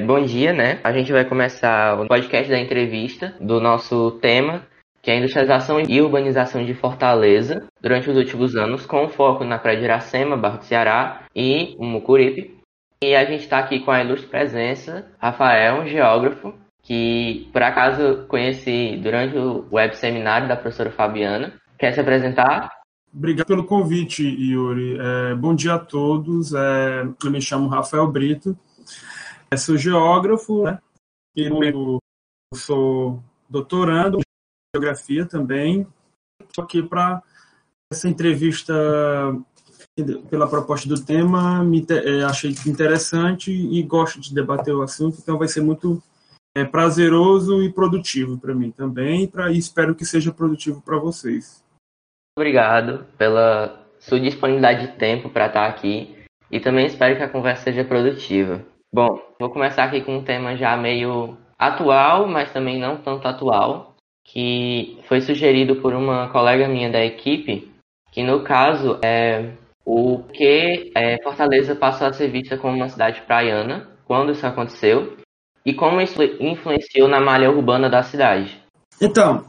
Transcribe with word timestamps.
Bom 0.00 0.22
dia, 0.22 0.52
né? 0.52 0.80
A 0.82 0.92
gente 0.92 1.12
vai 1.12 1.24
começar 1.24 2.00
o 2.00 2.06
podcast 2.06 2.50
da 2.50 2.58
entrevista 2.58 3.34
do 3.40 3.60
nosso 3.60 4.12
tema, 4.12 4.62
que 5.02 5.10
é 5.10 5.14
a 5.14 5.16
industrialização 5.16 5.80
e 5.80 6.00
urbanização 6.00 6.64
de 6.64 6.74
Fortaleza 6.74 7.66
durante 7.80 8.08
os 8.08 8.16
últimos 8.16 8.56
anos, 8.56 8.86
com 8.86 9.08
foco 9.08 9.44
na 9.44 9.58
Praia 9.58 9.78
de 9.78 9.84
Iracema, 9.84 10.36
Barro 10.36 10.58
do 10.58 10.64
Ceará 10.64 11.24
e 11.34 11.76
Mucuripe. 11.78 12.58
E 13.02 13.14
a 13.14 13.24
gente 13.24 13.42
está 13.42 13.58
aqui 13.58 13.80
com 13.80 13.90
a 13.90 14.02
ilustre 14.02 14.28
presença, 14.28 15.06
Rafael, 15.18 15.82
um 15.82 15.86
geógrafo, 15.86 16.54
que 16.82 17.48
por 17.52 17.62
acaso 17.62 18.24
conheci 18.28 18.98
durante 19.02 19.36
o 19.36 19.66
web 19.70 19.96
seminário 19.96 20.48
da 20.48 20.56
professora 20.56 20.90
Fabiana. 20.90 21.52
Quer 21.78 21.92
se 21.92 22.00
apresentar? 22.00 22.70
Obrigado 23.12 23.46
pelo 23.46 23.64
convite, 23.64 24.22
Yuri. 24.22 24.96
É, 25.00 25.34
bom 25.34 25.54
dia 25.54 25.74
a 25.74 25.78
todos. 25.78 26.54
É, 26.54 27.02
eu 27.24 27.30
me 27.30 27.40
chamo 27.40 27.68
Rafael 27.68 28.06
Brito. 28.06 28.56
Sou 29.58 29.76
geógrafo, 29.76 30.64
né? 30.64 30.80
Eu 31.36 31.98
sou 32.54 33.22
doutorando 33.48 34.18
em 34.18 34.22
geografia 34.74 35.26
também. 35.26 35.86
Estou 36.42 36.64
aqui 36.64 36.82
para 36.82 37.22
essa 37.92 38.08
entrevista 38.08 38.72
pela 40.30 40.48
proposta 40.48 40.88
do 40.88 41.04
tema, 41.04 41.62
me 41.64 41.84
é, 41.90 42.22
achei 42.24 42.54
interessante 42.66 43.50
e 43.50 43.82
gosto 43.82 44.20
de 44.20 44.34
debater 44.34 44.74
o 44.74 44.82
assunto, 44.82 45.18
então 45.20 45.36
vai 45.36 45.48
ser 45.48 45.60
muito 45.60 46.02
é, 46.56 46.64
prazeroso 46.64 47.62
e 47.62 47.72
produtivo 47.72 48.38
para 48.38 48.54
mim 48.54 48.70
também, 48.70 49.26
pra, 49.26 49.50
e 49.50 49.58
espero 49.58 49.94
que 49.94 50.04
seja 50.04 50.32
produtivo 50.32 50.80
para 50.80 50.96
vocês. 50.96 51.62
Obrigado 52.38 53.04
pela 53.18 53.84
sua 53.98 54.20
disponibilidade 54.20 54.86
de 54.86 54.98
tempo 54.98 55.28
para 55.28 55.48
estar 55.48 55.66
aqui 55.66 56.16
e 56.50 56.60
também 56.60 56.86
espero 56.86 57.16
que 57.16 57.22
a 57.22 57.28
conversa 57.28 57.64
seja 57.64 57.84
produtiva. 57.84 58.64
Bom, 58.92 59.20
vou 59.38 59.50
começar 59.50 59.84
aqui 59.84 60.00
com 60.00 60.16
um 60.16 60.24
tema 60.24 60.56
já 60.56 60.76
meio 60.76 61.36
atual, 61.56 62.26
mas 62.26 62.52
também 62.52 62.78
não 62.80 62.96
tanto 62.96 63.28
atual, 63.28 63.94
que 64.24 64.98
foi 65.06 65.20
sugerido 65.20 65.76
por 65.76 65.94
uma 65.94 66.28
colega 66.28 66.66
minha 66.66 66.90
da 66.90 67.04
equipe, 67.04 67.70
que 68.10 68.22
no 68.22 68.42
caso 68.42 68.98
é 69.02 69.52
o 69.84 70.24
que 70.32 70.90
é, 70.94 71.22
Fortaleza 71.22 71.76
passou 71.76 72.08
a 72.08 72.12
ser 72.12 72.28
vista 72.28 72.56
como 72.56 72.76
uma 72.76 72.88
cidade 72.88 73.20
praiana, 73.22 73.88
quando 74.06 74.32
isso 74.32 74.44
aconteceu, 74.44 75.16
e 75.64 75.72
como 75.72 76.00
isso 76.00 76.20
influenciou 76.40 77.06
na 77.06 77.20
malha 77.20 77.50
urbana 77.50 77.88
da 77.88 78.02
cidade. 78.02 78.60
Então, 79.00 79.44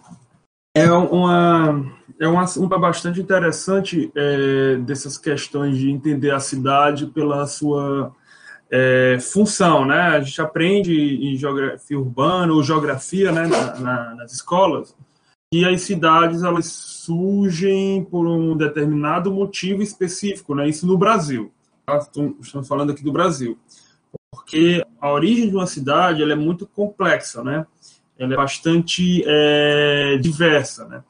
é 0.75 0.89
uma 0.91 1.83
é 2.19 2.27
um 2.27 2.39
assunto 2.39 2.77
bastante 2.77 3.19
interessante 3.19 4.11
é, 4.15 4.75
dessas 4.75 5.17
questões 5.17 5.77
de 5.77 5.89
entender 5.89 6.31
a 6.31 6.39
cidade 6.39 7.07
pela 7.07 7.47
sua 7.47 8.15
é, 8.71 9.17
função, 9.19 9.85
né? 9.85 9.99
A 9.99 10.21
gente 10.21 10.41
aprende 10.41 10.93
em 10.93 11.35
geografia 11.35 11.99
urbana 11.99 12.53
ou 12.53 12.63
geografia, 12.63 13.31
né, 13.31 13.45
na, 13.45 13.79
na, 13.79 14.15
nas 14.15 14.31
escolas, 14.31 14.95
e 15.53 15.65
as 15.65 15.81
cidades 15.81 16.43
elas 16.43 16.67
surgem 16.67 18.05
por 18.05 18.25
um 18.25 18.55
determinado 18.55 19.29
motivo 19.31 19.81
específico, 19.81 20.55
né? 20.55 20.69
Isso 20.69 20.87
no 20.87 20.97
Brasil. 20.97 21.51
Tá? 21.85 21.97
Estamos 22.41 22.67
falando 22.67 22.91
aqui 22.93 23.03
do 23.03 23.11
Brasil, 23.11 23.59
porque 24.31 24.85
a 25.01 25.11
origem 25.11 25.49
de 25.49 25.55
uma 25.55 25.67
cidade 25.67 26.21
ela 26.23 26.31
é 26.31 26.35
muito 26.35 26.65
complexa, 26.65 27.43
né? 27.43 27.67
Ela 28.17 28.33
é 28.33 28.37
bastante 28.37 29.23
é, 29.25 30.17
diversa, 30.21 30.87
né? 30.87 31.03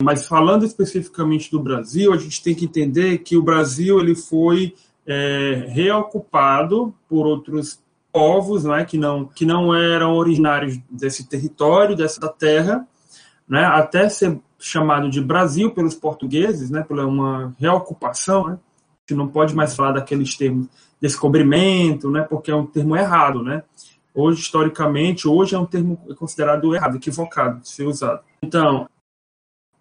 Mas 0.00 0.28
falando 0.28 0.64
especificamente 0.64 1.50
do 1.50 1.58
Brasil, 1.58 2.12
a 2.12 2.16
gente 2.16 2.40
tem 2.40 2.54
que 2.54 2.66
entender 2.66 3.18
que 3.18 3.36
o 3.36 3.42
Brasil 3.42 3.98
ele 3.98 4.14
foi 4.14 4.72
é, 5.08 5.64
reocupado 5.68 6.94
por 7.08 7.26
outros 7.26 7.82
povos, 8.12 8.64
né, 8.64 8.84
que 8.84 8.98
não 8.98 9.24
que 9.24 9.46
não 9.46 9.74
eram 9.74 10.14
originários 10.14 10.78
desse 10.90 11.26
território, 11.26 11.96
dessa 11.96 12.28
terra, 12.28 12.86
né, 13.48 13.64
até 13.64 14.08
ser 14.10 14.38
chamado 14.58 15.08
de 15.08 15.20
Brasil 15.20 15.70
pelos 15.70 15.94
portugueses, 15.94 16.70
né, 16.70 16.82
pela 16.82 17.06
uma 17.06 17.54
reocupação, 17.58 18.48
né, 18.48 18.58
que 19.06 19.14
não 19.14 19.26
pode 19.26 19.54
mais 19.56 19.74
falar 19.74 19.92
daqueles 19.92 20.36
termos 20.36 20.68
descobrimento, 21.00 22.10
né, 22.10 22.26
porque 22.28 22.50
é 22.50 22.54
um 22.54 22.66
termo 22.66 22.94
errado, 22.94 23.42
né. 23.42 23.62
Hoje, 24.14 24.40
historicamente, 24.40 25.28
hoje 25.28 25.54
é 25.54 25.58
um 25.58 25.64
termo 25.64 25.96
considerado 26.16 26.74
errado, 26.74 26.96
equivocado 26.96 27.60
de 27.60 27.68
ser 27.68 27.84
usado. 27.84 28.20
Então, 28.42 28.88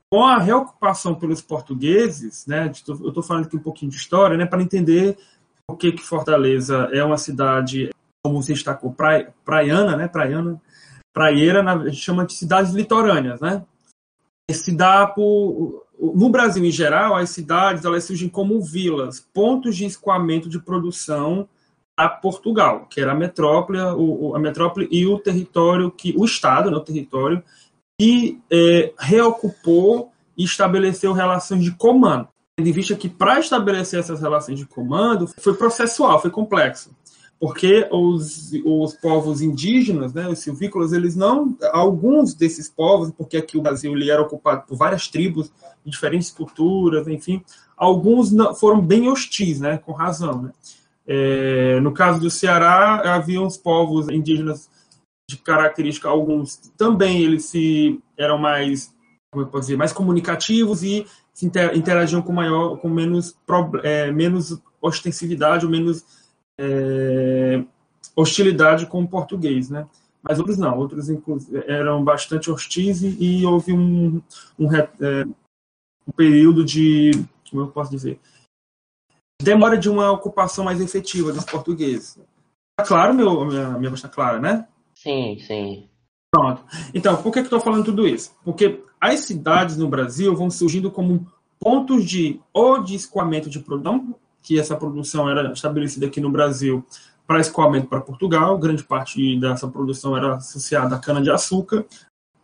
com 0.09 0.23
a 0.23 0.38
reocupação 0.38 1.16
pelos 1.16 1.41
portugueses, 1.41 2.45
né, 2.45 2.72
eu 2.88 3.07
estou 3.07 3.23
falando 3.23 3.45
aqui 3.45 3.57
um 3.57 3.62
pouquinho 3.62 3.91
de 3.91 3.97
história, 3.97 4.38
né, 4.38 4.45
para 4.45 4.62
entender 4.62 5.18
o 5.69 5.75
que 5.75 5.91
que 5.91 6.01
Fortaleza 6.01 6.90
é 6.94 7.03
uma 7.03 7.18
cidade, 7.18 7.90
como 8.23 8.41
você 8.41 8.53
destacou, 8.53 8.94
praia, 8.94 9.34
praiana, 9.44 9.97
né, 9.97 10.07
praiana, 10.07 10.62
praieira, 11.13 11.62
a 11.62 11.90
gente 11.90 12.01
chama 12.01 12.25
de 12.25 12.34
cidades 12.34 12.73
litorâneas, 12.73 13.41
né, 13.41 13.66
se 14.50 14.73
dá 14.73 15.06
por, 15.06 15.85
no 16.00 16.29
Brasil 16.29 16.63
em 16.63 16.72
geral, 16.72 17.16
as 17.16 17.31
cidades 17.31 17.84
elas 17.84 18.06
surgem 18.06 18.29
como 18.29 18.62
vilas, 18.62 19.19
pontos 19.19 19.75
de 19.75 19.85
escoamento 19.85 20.47
de 20.47 20.59
produção 20.59 21.50
a 21.97 22.07
Portugal, 22.07 22.85
que 22.85 23.01
era 23.01 23.12
a 23.12 23.16
metrópole, 23.16 23.79
o, 23.79 24.35
a 24.35 24.39
metrópole 24.39 24.88
e 24.89 25.06
o 25.06 25.18
território 25.19 25.91
que 25.91 26.13
o 26.16 26.24
estado, 26.24 26.69
né, 26.72 26.78
o 26.78 26.81
território 26.81 27.44
que 27.99 28.39
é, 28.51 28.93
reocupou 28.99 30.11
e 30.37 30.43
estabeleceu 30.43 31.13
relações 31.13 31.63
de 31.63 31.71
comando. 31.71 32.27
Tendo 32.55 32.69
em 32.69 32.71
vista 32.71 32.95
que 32.95 33.09
para 33.09 33.39
estabelecer 33.39 33.99
essas 33.99 34.21
relações 34.21 34.59
de 34.59 34.65
comando 34.65 35.27
foi 35.39 35.55
processual, 35.55 36.21
foi 36.21 36.29
complexo, 36.29 36.91
porque 37.39 37.87
os, 37.91 38.51
os 38.65 38.93
povos 38.95 39.41
indígenas, 39.41 40.13
né, 40.13 40.27
os 40.27 40.39
silvícolas, 40.39 40.93
eles 40.93 41.15
não, 41.15 41.55
alguns 41.71 42.33
desses 42.33 42.69
povos, 42.69 43.11
porque 43.11 43.37
aqui 43.37 43.57
o 43.57 43.61
Brasil 43.61 43.91
ele 43.93 44.09
era 44.09 44.21
ocupado 44.21 44.63
por 44.67 44.75
várias 44.75 45.07
tribos 45.07 45.51
diferentes 45.85 46.31
culturas, 46.31 47.07
enfim, 47.07 47.43
alguns 47.75 48.31
não, 48.31 48.53
foram 48.53 48.81
bem 48.81 49.07
hostis, 49.09 49.59
né, 49.59 49.77
com 49.77 49.91
razão. 49.91 50.43
Né. 50.43 50.51
É, 51.07 51.79
no 51.79 51.91
caso 51.93 52.19
do 52.19 52.29
Ceará, 52.29 53.15
havia 53.15 53.41
uns 53.41 53.55
povos 53.55 54.09
indígenas 54.09 54.69
de 55.29 55.38
característica 55.38 56.07
alguns 56.07 56.55
também 56.77 57.21
eles 57.21 57.45
se 57.45 57.99
eram 58.17 58.38
mais 58.38 58.95
como 59.29 59.43
eu 59.43 59.47
posso 59.47 59.63
dizer 59.63 59.77
mais 59.77 59.91
comunicativos 59.91 60.83
e 60.83 61.05
se 61.33 61.45
interagiam 61.75 62.21
com 62.21 62.31
maior 62.31 62.77
com 62.77 62.88
menos 62.88 63.38
é, 63.83 64.09
menos 64.09 64.57
ostensividade 64.81 65.65
ou 65.65 65.71
menos 65.71 66.05
é, 66.57 67.61
hostilidade 68.15 68.85
com 68.85 69.01
o 69.01 69.07
português 69.07 69.69
né? 69.69 69.85
Mas 70.23 70.39
outros 70.39 70.57
não 70.57 70.77
outros 70.77 71.09
eram 71.67 72.03
bastante 72.03 72.49
hostis 72.49 73.01
e, 73.03 73.45
houve 73.45 73.73
um 73.73 74.21
um, 74.57 74.75
é, 74.75 75.25
um 76.07 76.11
período 76.15 76.63
de 76.63 77.11
como 77.49 77.63
eu 77.63 77.67
posso 77.67 77.91
dizer 77.91 78.17
demora 79.41 79.77
de 79.77 79.89
uma 79.89 80.09
ocupação 80.09 80.63
mais 80.63 80.79
efetiva 80.81 81.31
dos 81.31 81.45
portugueses. 81.45 82.17
Tá 82.77 82.85
claro 82.85 83.13
meu 83.13 83.44
minha 83.44 83.71
minha 83.71 83.89
voz 83.89 83.99
está 83.99 84.07
clara 84.07 84.39
né 84.39 84.65
Sim, 85.07 85.40
sim. 85.40 85.90
Pronto. 86.29 86.66
Então, 86.94 87.16
por 87.22 87.31
que, 87.31 87.40
que 87.40 87.45
estou 87.45 87.62
falando 87.62 87.85
tudo 87.85 88.06
isso? 88.06 88.35
Porque 88.44 88.84
as 89.00 89.22
cidades 89.22 89.78
no 89.78 89.88
Brasil 89.88 90.35
vão 90.35 90.50
surgindo 90.50 90.91
como 90.91 91.25
pontos 91.57 92.03
de 92.03 92.41
ou 92.53 92.84
de 92.84 92.95
escoamento 92.95 93.50
de 93.50 93.59
produção, 93.59 94.13
que 94.41 94.59
essa 94.59 94.75
produção 94.75 95.29
era 95.29 95.50
estabelecida 95.53 96.07
aqui 96.07 96.19
no 96.19 96.29
Brasil 96.29 96.85
para 97.25 97.40
escoamento 97.40 97.88
para 97.88 98.01
Portugal, 98.01 98.57
grande 98.57 98.84
parte 98.84 99.40
dessa 99.40 99.68
produção 99.68 100.16
era 100.16 100.35
associada 100.35 100.95
à 100.95 101.00
cana-de-açúcar. 101.00 101.85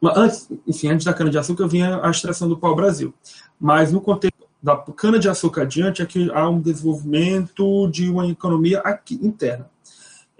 Antes, 0.01 0.49
enfim, 0.65 0.87
antes 0.87 1.05
da 1.05 1.13
cana-de-açúcar 1.13 1.67
vinha 1.67 1.99
a 2.01 2.09
extração 2.09 2.47
do 2.47 2.57
pau-brasil. 2.57 3.13
Mas 3.59 3.91
no 3.91 3.99
contexto 3.99 4.47
da 4.61 4.77
cana-de-açúcar 4.77 5.63
adiante, 5.63 6.01
aqui 6.01 6.31
há 6.33 6.49
um 6.49 6.61
desenvolvimento 6.61 7.89
de 7.89 8.09
uma 8.09 8.25
economia 8.27 8.79
aqui 8.79 9.19
interna 9.21 9.72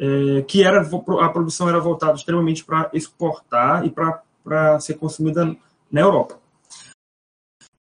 é, 0.03 0.41
que 0.41 0.62
era 0.62 0.81
a 0.81 1.30
produção 1.30 1.69
era 1.69 1.80
voltada 1.80 2.16
extremamente 2.16 2.66
para 2.66 2.89
exportar 2.92 3.86
e 3.86 3.89
para 3.89 4.80
ser 4.81 4.95
consumida 4.95 5.56
na 5.89 6.01
Europa. 6.01 6.38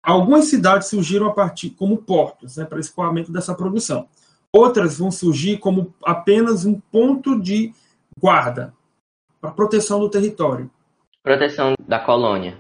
Algumas 0.01 0.45
cidades 0.45 0.89
surgiram 0.89 1.27
a 1.27 1.33
partir 1.33 1.71
como 1.71 1.97
portos 1.97 2.57
né, 2.57 2.65
para 2.65 2.79
escoamento 2.79 3.33
dessa 3.33 3.55
produção. 3.55 4.09
Outras 4.53 4.99
vão 4.99 5.11
surgir 5.11 5.59
como 5.59 5.93
apenas 6.05 6.65
um 6.65 6.79
ponto 6.79 7.41
de 7.41 7.75
guarda 8.17 8.73
para 9.41 9.51
proteção 9.51 9.99
do 9.99 10.09
território. 10.09 10.71
Proteção 11.25 11.75
da 11.89 11.99
colônia. 11.99 12.57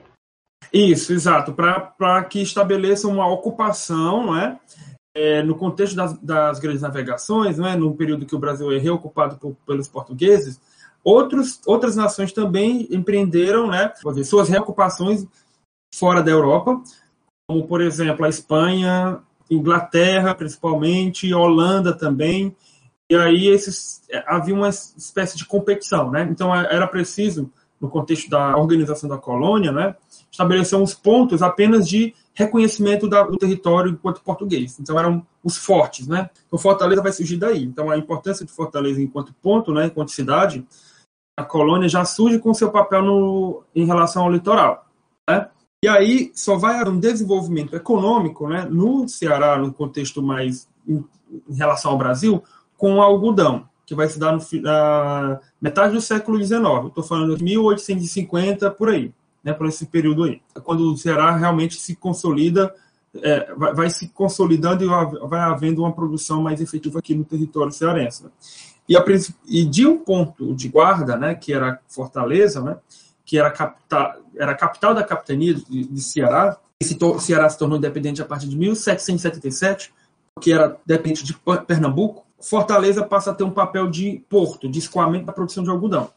Isso, 0.72 1.12
exato, 1.12 1.52
para 1.52 2.24
que 2.24 2.42
estabeleçam 2.42 3.12
uma 3.12 3.28
ocupação, 3.28 4.26
não 4.26 4.36
é? 4.36 4.58
É, 5.14 5.42
no 5.42 5.54
contexto 5.54 5.94
das, 5.94 6.18
das, 6.18 6.58
grandes 6.58 6.82
navegações, 6.82 7.58
né, 7.58 7.76
no 7.76 7.94
período 7.94 8.26
que 8.26 8.34
o 8.34 8.38
Brasil 8.38 8.72
é 8.72 8.78
reocupado 8.78 9.36
por, 9.36 9.56
pelos 9.66 9.88
portugueses, 9.88 10.60
outros, 11.04 11.60
outras 11.66 11.96
nações 11.96 12.32
também 12.32 12.86
empreenderam 12.90 13.68
né, 13.68 13.92
suas 14.24 14.48
reocupações 14.48 15.26
fora 15.94 16.22
da 16.22 16.30
Europa, 16.30 16.82
como, 17.46 17.66
por 17.66 17.80
exemplo, 17.80 18.24
a 18.24 18.28
Espanha, 18.28 19.20
Inglaterra, 19.50 20.34
principalmente, 20.34 21.32
Holanda 21.34 21.92
também, 21.92 22.56
E 23.10 23.14
aí 23.14 23.48
esses, 23.48 24.02
é, 24.10 24.24
havia 24.26 24.54
uma 24.54 24.70
espécie 24.70 25.36
de 25.36 25.44
competição, 25.44 26.10
né? 26.10 26.26
Então 26.30 26.54
era 26.54 26.86
preciso, 26.86 27.50
no 27.78 27.90
contexto 27.90 28.30
da 28.30 28.56
organização 28.56 29.08
da 29.08 29.18
colônia, 29.18 29.72
né, 29.72 29.96
estabelecer 30.30 30.78
uns 30.78 30.94
pontos 30.94 31.42
apenas 31.42 31.86
de 31.86 32.14
reconhecimento 32.34 33.08
da, 33.08 33.22
do 33.22 33.36
território 33.36 33.90
enquanto 33.90 34.22
português. 34.22 34.78
Então 34.78 34.98
eram 34.98 35.26
os 35.44 35.56
fortes, 35.56 36.06
né? 36.06 36.30
Então 36.46 36.58
Fortaleza 36.58 37.02
vai 37.02 37.12
surgir 37.12 37.36
daí. 37.36 37.62
Então 37.62 37.90
a 37.90 37.98
importância 37.98 38.44
de 38.44 38.52
Fortaleza 38.52 39.00
enquanto 39.02 39.34
ponto, 39.34 39.72
né, 39.72 39.86
enquanto 39.86 40.10
cidade, 40.10 40.66
a 41.38 41.44
colônia 41.44 41.88
já 41.88 42.04
surge 42.04 42.38
com 42.38 42.54
seu 42.54 42.70
papel 42.70 43.02
no, 43.02 43.62
em 43.74 43.84
relação 43.84 44.24
ao 44.24 44.32
litoral, 44.32 44.86
né? 45.28 45.48
E 45.84 45.88
aí 45.88 46.30
só 46.34 46.56
vai 46.56 46.76
haver 46.76 46.92
um 46.92 47.00
desenvolvimento 47.00 47.74
econômico, 47.74 48.48
né, 48.48 48.64
no 48.70 49.08
Ceará, 49.08 49.58
no 49.58 49.72
contexto 49.72 50.22
mais 50.22 50.68
em, 50.86 51.04
em 51.48 51.54
relação 51.54 51.90
ao 51.90 51.98
Brasil, 51.98 52.42
com 52.76 52.96
o 52.96 53.02
algodão, 53.02 53.68
que 53.84 53.94
vai 53.94 54.08
se 54.08 54.16
dar 54.16 54.32
no, 54.32 54.38
na 54.62 55.40
metade 55.60 55.94
do 55.94 56.00
século 56.00 56.38
XIX. 56.38 56.86
Estou 56.86 57.02
falando 57.02 57.36
de 57.36 57.42
1850 57.42 58.70
por 58.70 58.90
aí 58.90 59.12
né, 59.42 59.52
por 59.52 59.66
esse 59.66 59.86
período 59.86 60.24
aí. 60.24 60.40
Quando 60.62 60.92
o 60.92 60.96
Ceará 60.96 61.36
realmente 61.36 61.76
se 61.76 61.96
consolida, 61.96 62.74
é, 63.14 63.52
vai, 63.54 63.74
vai, 63.74 63.90
se 63.90 64.08
consolidando 64.08 64.84
e 64.84 65.26
vai 65.26 65.40
havendo 65.40 65.82
uma 65.82 65.92
produção 65.92 66.42
mais 66.42 66.60
efetiva 66.60 66.98
aqui 66.98 67.14
no 67.14 67.24
território 67.24 67.72
cearense. 67.72 68.24
Né? 68.24 68.30
E, 68.88 68.96
a, 68.96 69.04
e, 69.46 69.64
de 69.64 69.86
um 69.86 69.98
ponto 69.98 70.54
de 70.54 70.68
guarda, 70.68 71.16
né, 71.16 71.34
que 71.34 71.52
era 71.52 71.80
Fortaleza, 71.88 72.60
né, 72.60 72.76
que 73.24 73.38
era, 73.38 73.50
capital, 73.50 74.16
era 74.36 74.52
a 74.52 74.56
capital 74.56 74.94
da 74.94 75.04
capitania 75.04 75.54
de, 75.54 75.84
de 75.84 76.00
Ceará, 76.00 76.58
e 76.80 76.84
se 76.84 76.98
Ceará 77.20 77.48
se 77.48 77.58
tornou 77.58 77.78
independente 77.78 78.20
a 78.20 78.24
partir 78.24 78.48
de 78.48 78.56
1777, 78.56 79.92
que 80.40 80.52
era 80.52 80.76
dependente 80.84 81.24
de 81.24 81.36
Pernambuco, 81.66 82.26
Fortaleza 82.40 83.04
passa 83.04 83.30
a 83.30 83.34
ter 83.34 83.44
um 83.44 83.52
papel 83.52 83.88
de 83.88 84.24
porto, 84.28 84.68
de 84.68 84.80
escoamento 84.80 85.26
da 85.26 85.32
produção 85.32 85.62
de 85.62 85.70
algodão. 85.70 86.10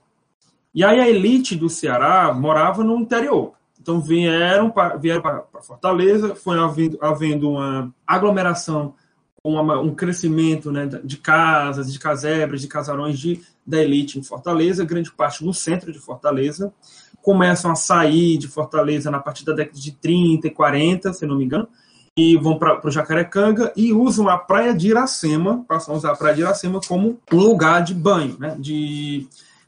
E 0.76 0.84
aí 0.84 1.00
a 1.00 1.08
elite 1.08 1.56
do 1.56 1.70
Ceará 1.70 2.34
morava 2.34 2.84
no 2.84 3.00
interior. 3.00 3.54
Então 3.82 4.02
vieram 4.02 4.70
para 4.70 4.98
vieram 4.98 5.24
Fortaleza, 5.62 6.36
foi 6.36 6.60
havendo, 6.60 6.98
havendo 7.00 7.50
uma 7.52 7.94
aglomeração, 8.06 8.94
uma, 9.42 9.80
um 9.80 9.96
crescimento 9.96 10.72
né, 10.72 10.86
de 11.02 11.16
casas, 11.18 11.94
de 11.94 11.98
casebres, 11.98 12.60
de 12.60 12.68
casarões 12.68 13.18
de, 13.18 13.42
da 13.66 13.82
elite 13.82 14.20
em 14.20 14.24
Fortaleza, 14.24 14.84
grande 14.84 15.12
parte 15.12 15.46
no 15.46 15.54
centro 15.54 15.94
de 15.94 16.00
Fortaleza. 16.00 16.74
Começam 17.22 17.72
a 17.72 17.76
sair 17.76 18.38
de 18.38 18.50
Fortaleza 18.50 19.10
na 19.10 19.20
partir 19.20 19.46
da 19.46 19.54
década 19.54 19.80
de 19.80 19.92
30 19.94 20.48
e 20.48 20.52
40, 20.52 21.14
se 21.14 21.26
não 21.26 21.38
me 21.38 21.46
engano, 21.46 21.70
e 22.18 22.36
vão 22.36 22.58
para 22.58 22.86
o 22.86 22.92
Jacarecanga 22.92 23.72
e 23.78 23.94
usam 23.94 24.28
a 24.28 24.38
praia 24.38 24.74
de 24.74 24.90
Iracema, 24.90 25.64
passam 25.68 25.94
a 25.94 25.98
usar 25.98 26.12
a 26.12 26.16
praia 26.18 26.36
de 26.36 26.42
Iracema 26.42 26.82
como 26.86 27.20
um 27.32 27.38
lugar 27.38 27.82
de 27.82 27.94
banho, 27.94 28.36
né, 28.38 28.58
de, 28.60 29.26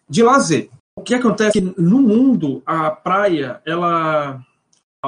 de 0.10 0.22
lazer. 0.22 0.70
O 0.98 1.04
que 1.04 1.14
acontece 1.14 1.62
no 1.78 2.02
mundo, 2.02 2.64
a 2.66 2.90
praia, 2.90 3.62
ela, 3.64 4.44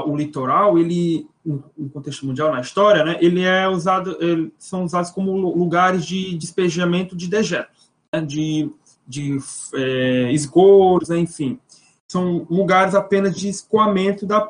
o 0.05 0.15
litoral, 0.15 0.77
ele, 0.77 1.27
no 1.43 1.89
contexto 1.91 2.27
mundial, 2.27 2.51
na 2.51 2.61
história, 2.61 3.03
né, 3.03 3.17
ele 3.19 3.41
é 3.41 3.67
usado, 3.67 4.15
ele, 4.21 4.53
são 4.59 4.83
usados 4.83 5.09
como 5.09 5.31
lugares 5.31 6.05
de 6.05 6.37
despejamento 6.37 7.15
de 7.15 7.27
dejetos, 7.27 7.89
né, 8.13 8.21
de, 8.21 8.71
de 9.07 9.39
é, 9.73 10.31
esgotos, 10.31 11.09
né, 11.09 11.17
enfim. 11.17 11.59
São 12.07 12.45
lugares 12.47 12.93
apenas 12.93 13.35
de 13.35 13.49
escoamento 13.49 14.27
da, 14.27 14.47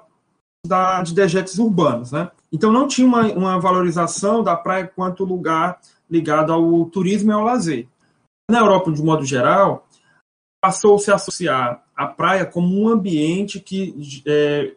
da, 0.67 1.01
de 1.01 1.15
dejetos 1.15 1.57
urbanos, 1.57 2.11
né? 2.11 2.29
Então 2.51 2.69
não 2.69 2.85
tinha 2.85 3.07
uma, 3.07 3.23
uma 3.31 3.59
valorização 3.59 4.43
da 4.43 4.57
praia 4.57 4.91
quanto 4.93 5.23
lugar 5.23 5.79
ligado 6.09 6.51
ao 6.51 6.85
turismo 6.85 7.31
e 7.31 7.33
ao 7.33 7.43
lazer. 7.43 7.87
Na 8.51 8.59
Europa, 8.59 8.91
de 8.91 9.01
modo 9.01 9.23
geral, 9.23 9.87
passou-se 10.61 11.09
a 11.09 11.15
associar 11.15 11.83
a 11.95 12.07
praia 12.07 12.45
como 12.45 12.81
um 12.81 12.87
ambiente 12.87 13.59
que 13.59 14.21
é, 14.25 14.73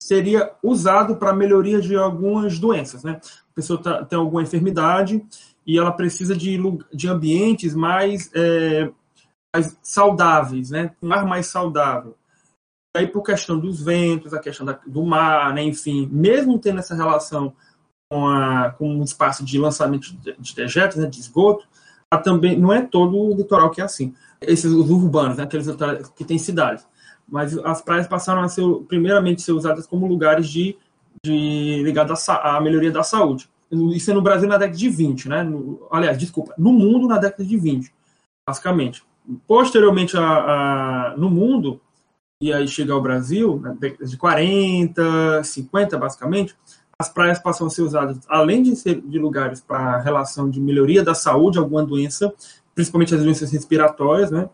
seria 0.00 0.52
usado 0.62 1.16
para 1.16 1.32
melhoria 1.32 1.80
de 1.80 1.96
algumas 1.96 2.58
doenças. 2.58 3.02
Né? 3.02 3.20
A 3.50 3.54
pessoa 3.54 3.82
tá, 3.82 4.04
tem 4.04 4.18
alguma 4.18 4.42
enfermidade 4.42 5.24
e 5.66 5.78
ela 5.78 5.92
precisa 5.92 6.36
de, 6.36 6.58
de 6.92 7.08
ambientes 7.08 7.74
mais, 7.74 8.30
é, 8.34 8.90
mais 9.54 9.76
saudáveis, 9.82 10.70
né? 10.70 10.94
um 11.02 11.12
ar 11.12 11.26
mais 11.26 11.46
saudável. 11.46 12.16
Aí, 12.96 13.06
por 13.06 13.22
questão 13.22 13.58
dos 13.58 13.82
ventos, 13.82 14.32
a 14.32 14.38
questão 14.38 14.64
da, 14.64 14.78
do 14.86 15.04
mar, 15.04 15.52
né? 15.52 15.62
enfim, 15.62 16.08
mesmo 16.10 16.58
tendo 16.58 16.78
essa 16.78 16.94
relação 16.94 17.52
com, 18.10 18.26
a, 18.26 18.70
com 18.70 18.88
um 18.88 19.02
espaço 19.02 19.44
de 19.44 19.58
lançamento 19.58 20.14
de, 20.16 20.36
de 20.38 20.54
dejetos, 20.54 20.96
né? 20.96 21.06
de 21.06 21.18
esgoto, 21.18 21.66
também 22.22 22.58
não 22.58 22.72
é 22.72 22.80
todo 22.80 23.18
o 23.18 23.36
litoral 23.36 23.70
que 23.70 23.80
é 23.80 23.84
assim 23.84 24.14
esses 24.40 24.70
os 24.70 24.90
urbanos, 24.90 25.36
né, 25.36 25.44
aqueles 25.44 25.66
que 26.14 26.24
têm 26.24 26.38
cidades. 26.38 26.86
Mas 27.28 27.56
as 27.58 27.82
praias 27.82 28.06
passaram 28.06 28.42
a 28.42 28.48
ser, 28.48 28.64
primeiramente, 28.86 29.42
ser 29.42 29.52
usadas 29.52 29.86
como 29.86 30.06
lugares 30.06 30.48
de, 30.48 30.76
de 31.24 31.82
ligados 31.82 32.28
à, 32.28 32.56
à 32.56 32.60
melhoria 32.60 32.92
da 32.92 33.02
saúde. 33.02 33.48
Isso 33.70 34.10
é 34.10 34.14
no 34.14 34.22
Brasil 34.22 34.48
na 34.48 34.58
década 34.58 34.78
de 34.78 34.88
20, 34.88 35.28
né? 35.28 35.42
No, 35.42 35.86
aliás, 35.90 36.16
desculpa, 36.16 36.54
no 36.56 36.72
mundo 36.72 37.08
na 37.08 37.18
década 37.18 37.44
de 37.44 37.56
20, 37.56 37.92
basicamente. 38.48 39.02
Posteriormente, 39.46 40.16
a, 40.16 40.22
a, 40.22 41.16
no 41.16 41.28
mundo, 41.28 41.80
e 42.40 42.52
aí 42.52 42.68
chega 42.68 42.92
ao 42.92 43.02
Brasil, 43.02 43.58
na 43.60 43.72
década 43.72 44.06
de 44.06 44.16
40, 44.16 45.42
50, 45.42 45.98
basicamente, 45.98 46.54
as 46.98 47.08
praias 47.08 47.40
passam 47.40 47.66
a 47.66 47.70
ser 47.70 47.82
usadas, 47.82 48.18
além 48.28 48.62
de 48.62 48.76
ser 48.76 49.00
de 49.00 49.18
lugares 49.18 49.60
para 49.60 49.98
relação 49.98 50.48
de 50.48 50.60
melhoria 50.60 51.02
da 51.02 51.14
saúde, 51.14 51.58
alguma 51.58 51.84
doença, 51.84 52.32
principalmente 52.76 53.14
as 53.14 53.24
doenças 53.24 53.50
respiratórias, 53.50 54.30
né, 54.30 54.48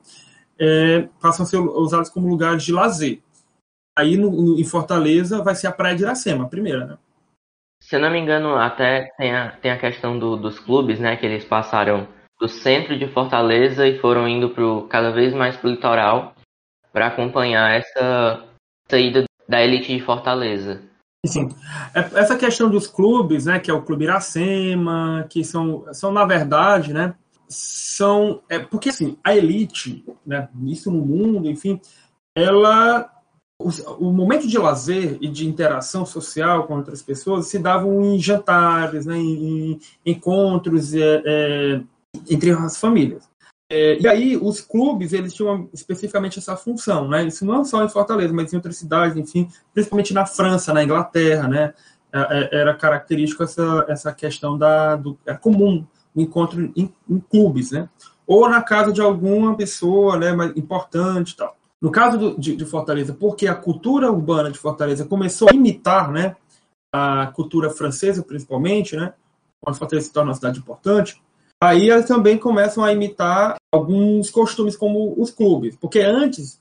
é, 0.58 1.08
passam 1.20 1.44
a 1.44 1.46
ser 1.46 1.58
usadas 1.58 2.08
como 2.08 2.28
lugares 2.28 2.62
de 2.62 2.72
lazer. 2.72 3.20
Aí 3.98 4.16
no, 4.16 4.30
no, 4.30 4.58
em 4.58 4.64
Fortaleza 4.64 5.42
vai 5.42 5.54
ser 5.54 5.66
a 5.66 5.72
Praia 5.72 5.96
de 5.96 6.02
Iracema, 6.02 6.44
a 6.44 6.48
primeira, 6.48 6.86
né? 6.86 6.98
Se 7.82 7.96
eu 7.96 8.00
não 8.00 8.10
me 8.10 8.18
engano, 8.18 8.54
até 8.54 9.10
tem 9.18 9.34
a, 9.34 9.50
tem 9.50 9.70
a 9.72 9.78
questão 9.78 10.18
do, 10.18 10.36
dos 10.36 10.58
clubes, 10.58 11.00
né? 11.00 11.16
Que 11.16 11.26
eles 11.26 11.44
passaram 11.44 12.06
do 12.40 12.48
centro 12.48 12.96
de 12.96 13.08
Fortaleza 13.08 13.86
e 13.86 13.98
foram 13.98 14.26
indo 14.26 14.50
pro, 14.50 14.86
cada 14.88 15.10
vez 15.10 15.34
mais 15.34 15.56
para 15.56 15.68
o 15.68 15.70
litoral 15.72 16.34
para 16.92 17.08
acompanhar 17.08 17.74
essa 17.74 18.44
saída 18.88 19.24
da 19.48 19.62
elite 19.62 19.94
de 19.94 20.02
Fortaleza. 20.02 20.80
Sim. 21.26 21.48
É, 21.94 22.20
essa 22.20 22.36
questão 22.36 22.70
dos 22.70 22.86
clubes, 22.86 23.46
né, 23.46 23.60
que 23.60 23.70
é 23.70 23.74
o 23.74 23.82
Clube 23.82 24.04
Iracema, 24.04 25.26
que 25.28 25.44
são, 25.44 25.84
são 25.92 26.12
na 26.12 26.24
verdade, 26.24 26.92
né, 26.92 27.14
são. 27.54 28.42
É, 28.48 28.58
porque, 28.58 28.88
assim, 28.88 29.16
a 29.22 29.36
elite, 29.36 30.04
né, 30.26 30.48
isso 30.66 30.90
no 30.90 31.04
mundo, 31.04 31.48
enfim, 31.48 31.80
ela. 32.34 33.10
O, 33.60 34.08
o, 34.08 34.12
momento 34.12 34.48
de 34.48 34.58
lazer 34.58 35.18
e 35.20 35.28
de 35.28 35.46
interação 35.46 36.04
social 36.04 36.66
com 36.66 36.78
outras 36.78 37.00
pessoas 37.00 37.46
se 37.46 37.60
davam 37.60 38.02
em 38.02 38.18
jantares, 38.18 39.06
né, 39.06 39.16
em, 39.16 39.72
em 39.72 39.80
encontros 40.04 40.92
é, 40.92 41.22
é, 41.24 41.80
entre 42.28 42.50
as 42.50 42.76
famílias. 42.76 43.30
É, 43.70 43.98
e 44.00 44.06
aí, 44.08 44.36
os 44.36 44.60
clubes, 44.60 45.12
eles 45.12 45.32
tinham 45.32 45.68
especificamente 45.72 46.38
essa 46.38 46.56
função, 46.56 47.08
né? 47.08 47.24
Isso 47.24 47.44
não 47.44 47.64
só 47.64 47.84
em 47.84 47.88
Fortaleza, 47.88 48.34
mas 48.34 48.52
em 48.52 48.56
outras 48.56 48.76
cidades, 48.76 49.16
enfim, 49.16 49.48
principalmente 49.72 50.12
na 50.12 50.26
França, 50.26 50.74
na 50.74 50.84
Inglaterra, 50.84 51.48
né? 51.48 51.72
É, 52.12 52.18
é, 52.18 52.60
era 52.60 52.74
característico 52.74 53.42
essa, 53.42 53.86
essa 53.88 54.12
questão 54.12 54.58
da... 54.58 54.96
Do, 54.96 55.18
era 55.24 55.38
comum 55.38 55.78
o 55.78 55.86
encontro 56.14 56.72
em, 56.76 56.92
em, 57.08 57.18
clubes, 57.18 57.70
né? 57.70 57.88
Ou 58.26 58.48
na 58.48 58.62
casa 58.62 58.92
de 58.92 59.00
alguma 59.00 59.56
pessoa, 59.56 60.16
né, 60.16 60.32
mais 60.32 60.56
importante, 60.56 61.36
tal. 61.36 61.56
No 61.80 61.90
caso 61.90 62.18
do, 62.18 62.38
de, 62.38 62.54
de, 62.54 62.64
Fortaleza, 62.64 63.12
porque 63.12 63.48
a 63.48 63.54
cultura 63.54 64.10
urbana 64.10 64.50
de 64.50 64.58
Fortaleza 64.58 65.04
começou 65.04 65.48
a 65.50 65.54
imitar, 65.54 66.12
né, 66.12 66.36
a 66.92 67.26
cultura 67.28 67.70
francesa, 67.70 68.22
principalmente, 68.22 68.94
né, 68.94 69.14
quando 69.60 69.78
Fortaleza 69.78 70.06
se 70.06 70.12
torna 70.12 70.30
uma 70.30 70.36
cidade 70.36 70.60
importante, 70.60 71.20
aí 71.60 71.90
elas 71.90 72.06
também 72.06 72.38
começam 72.38 72.84
a 72.84 72.92
imitar 72.92 73.56
alguns 73.72 74.30
costumes 74.30 74.76
como 74.76 75.14
os 75.20 75.30
clubes, 75.30 75.74
porque 75.76 76.00
antes, 76.00 76.60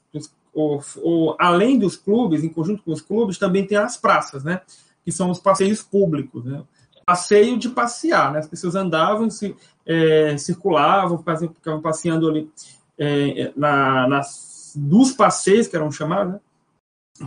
ou, 0.53 0.81
ou, 0.97 1.35
além 1.39 1.77
dos 1.77 1.95
clubes, 1.95 2.43
em 2.43 2.49
conjunto 2.49 2.83
com 2.83 2.91
os 2.91 3.01
clubes, 3.01 3.37
também 3.37 3.65
tem 3.65 3.77
as 3.77 3.97
praças, 3.97 4.43
né, 4.43 4.61
que 5.05 5.11
são 5.11 5.29
os 5.29 5.39
passeios 5.39 5.83
públicos, 5.83 6.43
né, 6.45 6.63
passeio 7.11 7.57
de 7.57 7.67
passear, 7.67 8.31
né? 8.31 8.39
As 8.39 8.47
pessoas 8.47 8.73
andavam, 8.73 9.29
se, 9.29 9.53
é, 9.85 10.37
circulavam, 10.37 11.17
ficavam 11.17 11.81
passeando 11.81 12.29
ali 12.29 12.49
é, 12.97 13.51
na, 13.53 14.07
nas, 14.07 14.71
dos 14.75 15.11
passeios 15.11 15.67
que 15.67 15.75
eram 15.75 15.91
chamados, 15.91 16.33
né? 16.33 16.39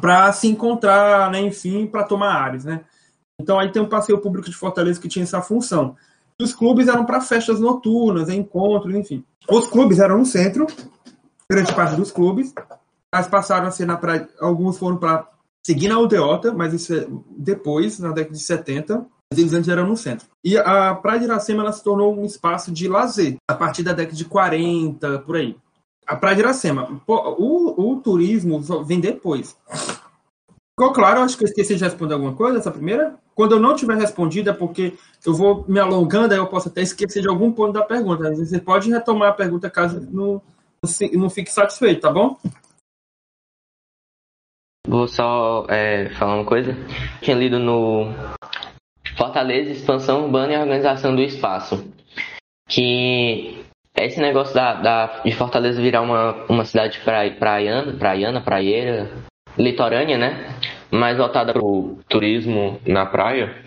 Para 0.01 0.33
se 0.33 0.49
encontrar, 0.49 1.31
né? 1.31 1.41
Enfim, 1.41 1.87
para 1.87 2.05
tomar 2.05 2.33
ares, 2.33 2.65
né? 2.65 2.81
Então 3.39 3.59
aí 3.59 3.71
tem 3.71 3.83
um 3.83 3.89
passeio 3.89 4.19
público 4.19 4.49
de 4.49 4.57
Fortaleza 4.57 4.99
que 4.99 5.09
tinha 5.09 5.23
essa 5.23 5.43
função. 5.43 5.97
Os 6.41 6.55
clubes 6.55 6.89
eram 6.89 7.05
para 7.05 7.21
festas 7.21 7.61
noturnas, 7.61 8.31
encontros, 8.31 8.95
enfim. 8.95 9.23
Os 9.51 9.67
clubes 9.67 9.99
eram 9.99 10.17
no 10.19 10.25
centro, 10.25 10.67
grande 11.51 11.75
parte 11.75 11.95
dos 11.95 12.11
clubes, 12.11 12.55
mas 13.15 13.29
passaram 13.29 13.67
a 13.67 13.71
ser 13.71 13.85
na 13.85 13.99
praia, 13.99 14.27
alguns 14.41 14.79
foram 14.79 14.97
para 14.97 15.29
seguir 15.63 15.89
na 15.89 15.97
Aldeota, 15.97 16.53
mas 16.55 16.73
isso 16.73 16.95
é 16.95 17.07
depois, 17.37 17.99
na 17.99 18.13
década 18.13 18.35
de 18.35 18.43
70, 18.43 19.07
eles 19.39 19.53
antes 19.53 19.69
eram 19.69 19.87
no 19.87 19.97
centro. 19.97 20.27
E 20.45 20.57
a 20.57 20.95
Praia 20.95 21.19
de 21.19 21.25
Iracema 21.27 21.63
ela 21.63 21.73
se 21.73 21.83
tornou 21.83 22.15
um 22.15 22.25
espaço 22.25 22.73
de 22.73 22.89
lazer 22.89 23.37
a 23.49 23.55
partir 23.55 23.83
da 23.83 23.93
década 23.93 24.17
de 24.17 24.25
40, 24.25 25.21
por 25.21 25.37
aí. 25.37 25.57
A 26.07 26.17
Praia 26.17 26.37
de 26.37 26.43
Iracema. 26.43 27.01
O, 27.07 27.93
o 27.93 28.01
turismo 28.01 28.61
vem 28.85 29.01
depois. 29.01 29.57
Ficou 30.79 30.93
claro? 30.93 31.21
Acho 31.21 31.39
que 31.39 31.45
eu 31.45 31.49
esqueci 31.49 31.77
de 31.77 31.85
responder 31.85 32.15
alguma 32.15 32.35
coisa, 32.35 32.59
essa 32.59 32.71
primeira. 32.71 33.15
Quando 33.35 33.53
eu 33.53 33.61
não 33.61 33.77
tiver 33.77 33.97
respondido, 33.97 34.51
é 34.51 34.53
porque 34.53 34.95
eu 35.25 35.33
vou 35.33 35.65
me 35.69 35.79
alongando, 35.79 36.35
aí 36.35 36.39
eu 36.39 36.47
posso 36.47 36.69
até 36.69 36.83
esquecer 36.83 37.23
de 37.23 37.29
algum 37.29 37.53
ponto 37.53 37.73
da 37.73 37.83
pergunta. 37.83 38.35
Você 38.35 38.61
pode 38.61 38.91
retomar 38.91 39.31
a 39.31 39.35
pergunta 39.35 39.71
caso 39.71 40.07
não, 40.11 40.43
não 41.13 41.31
fique 41.31 41.51
satisfeito, 41.51 42.03
tá 42.03 42.11
bom? 42.11 42.37
Vou 44.87 45.09
só 45.09 45.65
é, 45.69 46.11
falar 46.11 46.37
uma 46.37 46.45
coisa. 46.45 46.77
Tinha 47.23 47.37
lido 47.37 47.59
no 47.59 48.13
Fortaleza, 49.17 49.71
Expansão 49.71 50.25
Urbana 50.25 50.53
e 50.53 50.57
Organização 50.57 51.15
do 51.15 51.23
Espaço. 51.23 51.85
Que 52.69 53.65
esse 53.97 54.21
negócio 54.21 54.55
da, 54.55 54.75
da, 54.75 55.21
de 55.25 55.33
Fortaleza 55.33 55.81
virar 55.81 56.03
uma, 56.03 56.45
uma 56.49 56.65
cidade 56.65 57.01
praiana, 57.01 57.93
praiana, 57.93 58.41
praieira, 58.41 59.11
litorânea, 59.57 60.19
né? 60.19 60.57
Mais 60.91 61.17
voltada 61.17 61.53
para 61.53 61.65
o 61.65 61.99
turismo 62.09 62.81
na 62.87 63.07
praia, 63.07 63.65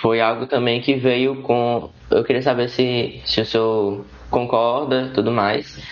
foi 0.00 0.20
algo 0.20 0.46
também 0.46 0.80
que 0.80 0.94
veio 0.94 1.42
com. 1.42 1.90
Eu 2.10 2.24
queria 2.24 2.42
saber 2.42 2.68
se, 2.68 3.20
se 3.24 3.40
o 3.40 3.44
senhor 3.44 4.04
concorda 4.30 5.10
tudo 5.14 5.30
mais. 5.30 5.82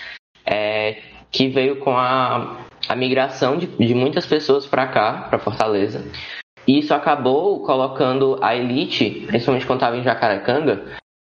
É, 0.44 1.02
que 1.30 1.48
veio 1.48 1.76
com 1.80 1.96
a, 1.96 2.64
a 2.88 2.94
migração 2.94 3.58
de, 3.58 3.66
de 3.66 3.94
muitas 3.94 4.24
pessoas 4.24 4.64
para 4.64 4.86
cá, 4.86 5.26
para 5.28 5.38
Fortaleza. 5.38 6.04
E 6.66 6.78
isso 6.78 6.92
acabou 6.92 7.60
colocando 7.64 8.38
a 8.42 8.54
elite, 8.56 9.24
principalmente 9.26 9.66
quando 9.66 9.78
estava 9.78 9.96
em 9.96 10.02
Jacaracanga, 10.02 10.84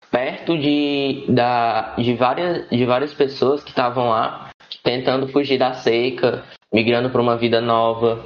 perto 0.09 0.57
de, 0.57 1.25
da, 1.27 1.93
de, 1.95 2.13
várias, 2.13 2.69
de 2.69 2.85
várias 2.85 3.13
pessoas 3.13 3.63
que 3.63 3.71
estavam 3.71 4.09
lá 4.09 4.49
tentando 4.81 5.27
fugir 5.27 5.57
da 5.57 5.73
seca, 5.73 6.43
migrando 6.73 7.09
para 7.09 7.21
uma 7.21 7.35
vida 7.35 7.59
nova. 7.59 8.25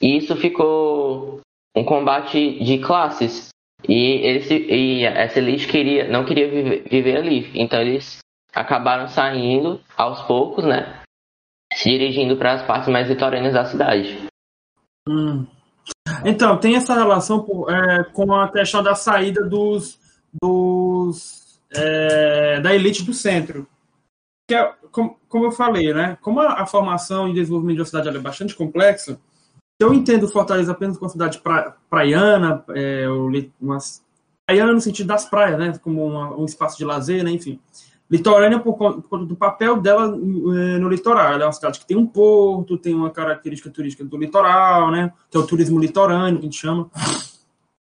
E 0.00 0.16
isso 0.16 0.36
ficou 0.36 1.40
um 1.74 1.84
combate 1.84 2.62
de 2.62 2.78
classes. 2.78 3.48
E, 3.86 4.26
eles, 4.26 4.48
e 4.50 5.04
essa 5.04 5.38
elite 5.38 5.66
queria, 5.66 6.08
não 6.08 6.24
queria 6.24 6.48
viver, 6.48 6.84
viver 6.88 7.16
ali. 7.16 7.50
Então 7.54 7.80
eles 7.80 8.18
acabaram 8.54 9.08
saindo 9.08 9.80
aos 9.96 10.22
poucos, 10.22 10.64
né? 10.64 11.02
Se 11.72 11.90
dirigindo 11.90 12.36
para 12.36 12.52
as 12.52 12.62
partes 12.62 12.88
mais 12.88 13.08
litorâneas 13.08 13.54
da 13.54 13.64
cidade. 13.64 14.16
Hum. 15.08 15.46
Então, 16.24 16.56
tem 16.58 16.76
essa 16.76 16.94
relação 16.94 17.46
é, 17.68 18.04
com 18.04 18.34
a 18.34 18.50
questão 18.50 18.82
da 18.82 18.94
saída 18.94 19.42
dos, 19.42 19.98
dos 20.40 21.60
é, 21.70 22.60
da 22.60 22.74
elite 22.74 23.02
do 23.02 23.12
centro. 23.12 23.66
Que 24.48 24.54
é, 24.54 24.72
como, 24.90 25.18
como 25.28 25.46
eu 25.46 25.52
falei, 25.52 25.92
né? 25.92 26.16
Como 26.20 26.40
a, 26.40 26.62
a 26.62 26.66
formação 26.66 27.28
e 27.28 27.34
desenvolvimento 27.34 27.76
de 27.76 27.82
uma 27.82 27.86
cidade 27.86 28.08
é 28.08 28.18
bastante 28.18 28.54
complexa, 28.54 29.18
eu 29.80 29.92
entendo 29.92 30.28
Fortaleza 30.28 30.72
apenas 30.72 30.96
como 30.96 31.10
cidade 31.10 31.38
pra, 31.38 31.76
praiana, 31.90 32.64
é, 32.68 33.08
uma, 33.60 33.78
praiana 34.46 34.72
no 34.72 34.80
sentido 34.80 35.08
das 35.08 35.24
praias, 35.24 35.58
né? 35.58 35.78
Como 35.78 36.06
uma, 36.06 36.36
um 36.36 36.44
espaço 36.44 36.78
de 36.78 36.84
lazer, 36.84 37.24
né? 37.24 37.30
Enfim. 37.30 37.58
Litorânea 38.10 38.58
por 38.58 38.76
conta 38.76 39.24
do 39.24 39.34
papel 39.34 39.80
dela 39.80 40.06
é, 40.06 40.78
no 40.78 40.88
litoral. 40.88 41.32
Ela 41.32 41.44
é 41.44 41.46
uma 41.46 41.52
cidade 41.52 41.80
que 41.80 41.86
tem 41.86 41.96
um 41.96 42.06
porto, 42.06 42.76
tem 42.76 42.94
uma 42.94 43.10
característica 43.10 43.70
turística 43.70 44.04
do 44.04 44.18
litoral, 44.18 44.90
né? 44.90 45.12
Que 45.30 45.36
é 45.36 45.40
o 45.40 45.46
turismo 45.46 45.78
litorâneo, 45.78 46.38
que 46.38 46.46
a 46.46 46.50
gente 46.50 46.60
chama. 46.60 46.90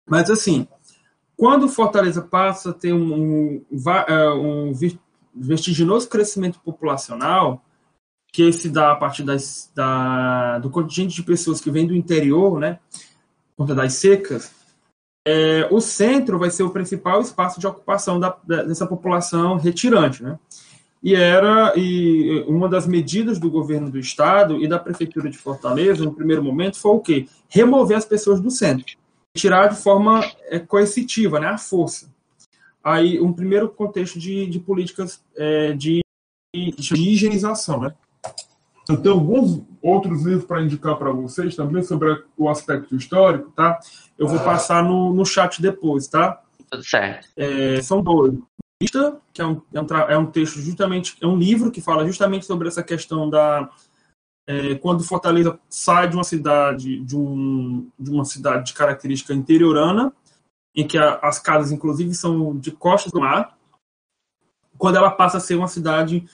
Mas, 0.06 0.30
assim, 0.30 0.68
quando 1.37 1.68
Fortaleza 1.68 2.23
passa 2.23 2.70
a 2.70 2.75
ter 2.75 2.92
um, 2.92 3.62
um, 3.70 4.70
um 4.70 4.73
vertiginoso 5.34 6.08
crescimento 6.08 6.61
populacional, 6.61 7.64
que 8.32 8.52
se 8.52 8.68
dá 8.68 8.92
a 8.92 8.96
partir 8.96 9.23
das, 9.23 9.70
da, 9.75 10.58
do 10.58 10.68
contingente 10.68 11.14
de 11.14 11.23
pessoas 11.23 11.61
que 11.61 11.70
vem 11.70 11.87
do 11.87 11.94
interior, 11.94 12.58
né, 12.58 12.80
por 13.56 13.64
conta 13.64 13.75
das 13.75 13.94
secas, 13.94 14.50
é, 15.26 15.69
o 15.71 15.81
centro 15.81 16.38
vai 16.38 16.50
ser 16.50 16.62
o 16.62 16.71
principal 16.71 17.21
espaço 17.21 17.59
de 17.59 17.66
ocupação 17.66 18.21
da, 18.21 18.37
dessa 18.45 18.87
população 18.87 19.57
retirante, 19.57 20.23
né? 20.23 20.38
E 21.02 21.14
era 21.14 21.75
e 21.76 22.45
uma 22.47 22.69
das 22.69 22.87
medidas 22.87 23.38
do 23.38 23.50
governo 23.50 23.90
do 23.90 23.99
estado 23.99 24.62
e 24.62 24.66
da 24.66 24.78
prefeitura 24.78 25.28
de 25.28 25.37
Fortaleza, 25.37 26.04
no 26.04 26.14
primeiro 26.14 26.43
momento, 26.43 26.78
foi 26.78 26.93
o 26.93 27.00
quê? 27.00 27.26
Remover 27.49 27.99
as 27.99 28.07
pessoas 28.07 28.40
do 28.40 28.50
centro, 28.50 28.87
tirar 29.37 29.69
de 29.69 29.76
forma 29.76 30.25
é, 30.49 30.59
coercitiva, 30.59 31.38
né, 31.38 31.49
a 31.49 31.59
força 31.59 32.14
aí 32.85 33.19
um 33.19 33.33
primeiro 33.33 33.71
contexto 33.71 34.19
de, 34.19 34.47
de 34.47 34.61
políticas 34.61 35.25
é, 35.35 35.73
de, 35.73 36.02
de 36.54 36.95
higienização, 36.95 37.81
né? 37.81 37.95
Eu 38.88 39.00
tenho 39.00 39.14
alguns 39.14 39.62
outros 39.83 40.25
livros 40.25 40.45
para 40.45 40.62
indicar 40.62 40.97
para 40.97 41.11
vocês 41.11 41.57
também 41.57 41.83
sobre 41.83 42.25
o 42.37 42.49
aspecto 42.49 42.95
histórico, 42.97 43.50
tá? 43.53 43.79
Eu 44.19 44.29
vou 44.29 44.38
passar 44.41 44.85
no, 44.85 45.12
no 45.12 45.25
chat 45.25 45.61
depois, 45.61 46.07
tá? 46.07 46.43
Tudo 46.71 46.85
certo. 46.85 47.29
É, 47.37 47.81
são 47.83 48.03
dois. 48.03 48.35
Que 49.33 49.41
é 49.41 49.47
um, 49.47 49.62
é, 49.73 49.81
um, 49.81 49.87
é 50.11 50.19
um 50.19 50.26
texto 50.26 50.61
justamente, 50.61 51.17
é 51.23 51.26
um 51.26 51.37
livro 51.37 51.71
que 51.71 51.81
fala 51.81 52.07
justamente 52.07 52.45
sobre 52.45 52.69
essa 52.69 52.83
questão 52.83 53.31
da 53.31 53.71
é, 54.47 54.75
quando 54.75 55.05
Fortaleza 55.05 55.59
sai 55.71 56.09
de 56.09 56.17
uma 56.17 56.25
cidade 56.25 57.00
de, 57.00 57.17
um, 57.17 57.91
de 57.99 58.11
uma 58.11 58.25
cidade 58.25 58.67
de 58.67 58.75
característica 58.75 59.33
interiorana 59.33 60.12
em 60.75 60.87
que 60.87 60.99
a, 60.99 61.14
as 61.23 61.38
casas, 61.38 61.73
inclusive, 61.73 62.12
são 62.14 62.59
de 62.59 62.71
costas 62.73 63.12
do 63.12 63.21
mar, 63.21 63.57
quando 64.76 64.97
ela 64.97 65.11
passa 65.11 65.38
a 65.38 65.41
ser 65.41 65.55
uma 65.55 65.69
cidade 65.69 66.26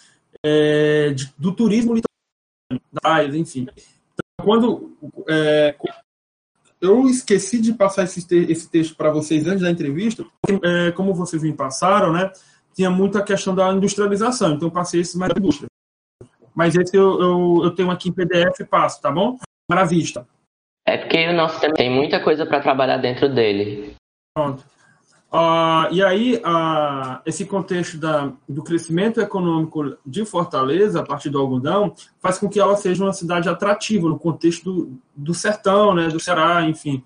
é, 0.45 1.11
de, 1.11 1.33
do 1.39 1.53
turismo 1.53 1.95
litoral, 2.71 3.35
enfim. 3.35 3.69
Então, 4.13 4.45
quando 4.45 4.97
é, 5.29 5.77
eu 6.81 7.07
esqueci 7.07 7.61
de 7.61 7.75
passar 7.75 8.05
esse, 8.05 8.27
esse 8.51 8.71
texto 8.71 8.97
para 8.97 9.11
vocês 9.11 9.47
antes 9.47 9.63
da 9.63 9.71
entrevista, 9.71 10.25
porque, 10.41 10.67
é, 10.67 10.93
como 10.93 11.15
vocês 11.15 11.43
me 11.43 11.53
passaram, 11.53 12.13
né, 12.13 12.31
tinha 12.75 12.91
muita 12.91 13.23
questão 13.23 13.55
da 13.55 13.73
industrialização, 13.73 14.55
então 14.55 14.71
passei 14.71 15.01
esse 15.01 15.19
mais 15.19 15.33
da 15.33 15.39
indústria. 15.39 15.69
Mas 16.55 16.75
esse 16.75 16.97
eu, 16.97 17.21
eu, 17.21 17.61
eu 17.65 17.71
tenho 17.75 17.91
aqui 17.91 18.09
em 18.09 18.13
PDF 18.13 18.61
e 18.61 18.65
passo, 18.65 19.01
tá 19.01 19.11
bom? 19.11 19.39
Para 19.69 19.85
vista. 19.85 20.27
É 20.87 20.97
porque 20.97 21.29
o 21.29 21.33
nosso 21.33 21.61
tema 21.61 21.75
tem 21.75 21.91
muita 21.91 22.23
coisa 22.23 22.45
para 22.47 22.61
trabalhar 22.61 22.97
dentro 22.97 23.33
dele. 23.33 23.95
Pronto. 24.35 24.65
Uh, 25.33 25.87
e 25.93 26.03
aí, 26.03 26.37
uh, 26.39 27.21
esse 27.25 27.45
contexto 27.45 27.97
da, 27.97 28.33
do 28.49 28.65
crescimento 28.65 29.21
econômico 29.21 29.97
de 30.05 30.25
Fortaleza, 30.25 31.01
a 31.01 31.05
partir 31.05 31.31
do 31.31 31.39
algodão, 31.39 31.95
faz 32.19 32.37
com 32.37 32.49
que 32.49 32.59
ela 32.59 32.77
seja 32.77 33.05
uma 33.05 33.13
cidade 33.13 33.49
atrativa 33.49 34.09
no 34.09 34.19
contexto 34.19 34.65
do, 34.65 34.99
do 35.15 35.33
sertão, 35.33 35.95
né, 35.95 36.09
do 36.09 36.19
Ceará, 36.19 36.67
enfim. 36.67 37.05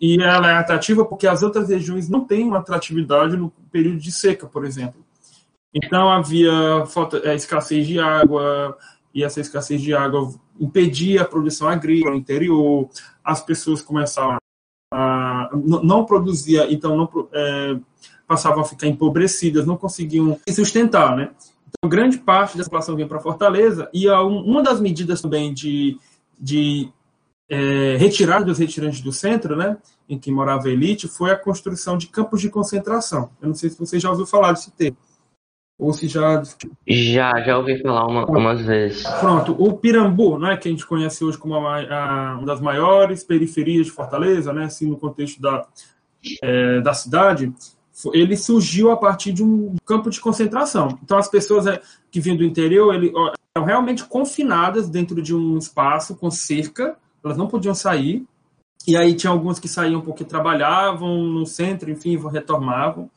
E 0.00 0.20
ela 0.20 0.50
é 0.50 0.56
atrativa 0.56 1.04
porque 1.04 1.28
as 1.28 1.42
outras 1.42 1.68
regiões 1.68 2.08
não 2.08 2.24
têm 2.24 2.44
uma 2.44 2.58
atratividade 2.58 3.36
no 3.36 3.50
período 3.70 3.98
de 3.98 4.10
seca, 4.10 4.46
por 4.48 4.64
exemplo. 4.64 5.04
Então, 5.72 6.08
havia 6.08 6.50
falta, 6.86 7.18
é, 7.18 7.36
escassez 7.36 7.86
de 7.86 8.00
água, 8.00 8.76
e 9.14 9.22
essa 9.22 9.40
escassez 9.40 9.80
de 9.80 9.94
água 9.94 10.34
impedia 10.58 11.22
a 11.22 11.24
produção 11.24 11.68
agrícola 11.68 12.14
no 12.14 12.20
interior, 12.20 12.88
as 13.22 13.40
pessoas 13.40 13.80
começaram 13.80 14.37
não 15.52 16.04
produzia, 16.04 16.72
então 16.72 16.96
não 16.96 17.28
é, 17.32 17.78
passavam 18.26 18.60
a 18.60 18.64
ficar 18.64 18.86
empobrecidas, 18.86 19.66
não 19.66 19.76
conseguiam 19.76 20.38
se 20.46 20.54
sustentar, 20.54 21.16
né? 21.16 21.30
Então, 21.68 21.88
grande 21.88 22.18
parte 22.18 22.56
da 22.56 22.64
população 22.64 22.96
vinha 22.96 23.08
para 23.08 23.20
Fortaleza 23.20 23.88
e 23.92 24.08
uma 24.08 24.62
das 24.62 24.80
medidas 24.80 25.20
também 25.20 25.52
de, 25.52 25.98
de 26.38 26.90
é, 27.48 27.96
retirada 27.96 28.44
dos 28.44 28.58
retirantes 28.58 29.00
do 29.00 29.12
centro, 29.12 29.56
né, 29.56 29.78
em 30.08 30.18
que 30.18 30.30
morava 30.30 30.68
a 30.68 30.70
elite, 30.70 31.08
foi 31.08 31.30
a 31.30 31.36
construção 31.36 31.96
de 31.96 32.08
campos 32.08 32.40
de 32.40 32.50
concentração. 32.50 33.30
Eu 33.40 33.48
não 33.48 33.54
sei 33.54 33.70
se 33.70 33.78
você 33.78 33.98
já 33.98 34.10
ouviu 34.10 34.26
falar 34.26 34.52
desse 34.52 34.70
termo. 34.72 34.96
Ou 35.78 35.92
se 35.92 36.08
já. 36.08 36.42
Já, 36.86 37.40
já 37.40 37.56
ouvi 37.56 37.80
falar 37.80 38.04
uma, 38.06 38.26
umas 38.26 38.60
vezes. 38.62 39.06
Pronto, 39.20 39.54
o 39.58 39.74
Pirambu, 39.74 40.38
né, 40.38 40.56
que 40.56 40.68
a 40.68 40.70
gente 40.70 40.84
conhece 40.84 41.24
hoje 41.24 41.38
como 41.38 41.54
a, 41.54 41.78
a, 41.78 42.34
uma 42.36 42.46
das 42.46 42.60
maiores 42.60 43.22
periferias 43.22 43.86
de 43.86 43.92
Fortaleza, 43.92 44.52
né, 44.52 44.64
assim, 44.64 44.88
no 44.88 44.96
contexto 44.96 45.40
da, 45.40 45.64
é, 46.42 46.80
da 46.80 46.92
cidade, 46.92 47.52
ele 48.12 48.36
surgiu 48.36 48.90
a 48.90 48.96
partir 48.96 49.32
de 49.32 49.42
um 49.42 49.76
campo 49.86 50.10
de 50.10 50.20
concentração. 50.20 50.98
Então, 51.02 51.16
as 51.16 51.28
pessoas 51.28 51.66
é, 51.66 51.80
que 52.10 52.20
vinham 52.20 52.36
do 52.36 52.44
interior 52.44 52.92
ele, 52.92 53.12
eram 53.54 53.66
realmente 53.66 54.04
confinadas 54.04 54.88
dentro 54.88 55.22
de 55.22 55.34
um 55.34 55.58
espaço 55.58 56.16
com 56.16 56.30
cerca, 56.30 56.96
elas 57.24 57.36
não 57.36 57.46
podiam 57.46 57.74
sair. 57.74 58.26
E 58.86 58.96
aí 58.96 59.14
tinha 59.14 59.30
algumas 59.30 59.58
que 59.58 59.68
saíam 59.68 60.00
porque 60.00 60.24
trabalhavam 60.24 61.22
no 61.22 61.44
centro, 61.44 61.90
enfim, 61.90 62.16
retornavam. 62.28 63.10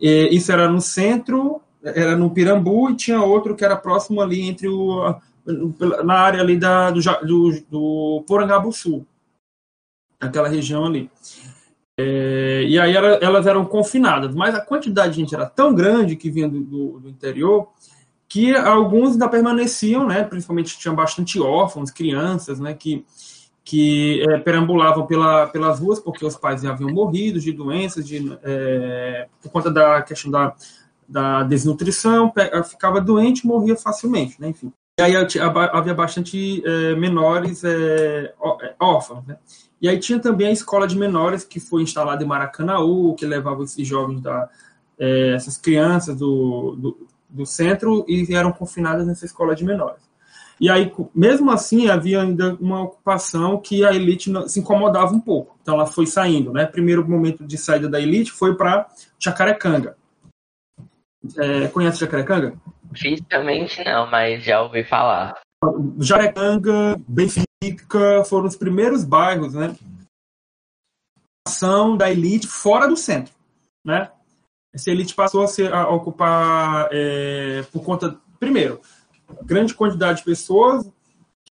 E 0.00 0.28
isso 0.32 0.50
era 0.50 0.68
no 0.68 0.80
centro 0.80 1.60
era 1.82 2.16
no 2.16 2.30
Pirambu 2.30 2.90
e 2.90 2.96
tinha 2.96 3.22
outro 3.22 3.56
que 3.56 3.64
era 3.64 3.76
próximo 3.76 4.20
ali 4.20 4.42
entre 4.42 4.68
o 4.68 5.14
na 6.04 6.14
área 6.14 6.40
ali 6.40 6.56
da, 6.56 6.90
do, 6.90 7.00
do, 7.00 7.64
do 7.68 8.24
Porangabuçu, 8.26 9.04
aquela 10.20 10.48
região 10.48 10.84
ali. 10.84 11.10
É, 11.98 12.64
e 12.66 12.78
aí 12.78 12.94
ela, 12.94 13.08
elas 13.16 13.46
eram 13.46 13.64
confinadas, 13.64 14.34
mas 14.34 14.54
a 14.54 14.64
quantidade 14.64 15.14
de 15.14 15.20
gente 15.20 15.34
era 15.34 15.46
tão 15.46 15.74
grande 15.74 16.16
que 16.16 16.30
vinha 16.30 16.48
do, 16.48 16.60
do, 16.60 17.00
do 17.00 17.08
interior 17.08 17.68
que 18.28 18.54
alguns 18.56 19.12
ainda 19.12 19.28
permaneciam, 19.28 20.06
né? 20.06 20.24
Principalmente 20.24 20.78
tinham 20.78 20.94
bastante 20.94 21.38
órfãos, 21.38 21.90
crianças, 21.90 22.58
né? 22.58 22.72
Que, 22.72 23.04
que 23.62 24.22
é, 24.22 24.38
perambulavam 24.38 25.06
pela, 25.06 25.46
pelas 25.48 25.80
ruas 25.80 26.00
porque 26.00 26.24
os 26.24 26.36
pais 26.36 26.64
haviam 26.64 26.90
morrido 26.90 27.38
de 27.38 27.52
doenças, 27.52 28.06
de, 28.06 28.38
é, 28.42 29.28
por 29.42 29.52
conta 29.52 29.70
da 29.70 30.00
questão 30.00 30.30
da, 30.30 30.54
da 31.12 31.42
desnutrição, 31.42 32.32
ficava 32.68 33.00
doente 33.00 33.46
morria 33.46 33.76
facilmente, 33.76 34.40
né? 34.40 34.48
Enfim. 34.48 34.72
E 34.98 35.02
aí 35.02 35.14
havia 35.72 35.94
bastante 35.94 36.62
é, 36.66 36.94
menores 36.94 37.62
é, 37.64 38.34
órfãos, 38.80 39.26
né? 39.26 39.36
E 39.80 39.88
aí 39.88 39.98
tinha 39.98 40.18
também 40.18 40.48
a 40.48 40.52
escola 40.52 40.86
de 40.86 40.96
menores 40.96 41.44
que 41.44 41.58
foi 41.58 41.82
instalada 41.82 42.22
em 42.22 42.26
Maracanaú, 42.26 43.14
que 43.14 43.26
levava 43.26 43.64
esses 43.64 43.86
jovens 43.86 44.20
da 44.20 44.48
é, 44.98 45.34
essas 45.34 45.56
crianças 45.56 46.16
do, 46.16 46.76
do, 46.78 47.06
do 47.28 47.44
centro 47.44 48.04
e 48.08 48.32
eram 48.34 48.52
confinadas 48.52 49.06
nessa 49.06 49.26
escola 49.26 49.54
de 49.54 49.64
menores. 49.64 50.02
E 50.60 50.70
aí, 50.70 50.92
mesmo 51.12 51.50
assim, 51.50 51.88
havia 51.88 52.22
ainda 52.22 52.54
uma 52.60 52.82
ocupação 52.82 53.58
que 53.58 53.84
a 53.84 53.92
elite 53.92 54.30
se 54.48 54.60
incomodava 54.60 55.12
um 55.12 55.18
pouco. 55.18 55.56
Então, 55.60 55.74
ela 55.74 55.86
foi 55.86 56.06
saindo. 56.06 56.52
Né? 56.52 56.64
Primeiro 56.66 57.08
momento 57.08 57.44
de 57.44 57.58
saída 57.58 57.88
da 57.88 58.00
elite 58.00 58.30
foi 58.30 58.54
para 58.54 58.86
Chacarecanga. 59.18 59.96
É, 61.36 61.68
conhece 61.68 62.00
Jacarecanga? 62.00 62.54
Fisicamente 62.94 63.82
não, 63.84 64.10
mas 64.10 64.44
já 64.44 64.62
ouvi 64.62 64.84
falar. 64.84 65.40
Jacarecanga, 65.98 67.00
Benfica 67.06 68.24
foram 68.24 68.46
os 68.46 68.56
primeiros 68.56 69.04
bairros, 69.04 69.54
né? 69.54 69.76
Ação 71.46 71.96
da 71.96 72.10
elite 72.10 72.46
fora 72.46 72.86
do 72.86 72.96
centro, 72.96 73.32
né? 73.84 74.10
essa 74.72 74.90
elite 74.90 75.14
passou 75.14 75.42
a, 75.42 75.46
ser, 75.46 75.72
a 75.72 75.88
ocupar, 75.88 76.88
é, 76.90 77.62
por 77.70 77.84
conta, 77.84 78.18
primeiro, 78.40 78.80
grande 79.42 79.74
quantidade 79.74 80.20
de 80.20 80.24
pessoas 80.24 80.90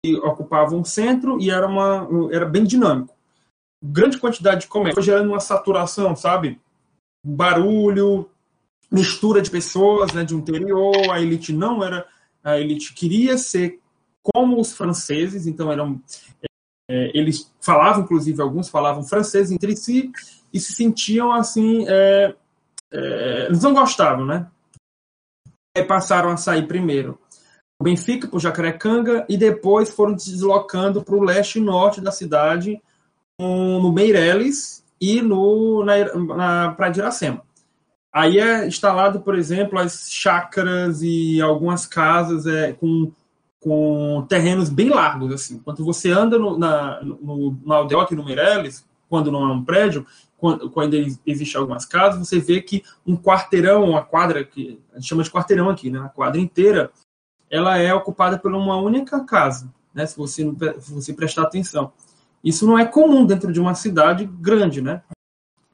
que 0.03 0.15
ocupavam 0.17 0.81
o 0.81 0.85
centro 0.85 1.39
e 1.41 1.51
era, 1.51 1.67
uma, 1.67 2.09
era 2.33 2.47
bem 2.47 2.65
dinâmico. 2.65 3.15
Grande 3.83 4.19
quantidade 4.19 4.63
de 4.63 4.69
comércio, 4.69 5.03
gerando 5.03 5.29
uma 5.29 5.41
saturação, 5.41 6.17
sabe? 6.17 6.59
Barulho, 7.25 8.31
mistura 8.91 9.41
de 9.41 9.51
pessoas 9.51 10.13
né, 10.13 10.25
de 10.25 10.35
um 10.35 10.39
interior, 10.39 11.11
a 11.11 11.21
elite 11.21 11.53
não 11.53 11.85
era. 11.85 12.07
A 12.43 12.59
elite 12.59 12.95
queria 12.95 13.37
ser 13.37 13.79
como 14.23 14.61
os 14.61 14.73
franceses, 14.73 15.47
então 15.47 15.71
eram. 15.71 16.01
É, 16.91 17.17
eles 17.17 17.53
falavam, 17.61 18.03
inclusive, 18.03 18.43
alguns 18.43 18.69
falavam 18.69 19.05
francês 19.05 19.53
entre 19.53 19.77
si 19.77 20.11
e 20.53 20.59
se 20.59 20.73
sentiam 20.73 21.33
assim. 21.33 21.87
É, 21.89 22.35
é, 22.93 23.47
eles 23.47 23.63
não 23.63 23.75
gostavam, 23.75 24.27
né? 24.27 24.47
Aí 25.77 25.85
passaram 25.85 26.31
a 26.31 26.37
sair 26.37 26.67
primeiro 26.67 27.19
o 27.81 27.85
Benfica 27.85 28.29
para 28.29 28.37
o 28.37 28.41
Jacarecanga 28.41 29.25
e 29.27 29.39
depois 29.39 29.91
foram 29.91 30.17
se 30.19 30.31
deslocando 30.31 31.03
para 31.03 31.15
o 31.17 31.23
leste 31.23 31.59
e 31.59 31.63
norte 31.63 32.01
da 32.01 32.13
cidade, 32.13 32.81
no 33.41 33.91
Meireles 33.91 34.85
e 35.01 35.23
no, 35.23 35.83
na, 35.83 36.15
na 36.37 36.73
Praia 36.73 36.93
de 36.93 37.01
Iracema. 37.01 37.43
Aí 38.13 38.39
é 38.39 38.67
instalado, 38.67 39.21
por 39.21 39.37
exemplo, 39.37 39.79
as 39.79 40.11
chácaras 40.11 41.01
e 41.03 41.41
algumas 41.41 41.87
casas 41.87 42.47
é, 42.47 42.73
com, 42.73 43.13
com 43.61 44.27
terrenos 44.29 44.69
bem 44.69 44.89
largos. 44.89 45.33
assim. 45.33 45.59
Quando 45.61 45.85
você 45.85 46.11
anda 46.11 46.39
no, 46.39 46.59
na, 46.59 47.01
no, 47.03 47.53
no 47.53 47.73
Aldeota 47.73 48.13
e 48.13 48.17
no 48.17 48.25
Meireles, 48.25 48.85
quando 49.09 49.31
não 49.31 49.49
é 49.49 49.53
um 49.53 49.65
prédio, 49.65 50.07
quando, 50.37 50.71
quando 50.71 50.95
existem 50.95 51.61
algumas 51.61 51.85
casas, 51.85 52.27
você 52.27 52.41
vê 52.41 52.61
que 52.61 52.83
um 53.07 53.17
quarteirão, 53.17 53.85
uma 53.85 54.03
quadra, 54.03 54.43
que 54.43 54.81
a 54.93 54.97
gente 54.97 55.09
chama 55.09 55.23
de 55.23 55.31
quarteirão 55.31 55.69
aqui, 55.69 55.91
né? 55.91 56.01
A 56.01 56.09
quadra 56.09 56.41
inteira, 56.41 56.91
ela 57.51 57.77
é 57.77 57.93
ocupada 57.93 58.39
por 58.39 58.53
uma 58.55 58.77
única 58.77 59.23
casa, 59.25 59.73
né? 59.95 60.07
Se 60.07 60.17
você, 60.17 60.43
se 60.81 60.93
você 60.93 61.13
prestar 61.13 61.43
atenção. 61.43 61.93
Isso 62.43 62.67
não 62.67 62.79
é 62.79 62.87
comum 62.87 63.27
dentro 63.27 63.53
de 63.53 63.61
uma 63.61 63.75
cidade 63.75 64.25
grande, 64.25 64.81
né? 64.81 65.03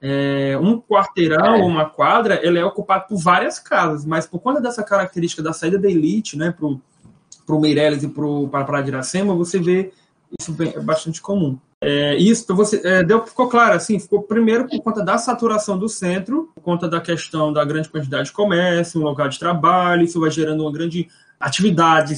É, 0.00 0.59
um 0.61 0.80
quarteirão 0.80 1.56
é. 1.56 1.62
ou 1.62 1.66
uma 1.66 1.88
quadra, 1.88 2.35
ela 2.35 2.59
é 2.59 2.64
ocupada 2.64 3.04
por 3.04 3.16
várias 3.16 3.59
casas, 3.59 4.04
mas 4.04 4.26
por 4.26 4.40
conta 4.40 4.61
dessa 4.61 4.82
característica 4.82 5.42
da 5.42 5.52
saída 5.52 5.78
da 5.78 5.88
elite, 5.88 6.37
né, 6.37 6.54
para 6.54 7.56
o 7.56 7.61
Meireles 7.61 8.02
e 8.02 8.09
para 8.09 8.61
a 8.61 8.64
Praia 8.64 8.85
de 8.85 8.90
Iracema, 8.90 9.35
você 9.35 9.59
vê 9.59 9.92
isso 10.38 10.52
bem, 10.52 10.72
é 10.74 10.80
bastante 10.80 11.20
comum. 11.20 11.59
É, 11.80 12.16
isso 12.16 12.54
você 12.54 12.80
é, 12.85 13.02
deu, 13.02 13.24
ficou 13.26 13.48
claro 13.48 13.74
assim, 13.74 13.98
ficou 13.98 14.22
primeiro 14.22 14.66
por 14.66 14.80
conta 14.82 15.04
da 15.04 15.18
saturação 15.18 15.78
do 15.78 15.88
centro, 15.88 16.50
por 16.54 16.62
conta 16.62 16.88
da 16.88 17.00
questão 17.00 17.52
da 17.52 17.64
grande 17.64 17.88
quantidade 17.88 18.28
de 18.28 18.32
comércio, 18.32 19.00
um 19.00 19.04
lugar 19.04 19.28
de 19.28 19.38
trabalho, 19.38 20.02
isso 20.02 20.20
vai 20.20 20.30
gerando 20.30 20.62
uma 20.62 20.72
grande 20.72 21.09
atividade, 21.38 22.16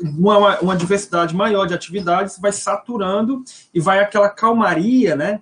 uma, 0.00 0.58
uma 0.60 0.76
diversidade 0.76 1.34
maior 1.34 1.66
de 1.66 1.74
atividades, 1.74 2.38
vai 2.38 2.52
saturando 2.52 3.42
e 3.72 3.80
vai 3.80 4.00
aquela 4.00 4.28
calmaria, 4.28 5.14
né? 5.14 5.40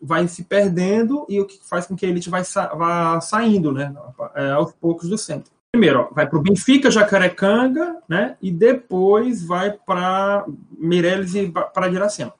Vai 0.00 0.26
se 0.28 0.44
perdendo 0.44 1.26
e 1.28 1.40
o 1.40 1.46
que 1.46 1.58
faz 1.62 1.86
com 1.86 1.94
que 1.94 2.06
a 2.06 2.08
elite 2.08 2.30
vai 2.30 2.44
sa 2.44 2.74
vá 2.74 3.20
saindo, 3.20 3.72
né? 3.72 3.94
É, 4.34 4.50
aos 4.50 4.72
poucos 4.72 5.08
do 5.08 5.18
centro 5.18 5.52
primeiro, 5.72 6.00
ó, 6.00 6.14
vai 6.14 6.26
para 6.26 6.38
o 6.38 6.42
Benfica, 6.42 6.90
Jacarecanga, 6.90 7.96
né? 8.08 8.36
E 8.42 8.50
depois 8.50 9.46
vai 9.46 9.70
para 9.70 10.44
Meireles 10.76 11.34
e 11.34 11.50
para 11.50 11.88
Iracema. 11.88 12.34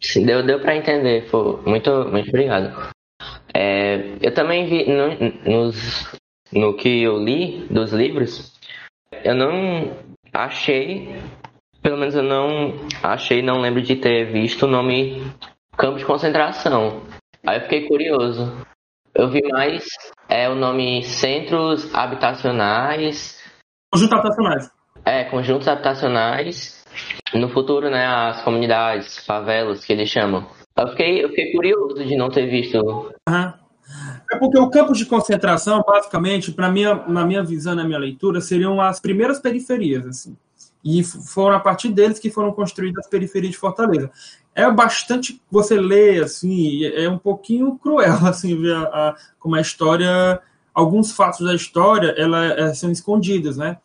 Sim, 0.00 0.26
deu, 0.26 0.44
deu 0.44 0.60
para 0.60 0.76
entender. 0.76 1.28
Pô, 1.30 1.58
muito, 1.66 1.90
muito 2.08 2.28
obrigado. 2.28 2.92
É, 3.52 4.16
eu 4.20 4.32
também 4.32 4.66
vi 4.68 4.86
no, 4.88 5.50
nos, 5.50 6.06
no 6.52 6.76
que 6.76 7.02
eu 7.02 7.18
li 7.18 7.66
dos 7.70 7.92
livros, 7.92 8.52
eu 9.24 9.34
não 9.34 9.92
achei, 10.32 11.16
pelo 11.82 11.98
menos 11.98 12.14
eu 12.14 12.22
não 12.22 12.74
achei, 13.02 13.42
não 13.42 13.60
lembro 13.60 13.82
de 13.82 13.96
ter 13.96 14.32
visto 14.32 14.64
o 14.64 14.70
nome 14.70 15.22
campo 15.76 15.98
de 15.98 16.04
concentração. 16.04 17.02
Aí 17.46 17.58
eu 17.58 17.62
fiquei 17.62 17.88
curioso. 17.88 18.52
Eu 19.14 19.28
vi 19.28 19.42
mais 19.48 19.84
é 20.28 20.48
o 20.48 20.54
nome 20.54 21.02
Centros 21.02 21.92
Habitacionais. 21.94 23.38
Conjuntos 23.92 24.18
habitacionais. 24.18 24.70
É, 25.04 25.24
conjuntos 25.24 25.66
habitacionais. 25.66 26.84
No 27.34 27.48
futuro, 27.48 27.90
né, 27.90 28.06
as 28.06 28.42
comunidades, 28.42 29.24
favelas, 29.24 29.84
que 29.84 29.92
eles 29.92 30.08
chamam. 30.08 30.46
Eu 30.76 30.88
fiquei, 30.88 31.24
eu 31.24 31.28
fiquei 31.30 31.52
curioso 31.52 32.04
de 32.04 32.16
não 32.16 32.28
ter 32.28 32.46
visto. 32.46 32.78
Uhum. 32.78 33.52
É 34.32 34.38
porque 34.38 34.58
o 34.58 34.70
campo 34.70 34.92
de 34.92 35.04
concentração, 35.04 35.82
basicamente, 35.84 36.52
para 36.52 36.70
minha, 36.70 36.94
na 37.08 37.24
minha 37.24 37.42
visão, 37.42 37.74
na 37.74 37.84
minha 37.84 37.98
leitura, 37.98 38.40
seriam 38.40 38.80
as 38.80 39.00
primeiras 39.00 39.40
periferias, 39.40 40.06
assim. 40.06 40.36
E 40.84 41.02
foram 41.02 41.56
a 41.56 41.60
partir 41.60 41.88
deles 41.88 42.18
que 42.18 42.30
foram 42.30 42.52
construídas 42.52 43.04
as 43.04 43.10
periferias 43.10 43.52
de 43.52 43.58
Fortaleza 43.58 44.10
é 44.54 44.70
bastante 44.70 45.40
você 45.50 45.78
lê 45.78 46.20
assim 46.20 46.84
é 46.84 47.08
um 47.08 47.18
pouquinho 47.18 47.78
cruel 47.78 48.18
assim 48.26 48.60
ver 48.60 48.74
a, 48.74 48.82
a, 48.82 49.16
como 49.38 49.54
a 49.54 49.60
história 49.60 50.40
alguns 50.74 51.12
fatos 51.12 51.46
da 51.46 51.54
história 51.54 52.14
ela 52.16 52.44
é, 52.44 52.74
são 52.74 52.90
escondidos 52.90 53.56
né? 53.56 53.78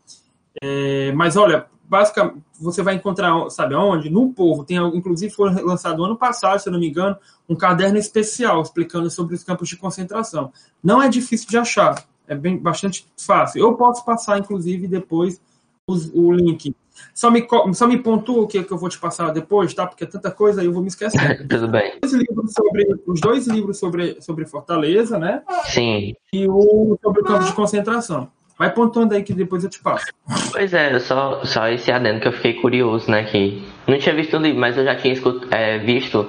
É, 0.62 1.12
mas 1.12 1.36
olha 1.36 1.66
basicamente 1.88 2.42
você 2.60 2.82
vai 2.82 2.94
encontrar 2.94 3.48
sabe 3.50 3.74
aonde? 3.74 4.10
No 4.10 4.32
povo. 4.32 4.64
Tem 4.64 4.78
inclusive 4.78 5.32
foi 5.32 5.50
lançado 5.62 6.04
ano 6.04 6.16
passado 6.16 6.58
se 6.58 6.68
eu 6.68 6.72
não 6.72 6.80
me 6.80 6.88
engano 6.88 7.16
um 7.48 7.54
caderno 7.54 7.98
especial 7.98 8.62
explicando 8.62 9.10
sobre 9.10 9.34
os 9.34 9.44
campos 9.44 9.68
de 9.68 9.76
concentração. 9.76 10.52
Não 10.82 11.02
é 11.02 11.08
difícil 11.08 11.48
de 11.48 11.58
achar 11.58 12.04
é 12.26 12.34
bem 12.34 12.58
bastante 12.58 13.06
fácil. 13.16 13.60
Eu 13.60 13.74
posso 13.74 14.04
passar 14.04 14.38
inclusive 14.38 14.88
depois 14.88 15.40
os, 15.86 16.10
o 16.12 16.32
link 16.32 16.74
só 17.14 17.30
me, 17.30 17.46
só 17.72 17.86
me 17.86 17.98
pontua 17.98 18.42
o 18.42 18.46
que, 18.46 18.62
que 18.62 18.72
eu 18.72 18.78
vou 18.78 18.88
te 18.88 18.98
passar 18.98 19.32
depois, 19.32 19.72
tá? 19.74 19.86
Porque 19.86 20.04
é 20.04 20.06
tanta 20.06 20.30
coisa 20.30 20.60
aí 20.60 20.66
eu 20.66 20.72
vou 20.72 20.82
me 20.82 20.88
esquecer. 20.88 21.18
Tudo 21.48 21.68
bem. 21.68 21.98
Os, 22.04 22.12
livros 22.12 22.52
sobre, 22.52 22.86
os 23.06 23.20
dois 23.20 23.46
livros 23.46 23.78
sobre, 23.78 24.20
sobre 24.20 24.46
Fortaleza, 24.46 25.18
né? 25.18 25.42
Sim. 25.64 26.14
E 26.32 26.46
o 26.48 26.98
sobre 27.02 27.20
o 27.20 27.24
campo 27.24 27.44
de 27.44 27.52
concentração. 27.52 28.28
Vai 28.58 28.72
pontuando 28.72 29.14
aí 29.14 29.22
que 29.22 29.34
depois 29.34 29.64
eu 29.64 29.70
te 29.70 29.82
passo. 29.82 30.06
Pois 30.50 30.72
é, 30.72 30.98
só, 30.98 31.44
só 31.44 31.68
esse 31.68 31.92
adendo 31.92 32.20
que 32.20 32.28
eu 32.28 32.32
fiquei 32.32 32.54
curioso, 32.54 33.10
né? 33.10 33.24
Que 33.24 33.62
não 33.86 33.98
tinha 33.98 34.14
visto 34.14 34.36
o 34.36 34.40
livro, 34.40 34.58
mas 34.58 34.78
eu 34.78 34.84
já 34.84 34.96
tinha 34.96 35.12
escut, 35.12 35.46
é, 35.50 35.78
visto 35.78 36.26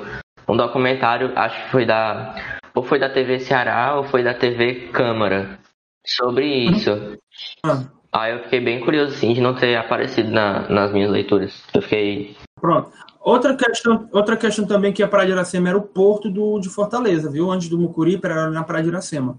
um 0.47 0.57
documentário, 0.57 1.31
acho 1.37 1.63
que 1.63 1.71
foi 1.71 1.85
da. 1.85 2.35
Ou 2.75 2.83
foi 2.83 2.99
da 2.99 3.09
TV 3.09 3.39
Ceará 3.39 3.95
ou 3.95 4.03
foi 4.03 4.23
da 4.23 4.33
TV 4.33 4.89
Câmara. 4.91 5.59
Sobre 6.05 6.45
isso. 6.45 7.17
Ah. 7.65 7.85
Ah, 8.11 8.29
eu 8.29 8.43
fiquei 8.43 8.59
bem 8.59 8.79
curioso, 8.79 9.13
sim, 9.13 9.33
de 9.33 9.41
não 9.41 9.53
ter 9.53 9.75
aparecido 9.75 10.31
na, 10.31 10.67
nas 10.69 10.91
minhas 10.91 11.11
leituras. 11.11 11.63
Eu 11.73 11.81
fiquei. 11.81 12.35
Pronto. 12.59 12.91
Outra 13.19 13.55
questão, 13.55 14.07
outra 14.11 14.37
questão 14.37 14.65
também 14.65 14.93
que 14.93 15.03
a 15.03 15.07
Praia 15.07 15.27
de 15.27 15.33
Iracema 15.33 15.69
era 15.69 15.77
o 15.77 15.81
porto 15.81 16.29
do, 16.29 16.59
de 16.59 16.69
Fortaleza, 16.69 17.29
viu? 17.29 17.51
Antes 17.51 17.67
do 17.67 17.77
Mucuri, 17.77 18.19
era 18.23 18.49
na 18.49 18.63
Praia 18.63 18.83
de 18.83 18.89
Iracema. 18.89 19.37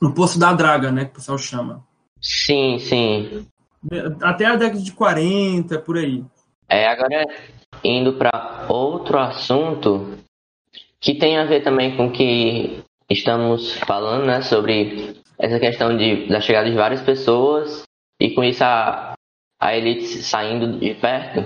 No 0.00 0.14
Poço 0.14 0.38
da 0.38 0.52
Draga, 0.52 0.92
né? 0.92 1.06
Que 1.06 1.10
o 1.10 1.14
pessoal 1.14 1.36
chama. 1.36 1.84
Sim, 2.20 2.78
sim. 2.78 3.46
Até 4.22 4.46
a 4.46 4.56
década 4.56 4.80
de 4.80 4.92
40, 4.92 5.78
por 5.80 5.98
aí. 5.98 6.24
É, 6.68 6.86
agora 6.86 7.26
indo 7.82 8.12
para 8.12 8.66
outro 8.68 9.18
assunto, 9.18 10.18
que 11.00 11.14
tem 11.14 11.38
a 11.38 11.44
ver 11.44 11.62
também 11.62 11.96
com 11.96 12.06
o 12.06 12.12
que 12.12 12.82
estamos 13.08 13.74
falando, 13.80 14.26
né, 14.26 14.42
sobre 14.42 15.16
essa 15.40 15.58
questão 15.58 15.96
de, 15.96 16.28
da 16.28 16.40
chegada 16.40 16.70
de 16.70 16.76
várias 16.76 17.00
pessoas 17.00 17.82
e 18.20 18.30
com 18.30 18.44
isso 18.44 18.62
a, 18.62 19.14
a 19.60 19.76
elite 19.76 20.06
saindo 20.22 20.78
de 20.78 20.94
perto, 20.94 21.44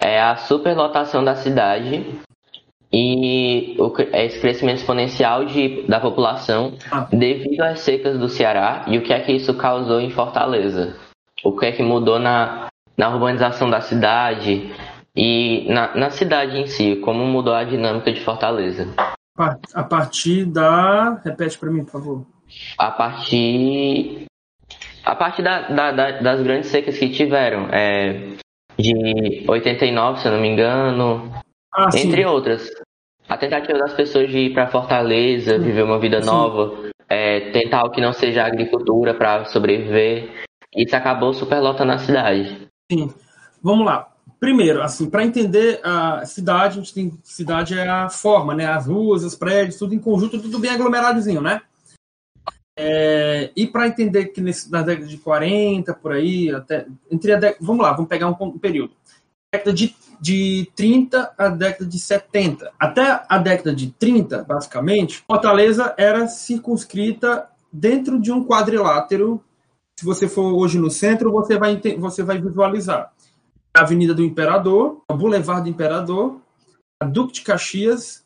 é 0.00 0.20
a 0.20 0.36
superlotação 0.36 1.22
da 1.22 1.36
cidade 1.36 2.04
e 2.92 3.76
o, 3.78 3.92
esse 4.14 4.40
crescimento 4.40 4.78
exponencial 4.78 5.44
de, 5.44 5.82
da 5.86 6.00
população 6.00 6.74
ah. 6.90 7.06
devido 7.10 7.60
às 7.60 7.80
secas 7.80 8.18
do 8.18 8.28
Ceará 8.28 8.84
e 8.88 8.96
o 8.96 9.02
que 9.02 9.12
é 9.12 9.20
que 9.20 9.32
isso 9.32 9.54
causou 9.54 10.00
em 10.00 10.10
Fortaleza. 10.10 10.96
O 11.44 11.54
que 11.54 11.66
é 11.66 11.72
que 11.72 11.82
mudou 11.82 12.18
na, 12.18 12.68
na 12.96 13.10
urbanização 13.10 13.68
da 13.68 13.80
cidade 13.82 14.72
e 15.14 15.66
na, 15.70 15.94
na 15.94 16.10
cidade 16.10 16.58
em 16.58 16.66
si, 16.66 16.96
como 16.96 17.24
mudou 17.26 17.54
a 17.54 17.64
dinâmica 17.64 18.12
de 18.12 18.20
Fortaleza. 18.20 18.88
A 19.74 19.82
partir 19.82 20.46
da. 20.46 21.20
Repete 21.22 21.58
para 21.58 21.70
mim, 21.70 21.84
por 21.84 21.92
favor. 21.92 22.35
A 22.78 22.90
partir. 22.90 24.26
A 25.04 25.14
partir 25.14 25.42
da, 25.42 25.68
da, 25.68 25.92
da, 25.92 26.10
das 26.20 26.42
grandes 26.42 26.70
secas 26.70 26.98
que 26.98 27.10
tiveram. 27.10 27.68
É, 27.72 28.36
de 28.78 29.44
89, 29.48 30.20
se 30.20 30.28
eu 30.28 30.32
não 30.32 30.40
me 30.40 30.48
engano. 30.48 31.30
Ah, 31.74 31.88
entre 31.94 32.22
sim. 32.22 32.24
outras. 32.24 32.70
A 33.28 33.36
tentativa 33.36 33.78
das 33.78 33.94
pessoas 33.94 34.30
de 34.30 34.38
ir 34.38 34.54
para 34.54 34.68
Fortaleza, 34.68 35.58
viver 35.58 35.82
uma 35.82 35.98
vida 35.98 36.20
sim. 36.20 36.26
nova, 36.26 36.90
é, 37.08 37.50
tentar 37.50 37.84
o 37.84 37.90
que 37.90 38.00
não 38.00 38.12
seja 38.12 38.44
agricultura 38.44 39.14
para 39.14 39.44
sobreviver. 39.46 40.30
Isso 40.74 40.94
acabou 40.94 41.32
superlotando 41.32 41.92
a 41.92 41.98
cidade. 41.98 42.68
Sim. 42.90 43.12
Vamos 43.62 43.86
lá. 43.86 44.08
Primeiro, 44.38 44.82
assim, 44.82 45.08
para 45.08 45.24
entender 45.24 45.80
a 45.82 46.24
cidade, 46.26 46.78
a 46.78 46.82
gente 46.82 46.92
tem 46.92 47.18
cidade 47.22 47.78
é 47.78 47.88
a 47.88 48.08
forma, 48.10 48.54
né? 48.54 48.66
As 48.66 48.86
ruas, 48.86 49.24
os 49.24 49.34
prédios, 49.34 49.78
tudo 49.78 49.94
em 49.94 49.98
conjunto, 49.98 50.40
tudo 50.40 50.58
bem 50.58 50.70
aglomeradozinho, 50.70 51.40
né? 51.40 51.60
É, 52.78 53.50
e 53.56 53.66
para 53.66 53.86
entender 53.86 54.26
que 54.26 54.40
nesse, 54.40 54.70
na 54.70 54.82
década 54.82 55.06
de 55.06 55.16
40, 55.16 55.94
por 55.94 56.12
aí, 56.12 56.50
até 56.50 56.86
entre 57.10 57.32
a 57.32 57.38
década, 57.38 57.64
vamos 57.64 57.82
lá, 57.82 57.92
vamos 57.92 58.08
pegar 58.08 58.28
um, 58.28 58.36
um 58.38 58.58
período. 58.58 58.92
Década 59.52 59.72
de, 59.72 59.94
de 60.20 60.70
30 60.76 61.32
a 61.38 61.48
década 61.48 61.86
de 61.86 61.98
70. 61.98 62.72
Até 62.78 63.22
a 63.26 63.38
década 63.38 63.74
de 63.74 63.90
30, 63.92 64.44
basicamente, 64.44 65.24
Fortaleza 65.26 65.94
era 65.96 66.28
circunscrita 66.28 67.48
dentro 67.72 68.20
de 68.20 68.30
um 68.30 68.44
quadrilátero. 68.44 69.42
Se 69.98 70.04
você 70.04 70.28
for 70.28 70.52
hoje 70.52 70.78
no 70.78 70.90
centro, 70.90 71.32
você 71.32 71.56
vai, 71.56 71.80
você 71.98 72.22
vai 72.22 72.38
visualizar 72.38 73.10
a 73.74 73.80
Avenida 73.80 74.14
do 74.14 74.24
Imperador, 74.24 75.02
a 75.08 75.14
Boulevard 75.14 75.62
do 75.62 75.70
Imperador, 75.70 76.40
a 77.00 77.06
Duque 77.06 77.34
de 77.34 77.42
Caxias 77.42 78.24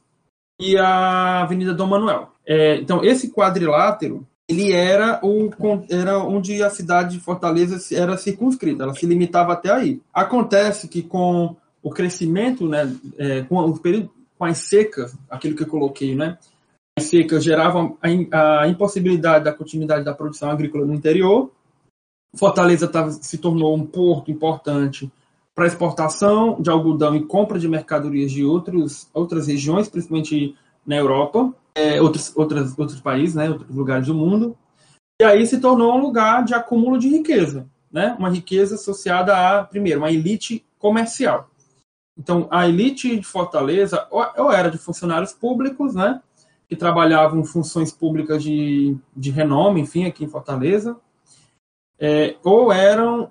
e 0.60 0.76
a 0.76 1.42
Avenida 1.42 1.72
Dom 1.72 1.86
Manuel. 1.86 2.32
É, 2.46 2.76
então, 2.76 3.04
esse 3.04 3.30
quadrilátero, 3.32 4.26
ele 4.50 4.72
era, 4.72 5.20
o, 5.22 5.48
era 5.88 6.18
onde 6.18 6.60
a 6.60 6.68
cidade 6.68 7.16
de 7.16 7.22
Fortaleza 7.22 7.94
era 7.94 8.16
circunscrita, 8.16 8.82
ela 8.82 8.94
se 8.94 9.06
limitava 9.06 9.52
até 9.52 9.70
aí. 9.70 10.02
Acontece 10.12 10.88
que 10.88 11.02
com 11.02 11.54
o 11.80 11.90
crescimento, 11.90 12.68
né, 12.68 12.92
é, 13.16 13.42
com 13.42 13.56
o 13.56 13.78
período, 13.78 14.10
com 14.36 14.44
as 14.44 14.58
secas, 14.58 15.16
aquilo 15.30 15.54
que 15.54 15.62
eu 15.62 15.68
coloquei, 15.68 16.16
né, 16.16 16.36
as 16.98 17.04
secas 17.04 17.44
geravam 17.44 17.96
a, 18.32 18.62
a 18.62 18.68
impossibilidade 18.68 19.44
da 19.44 19.52
continuidade 19.52 20.04
da 20.04 20.14
produção 20.14 20.50
agrícola 20.50 20.84
no 20.84 20.94
interior. 20.94 21.50
Fortaleza 22.36 22.88
tava, 22.88 23.12
se 23.12 23.38
tornou 23.38 23.74
um 23.74 23.86
porto 23.86 24.30
importante 24.30 25.10
para 25.54 25.66
exportação 25.66 26.60
de 26.60 26.70
algodão 26.70 27.14
e 27.14 27.24
compra 27.24 27.58
de 27.58 27.68
mercadorias 27.68 28.32
de 28.32 28.44
outros, 28.44 29.08
outras 29.14 29.46
regiões, 29.46 29.88
principalmente 29.88 30.56
na 30.84 30.96
Europa, 30.96 31.54
é, 31.74 32.00
outros, 32.00 32.32
outros 32.36 33.00
países, 33.00 33.34
né, 33.34 33.48
outros 33.48 33.74
lugares 33.74 34.06
do 34.06 34.14
mundo. 34.14 34.56
E 35.20 35.24
aí 35.24 35.46
se 35.46 35.60
tornou 35.60 35.94
um 35.94 36.00
lugar 36.00 36.44
de 36.44 36.54
acúmulo 36.54 36.98
de 36.98 37.08
riqueza, 37.08 37.68
né? 37.92 38.16
uma 38.18 38.30
riqueza 38.30 38.76
associada 38.76 39.36
a, 39.36 39.64
primeiro, 39.64 40.00
uma 40.00 40.10
elite 40.10 40.64
comercial. 40.78 41.50
Então, 42.18 42.48
a 42.50 42.68
elite 42.68 43.16
de 43.16 43.26
Fortaleza 43.26 44.06
ou 44.10 44.50
era 44.52 44.70
de 44.70 44.78
funcionários 44.78 45.32
públicos, 45.32 45.94
né, 45.94 46.22
que 46.68 46.76
trabalhavam 46.76 47.44
funções 47.44 47.92
públicas 47.92 48.42
de, 48.42 48.96
de 49.14 49.30
renome, 49.30 49.80
enfim, 49.80 50.06
aqui 50.06 50.24
em 50.24 50.28
Fortaleza, 50.28 50.96
é, 51.98 52.36
ou 52.42 52.72
eram 52.72 53.30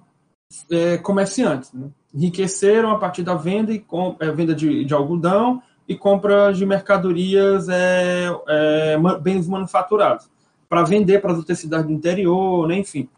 é, 0.69 0.97
comerciantes. 0.97 1.73
Né? 1.73 1.89
enriqueceram 2.13 2.91
a 2.91 2.97
partir 2.97 3.23
da 3.23 3.35
venda 3.35 3.71
e 3.71 3.79
com, 3.79 4.15
é, 4.19 4.31
venda 4.31 4.53
de, 4.53 4.83
de, 4.83 4.93
algodão 4.93 5.61
e 5.89 5.95
compra 5.95 6.53
de 6.53 6.67
mercadorias, 6.67 7.67
é, 7.67 8.27
é, 8.47 8.97
bens 9.19 9.47
manufaturados, 9.47 10.29
para 10.69 10.83
vender 10.83 11.19
para 11.19 11.31
as 11.31 11.39
outras 11.39 11.57
cidades 11.57 11.87
do 11.87 11.91
interior, 11.91 12.67
né, 12.67 12.77
enfim. 12.77 13.09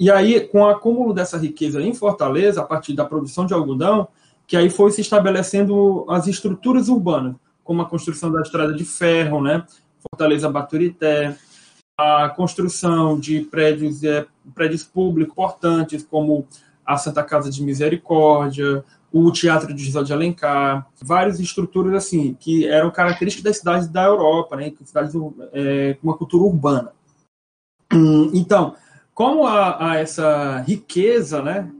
E 0.00 0.10
aí, 0.10 0.40
com 0.40 0.62
o 0.62 0.68
acúmulo 0.68 1.12
dessa 1.12 1.36
riqueza 1.36 1.82
em 1.82 1.92
Fortaleza, 1.92 2.62
a 2.62 2.64
partir 2.64 2.94
da 2.94 3.04
produção 3.04 3.44
de 3.44 3.52
algodão, 3.52 4.08
que 4.46 4.56
aí 4.56 4.70
foi 4.70 4.90
se 4.90 5.02
estabelecendo 5.02 6.06
as 6.08 6.26
estruturas 6.26 6.88
urbanas, 6.88 7.34
como 7.62 7.82
a 7.82 7.84
construção 7.84 8.32
da 8.32 8.40
estrada 8.40 8.72
de 8.72 8.86
ferro, 8.86 9.42
né, 9.42 9.62
Fortaleza 10.00 10.48
Baturité, 10.48 11.36
a 12.00 12.30
construção 12.30 13.20
de 13.20 13.42
prédios, 13.42 14.02
é, 14.02 14.24
prédios 14.54 14.82
públicos 14.82 15.32
importantes, 15.32 16.02
como 16.02 16.46
a 16.86 16.96
Santa 16.96 17.22
Casa 17.22 17.50
de 17.50 17.62
Misericórdia, 17.62 18.82
o 19.12 19.30
Teatro 19.32 19.72
de 19.72 19.84
José 19.84 20.02
de 20.02 20.12
Alencar, 20.12 20.86
várias 21.02 21.40
estruturas 21.40 21.94
assim 21.94 22.34
que 22.34 22.66
eram 22.66 22.90
características 22.90 23.44
das 23.44 23.56
cidades 23.58 23.88
da 23.88 24.04
Europa, 24.04 24.56
né, 24.56 24.72
cidades 24.84 25.14
é, 25.52 25.94
com 25.94 26.08
uma 26.08 26.16
cultura 26.16 26.44
urbana. 26.44 26.92
Então, 28.34 28.74
como 29.14 29.46
há, 29.46 29.92
há 29.92 29.96
essa 29.96 30.60
riqueza, 30.60 31.42
né, 31.42 31.70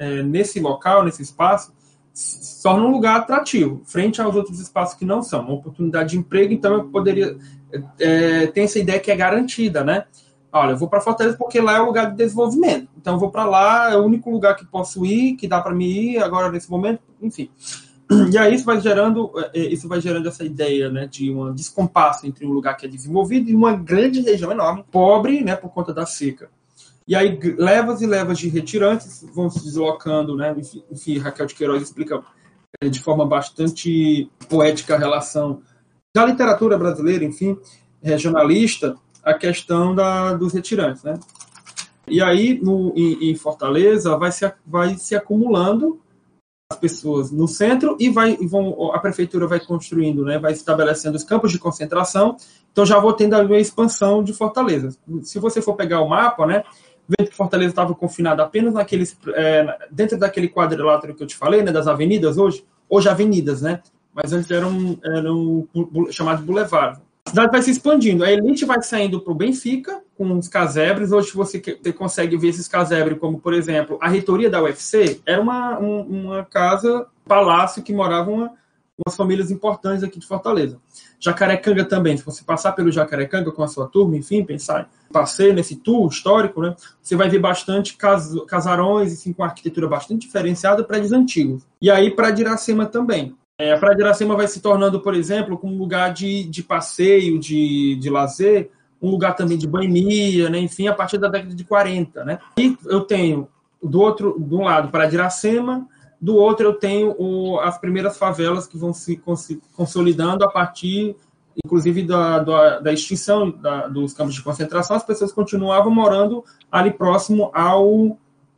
é, 0.00 0.22
nesse 0.22 0.58
local, 0.58 1.04
nesse 1.04 1.22
espaço, 1.22 1.72
se 2.12 2.62
torna 2.62 2.84
um 2.84 2.90
lugar 2.90 3.20
atrativo 3.20 3.82
frente 3.84 4.20
aos 4.20 4.34
outros 4.34 4.58
espaços 4.58 4.98
que 4.98 5.04
não 5.04 5.22
são, 5.22 5.42
uma 5.42 5.54
oportunidade 5.54 6.10
de 6.10 6.18
emprego. 6.18 6.52
Então, 6.52 6.74
eu 6.74 6.84
poderia 6.84 7.36
é, 7.98 8.46
ter 8.48 8.62
essa 8.62 8.78
ideia 8.78 8.98
que 8.98 9.10
é 9.10 9.16
garantida, 9.16 9.84
né? 9.84 10.06
Olha, 10.52 10.72
eu 10.72 10.76
vou 10.76 10.88
para 10.88 11.00
Fortaleza 11.00 11.36
porque 11.36 11.60
lá 11.60 11.76
é 11.76 11.80
o 11.80 11.86
lugar 11.86 12.10
de 12.10 12.16
desenvolvimento. 12.16 12.88
Então 12.96 13.14
eu 13.14 13.20
vou 13.20 13.30
para 13.30 13.44
lá, 13.44 13.92
é 13.92 13.96
o 13.96 14.04
único 14.04 14.30
lugar 14.30 14.56
que 14.56 14.64
posso 14.64 15.04
ir, 15.04 15.36
que 15.36 15.48
dá 15.48 15.60
para 15.60 15.74
me 15.74 16.12
ir 16.12 16.18
agora 16.18 16.50
nesse 16.50 16.70
momento, 16.70 17.02
enfim. 17.20 17.50
E 18.32 18.36
aí 18.36 18.54
isso 18.54 18.64
vai 18.64 18.80
gerando, 18.80 19.30
é, 19.54 19.60
isso 19.60 19.86
vai 19.86 20.00
gerando 20.00 20.26
essa 20.26 20.44
ideia, 20.44 20.90
né, 20.90 21.06
de 21.06 21.32
um 21.32 21.54
descompasso 21.54 22.26
entre 22.26 22.44
um 22.44 22.50
lugar 22.50 22.76
que 22.76 22.84
é 22.84 22.88
desenvolvido 22.88 23.48
e 23.48 23.54
uma 23.54 23.72
grande 23.72 24.20
região 24.20 24.50
enorme, 24.50 24.84
pobre, 24.90 25.44
né, 25.44 25.54
por 25.54 25.70
conta 25.70 25.94
da 25.94 26.04
seca. 26.04 26.50
E 27.06 27.14
aí 27.14 27.38
levas 27.56 28.02
e 28.02 28.06
levas 28.06 28.38
de 28.38 28.48
retirantes 28.48 29.24
vão 29.32 29.48
se 29.48 29.62
deslocando, 29.62 30.36
né, 30.36 30.52
enfim, 30.58 30.82
enfim 30.90 31.18
Raquel 31.18 31.46
de 31.46 31.54
Queiroz 31.54 31.82
explica 31.82 32.20
é, 32.80 32.88
de 32.88 33.00
forma 33.00 33.24
bastante 33.24 34.28
poética 34.48 34.96
a 34.96 34.98
relação 34.98 35.62
da 36.12 36.26
literatura 36.26 36.76
brasileira, 36.76 37.24
enfim, 37.24 37.56
regionalista, 38.02 38.96
a 39.24 39.34
questão 39.34 39.94
da, 39.94 40.34
dos 40.34 40.52
retirantes, 40.52 41.02
né? 41.02 41.14
E 42.06 42.20
aí, 42.20 42.58
no, 42.60 42.92
em, 42.96 43.30
em, 43.30 43.34
Fortaleza, 43.36 44.16
vai 44.16 44.32
se, 44.32 44.52
vai 44.66 44.96
se 44.96 45.14
acumulando 45.14 46.00
as 46.70 46.78
pessoas 46.78 47.30
no 47.30 47.48
centro 47.48 47.96
e 47.98 48.08
vai 48.08 48.36
vão, 48.36 48.92
a 48.92 48.98
prefeitura 48.98 49.46
vai 49.46 49.58
construindo, 49.58 50.24
né, 50.24 50.38
vai 50.38 50.52
estabelecendo 50.52 51.16
os 51.16 51.24
campos 51.24 51.50
de 51.50 51.58
concentração. 51.58 52.36
Então 52.70 52.86
já 52.86 52.98
vou 52.98 53.12
tendo 53.12 53.34
a 53.34 53.60
expansão 53.60 54.22
de 54.22 54.32
Fortaleza. 54.32 54.96
Se 55.22 55.38
você 55.38 55.60
for 55.60 55.74
pegar 55.74 56.00
o 56.00 56.08
mapa, 56.08 56.46
né, 56.46 56.62
vendo 57.08 57.28
que 57.28 57.36
Fortaleza 57.36 57.70
estava 57.70 57.94
confinada 57.94 58.44
apenas 58.44 58.74
naqueles 58.74 59.16
é, 59.34 59.88
dentro 59.90 60.16
daquele 60.16 60.48
quadrilátero 60.48 61.14
que 61.14 61.22
eu 61.22 61.26
te 61.26 61.36
falei, 61.36 61.62
né, 61.62 61.72
das 61.72 61.88
avenidas 61.88 62.38
hoje, 62.38 62.64
hoje 62.88 63.08
avenidas, 63.08 63.62
né, 63.62 63.82
mas 64.14 64.32
antes 64.32 64.50
eram 64.50 64.96
eram 65.04 65.68
chamados 66.12 66.44
boulevards 66.44 67.00
a 67.24 67.30
cidade 67.30 67.52
vai 67.52 67.62
se 67.62 67.70
expandindo. 67.70 68.24
A 68.24 68.30
elite 68.30 68.64
vai 68.64 68.82
saindo 68.82 69.20
para 69.20 69.32
o 69.32 69.36
Benfica, 69.36 70.02
com 70.16 70.36
os 70.36 70.48
casebres. 70.48 71.12
Hoje 71.12 71.32
você, 71.32 71.60
você 71.60 71.92
consegue 71.92 72.36
ver 72.36 72.48
esses 72.48 72.68
casebres, 72.68 73.18
como, 73.18 73.38
por 73.38 73.54
exemplo, 73.54 73.98
a 74.00 74.08
reitoria 74.08 74.50
da 74.50 74.62
UFC 74.62 75.20
era 75.24 75.40
uma, 75.40 75.78
uma 75.78 76.44
casa, 76.44 77.06
palácio, 77.26 77.82
que 77.82 77.92
moravam 77.92 78.34
uma, 78.34 78.52
umas 79.06 79.16
famílias 79.16 79.50
importantes 79.50 80.02
aqui 80.02 80.18
de 80.18 80.26
Fortaleza. 80.26 80.78
Jacarecanga 81.18 81.84
também, 81.84 82.16
se 82.16 82.24
você 82.24 82.44
passar 82.44 82.72
pelo 82.72 82.92
Jacarecanga 82.92 83.50
com 83.50 83.62
a 83.62 83.68
sua 83.68 83.86
turma, 83.86 84.16
enfim, 84.16 84.44
pensar 84.44 84.90
passeio 85.12 85.52
nesse 85.52 85.76
tour 85.76 86.08
histórico, 86.08 86.60
né, 86.60 86.74
você 87.02 87.16
vai 87.16 87.28
ver 87.28 87.38
bastante 87.38 87.96
cas, 87.96 88.32
casarões, 88.46 89.12
assim, 89.12 89.32
com 89.32 89.42
arquitetura 89.42 89.88
bastante 89.88 90.26
diferenciada, 90.26 90.84
prédios 90.84 91.12
antigos. 91.12 91.66
E 91.80 91.90
aí 91.90 92.10
para 92.14 92.30
Diracema 92.30 92.86
também. 92.86 93.34
É, 93.60 93.72
a 93.72 93.78
Praia 93.78 93.94
de 93.94 94.00
Iracema 94.00 94.34
vai 94.34 94.48
se 94.48 94.58
tornando, 94.58 95.00
por 95.00 95.14
exemplo, 95.14 95.58
como 95.58 95.74
um 95.74 95.78
lugar 95.78 96.14
de, 96.14 96.44
de 96.44 96.62
passeio, 96.62 97.38
de, 97.38 97.94
de 97.96 98.08
lazer, 98.08 98.70
um 99.02 99.10
lugar 99.10 99.36
também 99.36 99.58
de 99.58 99.66
banhia, 99.66 100.48
né? 100.48 100.58
enfim, 100.58 100.88
a 100.88 100.94
partir 100.94 101.18
da 101.18 101.28
década 101.28 101.54
de 101.54 101.62
40. 101.62 102.24
Né? 102.24 102.38
E 102.58 102.74
eu 102.86 103.02
tenho, 103.02 103.46
do 103.82 104.00
outro, 104.00 104.34
de 104.38 104.54
um 104.54 104.64
lado, 104.64 104.90
Praia 104.90 105.10
de 105.10 105.16
Iracema, 105.16 105.86
do 106.18 106.36
outro 106.36 106.68
eu 106.68 106.72
tenho 106.72 107.14
o, 107.18 107.60
as 107.60 107.76
primeiras 107.76 108.16
favelas 108.16 108.66
que 108.66 108.78
vão 108.78 108.94
se 108.94 109.20
consolidando 109.76 110.42
a 110.42 110.50
partir, 110.50 111.14
inclusive, 111.62 112.02
da, 112.02 112.38
da, 112.38 112.78
da 112.78 112.92
extinção 112.94 113.50
da, 113.50 113.88
dos 113.88 114.14
campos 114.14 114.34
de 114.34 114.42
concentração, 114.42 114.96
as 114.96 115.04
pessoas 115.04 115.34
continuavam 115.34 115.92
morando 115.92 116.42
ali 116.72 116.90
próximo 116.90 117.50
ao 117.52 118.16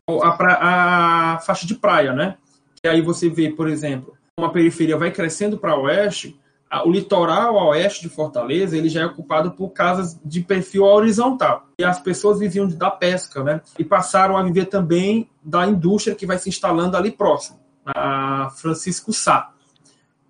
a, 0.08 1.34
a 1.34 1.38
faixa 1.40 1.66
de 1.66 1.74
praia, 1.74 2.12
né? 2.12 2.36
E 2.84 2.88
aí 2.88 3.00
você 3.00 3.28
vê, 3.28 3.50
por 3.50 3.68
exemplo, 3.68 4.14
uma 4.38 4.51
periferia 4.51 4.97
vai 4.97 5.11
crescendo 5.11 5.59
para 5.59 5.79
oeste, 5.79 6.38
o 6.87 6.90
litoral 6.90 7.59
a 7.59 7.68
oeste 7.68 8.01
de 8.01 8.09
Fortaleza 8.09 8.77
ele 8.77 8.88
já 8.88 9.03
é 9.03 9.07
ocupado 9.07 9.51
por 9.53 9.71
casas 9.71 10.18
de 10.25 10.40
perfil 10.40 10.85
horizontal. 10.85 11.68
E 11.79 11.85
as 11.85 11.99
pessoas 11.99 12.38
viviam 12.38 12.66
da 12.66 12.90
pesca, 12.90 13.45
né? 13.45 13.61
E 13.79 13.85
passaram 13.85 14.38
a 14.38 14.42
viver 14.42 14.66
também 14.66 15.29
da 15.45 15.66
indústria 15.66 16.16
que 16.16 16.25
vai 16.25 16.38
se 16.38 16.49
instalando 16.49 16.97
ali 16.97 17.11
próximo, 17.11 17.59
na 17.85 18.49
Francisco 18.57 19.12
Sá. 19.12 19.53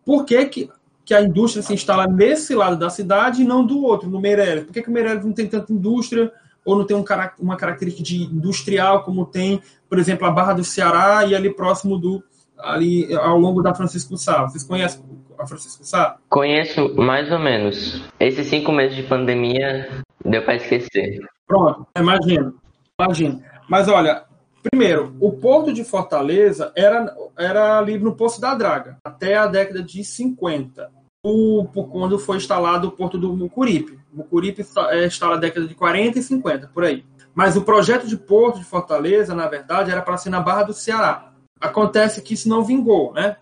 Por 0.04 0.24
que, 0.24 0.44
que, 0.46 0.70
que 1.04 1.14
a 1.14 1.22
indústria 1.22 1.62
se 1.62 1.72
instala 1.72 2.08
nesse 2.08 2.56
lado 2.56 2.76
da 2.76 2.90
cidade 2.90 3.42
e 3.42 3.44
não 3.44 3.64
do 3.64 3.80
outro, 3.84 4.10
no 4.10 4.20
Meireles? 4.20 4.64
Por 4.64 4.72
que, 4.72 4.82
que 4.82 4.88
o 4.88 4.92
Meireles 4.92 5.24
não 5.24 5.32
tem 5.32 5.46
tanta 5.46 5.72
indústria 5.72 6.32
ou 6.64 6.76
não 6.76 6.84
tem 6.84 6.96
um, 6.96 7.04
uma 7.38 7.56
característica 7.56 8.02
de 8.02 8.24
industrial 8.24 9.04
como 9.04 9.26
tem, 9.26 9.62
por 9.88 9.96
exemplo, 9.96 10.26
a 10.26 10.30
Barra 10.32 10.54
do 10.54 10.64
Ceará 10.64 11.24
e 11.24 11.36
ali 11.36 11.54
próximo 11.54 11.96
do 11.96 12.20
ali 12.62 13.12
ao 13.14 13.38
longo 13.38 13.62
da 13.62 13.74
Francisco 13.74 14.16
Sá. 14.16 14.42
Vocês 14.42 14.64
conhecem 14.64 15.02
a 15.38 15.46
Francisco 15.46 15.84
Sá? 15.84 16.16
Conheço 16.28 16.94
mais 16.94 17.30
ou 17.30 17.38
menos. 17.38 18.02
Esses 18.18 18.46
cinco 18.46 18.72
meses 18.72 18.96
de 18.96 19.02
pandemia 19.02 19.88
deu 20.24 20.42
para 20.42 20.56
esquecer. 20.56 21.20
Pronto, 21.46 21.86
imagina, 21.98 22.54
imagina. 22.98 23.42
Mas 23.68 23.88
olha, 23.88 24.24
primeiro, 24.70 25.14
o 25.20 25.32
porto 25.32 25.72
de 25.72 25.84
Fortaleza 25.84 26.72
era, 26.76 27.14
era 27.36 27.78
ali 27.78 27.98
no 27.98 28.14
Poço 28.14 28.40
da 28.40 28.54
Draga, 28.54 28.96
até 29.04 29.36
a 29.36 29.46
década 29.46 29.82
de 29.82 30.04
50. 30.04 30.90
O, 31.24 31.66
quando 31.66 32.18
foi 32.18 32.36
instalado 32.36 32.88
o 32.88 32.90
porto 32.90 33.16
do 33.16 33.32
Mucuripe. 33.36 33.96
Mucuripe 34.12 34.66
é, 34.90 35.06
está 35.06 35.28
na 35.28 35.36
década 35.36 35.68
de 35.68 35.74
40 35.74 36.18
e 36.18 36.22
50, 36.22 36.70
por 36.74 36.84
aí. 36.84 37.04
Mas 37.34 37.56
o 37.56 37.62
projeto 37.62 38.06
de 38.06 38.16
porto 38.16 38.58
de 38.58 38.64
Fortaleza, 38.64 39.34
na 39.34 39.46
verdade, 39.46 39.90
era 39.90 40.02
para 40.02 40.16
ser 40.16 40.30
na 40.30 40.40
Barra 40.40 40.64
do 40.64 40.74
Ceará. 40.74 41.31
Acontece 41.62 42.20
que 42.20 42.34
isso 42.34 42.48
não 42.48 42.64
vingou, 42.64 43.12
né? 43.12 43.36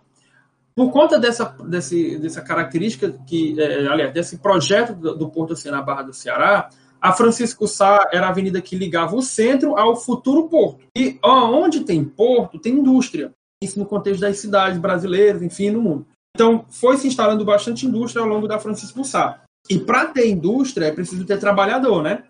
Por 0.74 0.90
conta 0.92 1.18
dessa, 1.18 1.44
desse, 1.66 2.18
dessa 2.18 2.40
característica, 2.40 3.12
que, 3.26 3.60
é, 3.60 3.86
aliás, 3.86 4.12
desse 4.12 4.38
projeto 4.38 4.94
do, 4.94 5.16
do 5.16 5.28
Porto 5.28 5.56
ser 5.56 5.70
na 5.70 5.82
Barra 5.82 6.02
do 6.02 6.12
Ceará, 6.12 6.70
a 7.00 7.12
Francisco 7.12 7.66
Sá 7.66 8.08
era 8.12 8.26
a 8.26 8.30
avenida 8.30 8.60
que 8.60 8.76
ligava 8.76 9.16
o 9.16 9.22
centro 9.22 9.76
ao 9.76 9.96
futuro 9.96 10.48
porto. 10.48 10.86
E 10.96 11.18
onde 11.22 11.80
tem 11.80 12.04
porto, 12.04 12.58
tem 12.58 12.74
indústria. 12.74 13.32
Isso 13.62 13.78
no 13.78 13.86
contexto 13.86 14.20
das 14.20 14.38
cidades 14.38 14.78
brasileiras, 14.78 15.42
enfim, 15.42 15.70
no 15.70 15.80
mundo. 15.80 16.06
Então, 16.34 16.64
foi 16.68 16.96
se 16.96 17.08
instalando 17.08 17.44
bastante 17.44 17.86
indústria 17.86 18.22
ao 18.22 18.28
longo 18.28 18.46
da 18.46 18.58
Francisco 18.58 19.04
Sá. 19.04 19.40
E 19.68 19.78
para 19.78 20.06
ter 20.06 20.28
indústria 20.28 20.86
é 20.86 20.92
preciso 20.92 21.24
ter 21.24 21.38
trabalhador, 21.38 22.02
né? 22.02 22.24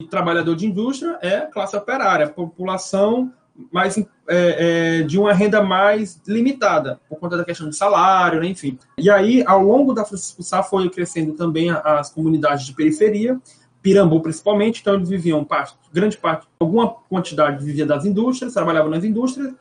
E 0.00 0.06
trabalhador 0.06 0.56
de 0.56 0.66
indústria 0.66 1.18
é 1.20 1.40
classe 1.42 1.76
operária, 1.76 2.28
população 2.28 3.32
mais 3.72 3.96
é, 3.98 4.04
é, 4.28 5.02
de 5.02 5.18
uma 5.18 5.32
renda 5.32 5.62
mais 5.62 6.20
limitada, 6.26 7.00
por 7.08 7.18
conta 7.18 7.36
da 7.36 7.44
questão 7.44 7.68
de 7.68 7.76
salário, 7.76 8.40
né, 8.40 8.46
enfim. 8.46 8.78
E 8.98 9.10
aí, 9.10 9.42
ao 9.46 9.62
longo 9.62 9.92
da 9.92 10.04
Francisco 10.04 10.42
Sá, 10.42 10.62
foi 10.62 10.88
crescendo 10.88 11.34
também 11.34 11.70
as 11.70 12.10
comunidades 12.10 12.64
de 12.66 12.74
periferia, 12.74 13.40
Pirambu 13.82 14.20
principalmente, 14.20 14.80
então 14.80 14.94
eles 14.94 15.08
viviam 15.08 15.44
parte, 15.44 15.74
grande 15.92 16.16
parte, 16.16 16.46
alguma 16.58 16.88
quantidade 16.88 17.64
vivia 17.64 17.86
das 17.86 18.04
indústrias, 18.04 18.52
trabalhavam 18.52 18.90
nas 18.90 19.04
indústrias, 19.04 19.54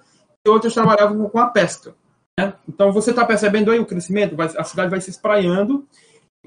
e 0.46 0.50
outras 0.50 0.74
trabalhavam 0.74 1.30
com 1.30 1.40
a 1.40 1.48
pesca. 1.48 1.96
Né? 2.38 2.54
Então 2.68 2.92
você 2.92 3.12
está 3.12 3.26
percebendo 3.26 3.72
aí 3.72 3.80
o 3.80 3.86
crescimento, 3.86 4.36
vai, 4.36 4.48
a 4.58 4.64
cidade 4.64 4.90
vai 4.90 5.00
se 5.00 5.10
espraiando 5.10 5.88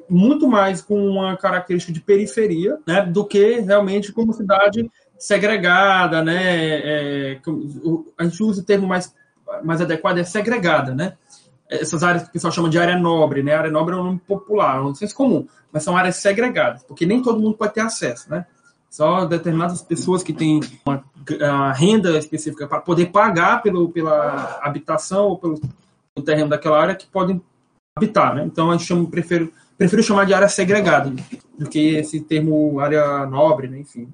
muito 0.08 0.48
mais 0.48 0.80
com 0.80 0.96
uma 1.06 1.36
característica 1.36 1.92
de 1.92 2.00
periferia, 2.00 2.78
né, 2.86 3.04
do 3.04 3.24
que 3.24 3.60
realmente 3.60 4.12
como 4.12 4.32
cidade 4.32 4.90
segregada, 5.22 6.20
né? 6.20 6.42
É, 6.42 7.40
a 8.18 8.24
gente 8.24 8.42
usa 8.42 8.60
o 8.60 8.64
termo 8.64 8.88
mais, 8.88 9.14
mais 9.62 9.80
adequado 9.80 10.18
é 10.18 10.24
segregada, 10.24 10.92
né? 10.92 11.16
Essas 11.70 12.02
áreas 12.02 12.24
que 12.24 12.30
o 12.30 12.32
pessoal 12.32 12.52
chama 12.52 12.68
de 12.68 12.76
área 12.76 12.98
nobre, 12.98 13.40
né? 13.40 13.54
A 13.54 13.58
área 13.60 13.70
nobre 13.70 13.94
é 13.94 13.98
um 13.98 14.02
nome 14.02 14.20
popular, 14.26 14.78
é 14.78 14.80
um 14.80 14.94
senso 14.94 15.14
comum, 15.14 15.46
mas 15.72 15.84
são 15.84 15.96
áreas 15.96 16.16
segregadas, 16.16 16.82
porque 16.82 17.06
nem 17.06 17.22
todo 17.22 17.40
mundo 17.40 17.56
pode 17.56 17.72
ter 17.72 17.82
acesso, 17.82 18.28
né? 18.28 18.44
Só 18.90 19.24
determinadas 19.24 19.80
pessoas 19.80 20.24
que 20.24 20.32
têm 20.32 20.60
uma, 20.84 21.72
renda 21.72 22.18
específica 22.18 22.66
para 22.66 22.80
poder 22.80 23.06
pagar 23.06 23.62
pelo, 23.62 23.90
pela 23.90 24.58
habitação 24.60 25.28
ou 25.28 25.38
pelo, 25.38 25.60
pelo 25.60 26.26
terreno 26.26 26.50
daquela 26.50 26.82
área 26.82 26.96
que 26.96 27.06
podem 27.06 27.40
habitar, 27.96 28.34
né? 28.34 28.44
Então 28.44 28.70
a 28.70 28.76
gente 28.76 28.86
chama, 28.86 29.08
prefiro 29.08 29.52
prefiro 29.78 30.02
chamar 30.02 30.26
de 30.26 30.34
área 30.34 30.48
segregada 30.48 31.12
do 31.58 31.68
que 31.68 31.96
esse 31.96 32.20
termo 32.20 32.78
área 32.80 33.24
nobre, 33.26 33.68
né? 33.68 33.78
enfim. 33.80 34.08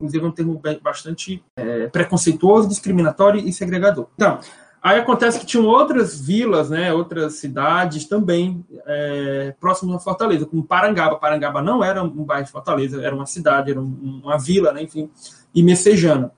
Inclusive 0.00 0.24
um 0.24 0.30
termo 0.30 0.60
bastante 0.82 1.44
é, 1.54 1.86
preconceituoso, 1.88 2.68
discriminatório 2.68 3.38
e 3.46 3.52
segregador. 3.52 4.06
Então, 4.14 4.40
aí 4.82 4.98
acontece 4.98 5.38
que 5.38 5.44
tinham 5.44 5.66
outras 5.66 6.18
vilas, 6.18 6.70
né, 6.70 6.90
outras 6.90 7.34
cidades 7.34 8.06
também 8.06 8.64
é, 8.86 9.54
próximas 9.60 9.96
a 9.96 10.00
Fortaleza, 10.00 10.46
como 10.46 10.64
Parangaba. 10.64 11.16
Parangaba 11.16 11.60
não 11.60 11.84
era 11.84 12.02
um 12.02 12.24
bairro 12.24 12.46
de 12.46 12.50
Fortaleza, 12.50 13.02
era 13.02 13.14
uma 13.14 13.26
cidade, 13.26 13.72
era 13.72 13.80
um, 13.80 14.22
uma 14.24 14.38
vila, 14.38 14.72
né, 14.72 14.82
enfim, 14.82 15.10
e 15.54 15.62
Messejana. 15.62 16.32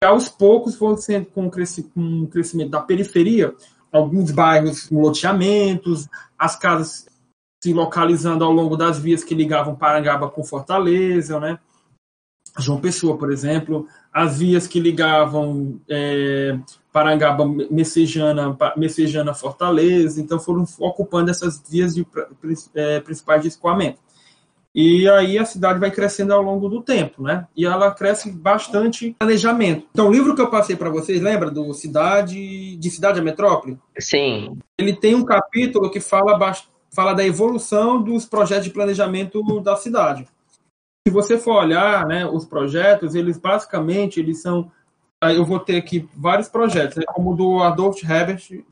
E 0.00 0.06
aos 0.06 0.28
poucos, 0.28 0.76
foi 0.76 0.96
sendo 0.98 1.26
com 1.26 1.46
o 1.46 2.28
crescimento 2.28 2.70
da 2.70 2.80
periferia, 2.80 3.52
alguns 3.90 4.30
bairros 4.30 4.86
com 4.86 5.00
loteamentos, 5.00 6.08
as 6.38 6.56
casas 6.56 7.06
se 7.62 7.72
localizando 7.72 8.44
ao 8.44 8.50
longo 8.50 8.76
das 8.76 8.98
vias 8.98 9.22
que 9.22 9.34
ligavam 9.34 9.76
Parangaba 9.76 10.28
com 10.28 10.42
Fortaleza, 10.42 11.38
né? 11.38 11.58
João 12.58 12.80
Pessoa, 12.80 13.16
por 13.16 13.32
exemplo, 13.32 13.86
as 14.12 14.38
vias 14.38 14.66
que 14.66 14.78
ligavam 14.78 15.80
é, 15.88 16.58
Parangaba, 16.92 17.46
Messejana, 17.70 18.56
Messejana, 18.76 19.32
Fortaleza, 19.32 20.20
então 20.20 20.38
foram 20.38 20.64
ocupando 20.78 21.30
essas 21.30 21.62
vias 21.68 21.94
de, 21.94 22.06
é, 22.74 23.00
principais 23.00 23.42
de 23.42 23.48
escoamento. 23.48 23.98
E 24.74 25.06
aí 25.08 25.38
a 25.38 25.44
cidade 25.44 25.78
vai 25.78 25.90
crescendo 25.90 26.32
ao 26.32 26.40
longo 26.40 26.66
do 26.68 26.82
tempo, 26.82 27.22
né? 27.22 27.46
E 27.54 27.66
ela 27.66 27.90
cresce 27.90 28.30
bastante 28.30 29.14
planejamento. 29.18 29.86
Então, 29.92 30.08
o 30.08 30.12
livro 30.12 30.34
que 30.34 30.40
eu 30.40 30.48
passei 30.48 30.76
para 30.76 30.88
vocês, 30.88 31.20
lembra 31.20 31.50
do 31.50 31.74
Cidade 31.74 32.76
de 32.76 32.90
Cidade 32.90 33.20
a 33.20 33.22
Metrópole? 33.22 33.78
Sim. 33.98 34.56
Ele 34.78 34.94
tem 34.94 35.14
um 35.14 35.24
capítulo 35.24 35.90
que 35.90 36.00
fala 36.00 36.38
fala 36.90 37.12
da 37.14 37.24
evolução 37.24 38.02
dos 38.02 38.24
projetos 38.24 38.64
de 38.64 38.70
planejamento 38.70 39.42
da 39.60 39.76
cidade. 39.76 40.26
Se 41.06 41.12
você 41.12 41.36
for 41.36 41.56
olhar, 41.56 42.06
né, 42.06 42.24
os 42.24 42.44
projetos, 42.44 43.14
eles 43.14 43.36
basicamente 43.36 44.20
eles 44.20 44.40
são, 44.40 44.70
eu 45.22 45.44
vou 45.44 45.58
ter 45.58 45.76
aqui 45.76 46.08
vários 46.14 46.48
projetos, 46.48 46.96
né, 46.96 47.04
como 47.08 47.32
o 47.32 47.36
do 47.36 47.62
Adolf 47.62 48.02
Herbert, 48.02 48.64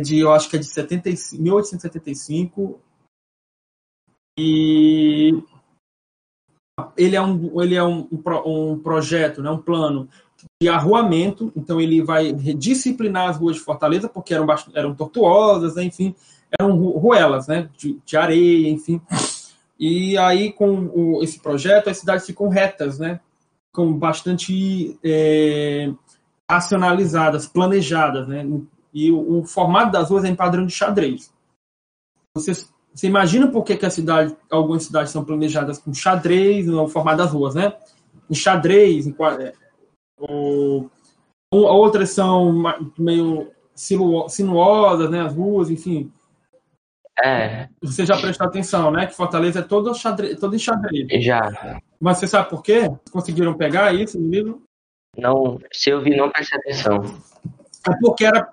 de 0.00 0.18
eu 0.18 0.32
acho 0.32 0.50
que 0.50 0.56
é 0.56 0.58
de 0.58 0.66
75, 0.66 1.42
1875, 1.42 2.80
e 4.38 5.42
ele 6.96 7.14
é 7.14 7.22
um, 7.22 7.62
ele 7.62 7.74
é 7.76 7.84
um, 7.84 8.08
um 8.44 8.78
projeto, 8.78 9.42
né, 9.42 9.50
um 9.50 9.62
plano 9.62 10.08
de 10.60 10.68
arruamento, 10.68 11.52
então 11.54 11.80
ele 11.80 12.02
vai 12.02 12.32
disciplinar 12.32 13.28
as 13.28 13.36
ruas 13.36 13.56
de 13.56 13.62
Fortaleza, 13.62 14.08
porque 14.08 14.34
eram, 14.34 14.46
eram 14.74 14.94
tortuosas, 14.94 15.76
né, 15.76 15.84
enfim, 15.84 16.14
eram 16.58 16.76
ruelas, 16.76 17.46
né, 17.46 17.70
de, 17.76 18.00
de 18.04 18.16
areia, 18.16 18.68
enfim. 18.68 19.00
E 19.80 20.18
aí, 20.18 20.52
com 20.52 20.90
o, 20.94 21.22
esse 21.22 21.40
projeto, 21.40 21.88
as 21.88 21.96
cidades 21.96 22.26
ficam 22.26 22.50
retas, 22.50 22.98
né, 22.98 23.18
com 23.72 23.90
bastante 23.94 24.98
é, 25.02 25.90
racionalizadas, 26.50 27.46
planejadas, 27.46 28.28
né, 28.28 28.46
e 28.92 29.10
o, 29.10 29.38
o, 29.38 29.44
formato 29.46 29.90
das 29.90 30.10
ruas 30.10 30.24
é 30.24 30.28
em 30.28 30.34
padrão 30.34 30.66
de 30.66 30.72
xadrez. 30.74 31.32
Você, 32.36 32.52
você 32.92 33.06
imagina 33.06 33.50
por 33.50 33.64
que, 33.64 33.74
que 33.74 33.86
a 33.86 33.90
cidade, 33.90 34.36
algumas 34.50 34.84
cidades 34.84 35.12
são 35.12 35.24
planejadas 35.24 35.78
com 35.78 35.94
xadrez 35.94 36.66
no 36.66 36.86
formato 36.86 37.18
das 37.18 37.32
ruas, 37.32 37.54
né? 37.54 37.74
Em 38.28 38.34
xadrez, 38.34 39.06
em, 39.06 39.16
é, 39.40 39.54
ou, 40.18 40.90
outras 41.50 42.10
são 42.10 42.62
meio 42.98 43.50
sinuosas, 43.74 45.10
né? 45.10 45.22
As 45.22 45.34
ruas, 45.34 45.70
enfim. 45.70 46.12
É. 47.22 47.68
Você 47.82 48.06
já 48.06 48.16
prestou 48.16 48.46
atenção, 48.46 48.90
né? 48.90 49.06
Que 49.06 49.14
Fortaleza 49.14 49.60
é 49.60 49.62
todo, 49.62 49.94
xadrez, 49.94 50.38
todo 50.38 50.54
em 50.54 50.58
xadrez. 50.58 51.24
Já. 51.24 51.80
Mas 52.00 52.18
você 52.18 52.26
sabe 52.26 52.48
por 52.48 52.62
quê? 52.62 52.90
Conseguiram 53.10 53.54
pegar 53.54 53.94
isso 53.94 54.18
no 54.18 54.28
livro? 54.28 54.62
Não, 55.16 55.58
se 55.72 55.90
eu 55.90 56.00
vi, 56.00 56.16
não 56.16 56.30
prestei 56.30 56.58
atenção. 56.58 57.20
É 57.88 57.92
porque 58.00 58.24
era. 58.24 58.48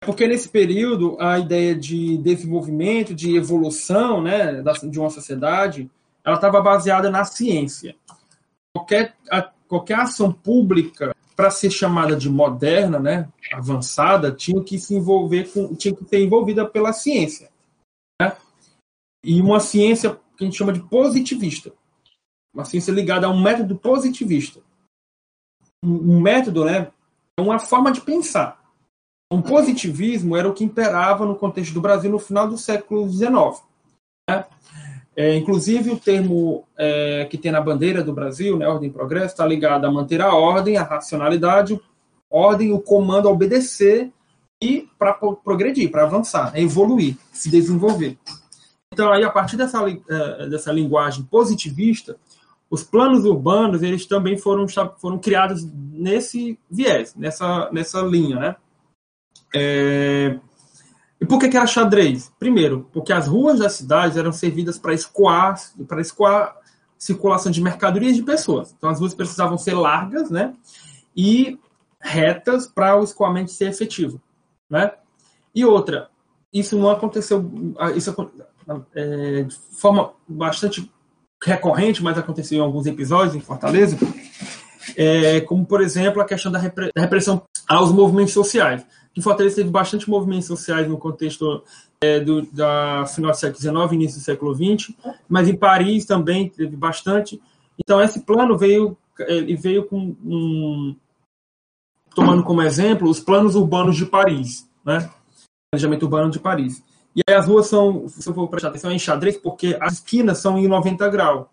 Porque 0.00 0.26
nesse 0.26 0.48
período 0.48 1.16
a 1.20 1.38
ideia 1.38 1.74
de 1.74 2.16
desenvolvimento, 2.18 3.14
de 3.14 3.36
evolução, 3.36 4.22
né, 4.22 4.62
de 4.88 5.00
uma 5.00 5.10
sociedade, 5.10 5.90
ela 6.24 6.36
estava 6.36 6.60
baseada 6.60 7.10
na 7.10 7.24
ciência. 7.24 7.96
Qualquer, 8.74 9.16
qualquer 9.66 9.98
ação 9.98 10.32
pública 10.32 11.14
para 11.36 11.50
ser 11.50 11.70
chamada 11.70 12.16
de 12.16 12.30
moderna, 12.30 12.98
né, 12.98 13.28
avançada, 13.52 14.32
tinha 14.32 14.64
que 14.64 14.78
se 14.78 14.94
envolver 14.94 15.52
com, 15.52 15.74
tinha 15.74 15.94
que 15.94 16.04
ser 16.06 16.24
envolvida 16.24 16.66
pela 16.66 16.94
ciência, 16.94 17.50
né? 18.20 18.34
E 19.22 19.40
uma 19.40 19.60
ciência 19.60 20.18
que 20.36 20.44
a 20.44 20.46
gente 20.46 20.56
chama 20.56 20.72
de 20.72 20.80
positivista, 20.80 21.72
uma 22.54 22.64
ciência 22.64 22.90
ligada 22.90 23.26
a 23.26 23.30
um 23.30 23.40
método 23.40 23.76
positivista. 23.76 24.60
Um, 25.84 26.16
um 26.16 26.20
método, 26.20 26.64
né, 26.64 26.90
é 27.38 27.42
uma 27.42 27.58
forma 27.58 27.92
de 27.92 28.00
pensar. 28.00 28.64
O 29.30 29.42
positivismo 29.42 30.36
era 30.36 30.48
o 30.48 30.54
que 30.54 30.64
imperava 30.64 31.26
no 31.26 31.36
contexto 31.36 31.74
do 31.74 31.80
Brasil 31.80 32.10
no 32.10 32.18
final 32.18 32.48
do 32.48 32.56
século 32.56 33.08
XIX. 33.10 33.62
Né? 34.30 34.46
É, 35.16 35.34
inclusive, 35.34 35.90
o 35.90 35.98
termo 35.98 36.64
é, 36.76 37.24
que 37.24 37.38
tem 37.38 37.50
na 37.50 37.60
bandeira 37.60 38.04
do 38.04 38.12
Brasil, 38.12 38.58
né, 38.58 38.68
ordem 38.68 38.90
e 38.90 38.92
progresso, 38.92 39.28
está 39.28 39.46
ligado 39.46 39.86
a 39.86 39.90
manter 39.90 40.20
a 40.20 40.34
ordem, 40.34 40.76
a 40.76 40.82
racionalidade, 40.82 41.80
ordem, 42.30 42.70
o 42.72 42.78
comando 42.78 43.30
obedecer 43.30 44.12
e 44.62 44.86
para 44.98 45.14
progredir, 45.14 45.90
para 45.90 46.02
avançar, 46.02 46.52
né, 46.52 46.60
evoluir, 46.60 47.16
se 47.32 47.50
desenvolver. 47.50 48.18
Então, 48.92 49.10
aí, 49.10 49.24
a 49.24 49.30
partir 49.30 49.56
dessa, 49.56 49.82
é, 49.88 50.48
dessa 50.48 50.70
linguagem 50.70 51.24
positivista, 51.24 52.18
os 52.70 52.82
planos 52.82 53.24
urbanos 53.24 53.82
eles 53.82 54.04
também 54.06 54.36
foram, 54.36 54.66
foram 54.98 55.18
criados 55.18 55.66
nesse 55.92 56.58
viés, 56.70 57.14
nessa, 57.14 57.70
nessa 57.72 58.02
linha, 58.02 58.36
né? 58.38 58.56
É, 59.54 60.38
e 61.20 61.24
por 61.24 61.38
que, 61.38 61.48
que 61.48 61.56
era 61.56 61.66
xadrez? 61.66 62.30
Primeiro, 62.38 62.88
porque 62.92 63.12
as 63.12 63.26
ruas 63.26 63.58
das 63.58 63.72
cidades 63.72 64.16
eram 64.16 64.32
servidas 64.32 64.78
para 64.78 64.92
escoar, 64.92 65.58
para 65.88 66.00
escoar 66.00 66.56
circulação 66.98 67.50
de 67.50 67.62
mercadorias 67.62 68.12
e 68.12 68.20
de 68.20 68.22
pessoas. 68.22 68.74
Então 68.76 68.90
as 68.90 69.00
ruas 69.00 69.14
precisavam 69.14 69.56
ser 69.56 69.74
largas, 69.74 70.30
né? 70.30 70.54
E 71.16 71.58
retas 72.00 72.66
para 72.66 72.98
o 72.98 73.04
escoamento 73.04 73.50
ser 73.50 73.68
efetivo, 73.68 74.20
né? 74.68 74.92
E 75.54 75.64
outra, 75.64 76.10
isso 76.52 76.78
não 76.78 76.90
aconteceu, 76.90 77.50
isso 77.94 78.14
é, 78.94 79.42
de 79.42 79.54
forma 79.54 80.12
bastante 80.28 80.90
recorrente, 81.42 82.02
mas 82.02 82.18
aconteceu 82.18 82.58
em 82.58 82.62
alguns 82.62 82.86
episódios 82.86 83.34
em 83.34 83.40
Fortaleza, 83.40 83.96
é, 84.96 85.40
como 85.42 85.64
por 85.64 85.80
exemplo 85.80 86.20
a 86.20 86.26
questão 86.26 86.52
da 86.52 86.58
repressão 86.58 87.42
aos 87.66 87.90
movimentos 87.90 88.34
sociais 88.34 88.84
que 89.16 89.22
Fortaleza 89.22 89.56
teve 89.56 89.70
bastante 89.70 90.10
movimentos 90.10 90.46
sociais 90.46 90.86
no 90.86 90.98
contexto 90.98 91.64
é, 91.98 92.20
do 92.20 92.42
da 92.52 93.06
final 93.06 93.30
do 93.30 93.36
século 93.38 93.58
XIX, 93.58 93.92
início 93.94 94.20
do 94.20 94.24
século 94.24 94.54
XX, 94.54 94.94
mas 95.26 95.48
em 95.48 95.56
Paris 95.56 96.04
também 96.04 96.50
teve 96.50 96.76
bastante. 96.76 97.40
Então 97.78 97.98
esse 97.98 98.20
plano 98.20 98.58
veio 98.58 98.94
ele 99.20 99.56
veio 99.56 99.86
com 99.86 100.14
um, 100.22 100.94
tomando 102.14 102.44
como 102.44 102.60
exemplo 102.60 103.08
os 103.08 103.18
planos 103.18 103.54
urbanos 103.54 103.96
de 103.96 104.04
Paris, 104.04 104.68
né? 104.84 105.10
Planejamento 105.70 106.02
urbano 106.02 106.30
de 106.30 106.38
Paris. 106.38 106.84
E 107.14 107.22
aí 107.26 107.34
as 107.34 107.46
ruas 107.46 107.68
são, 107.68 108.06
se 108.08 108.28
eu 108.28 108.34
for 108.34 108.46
prestar 108.48 108.68
atenção, 108.68 108.92
em 108.92 108.98
xadrez, 108.98 109.38
porque 109.38 109.78
as 109.80 109.94
esquinas 109.94 110.36
são 110.36 110.58
em 110.58 110.68
90 110.68 111.08
graus. 111.08 111.46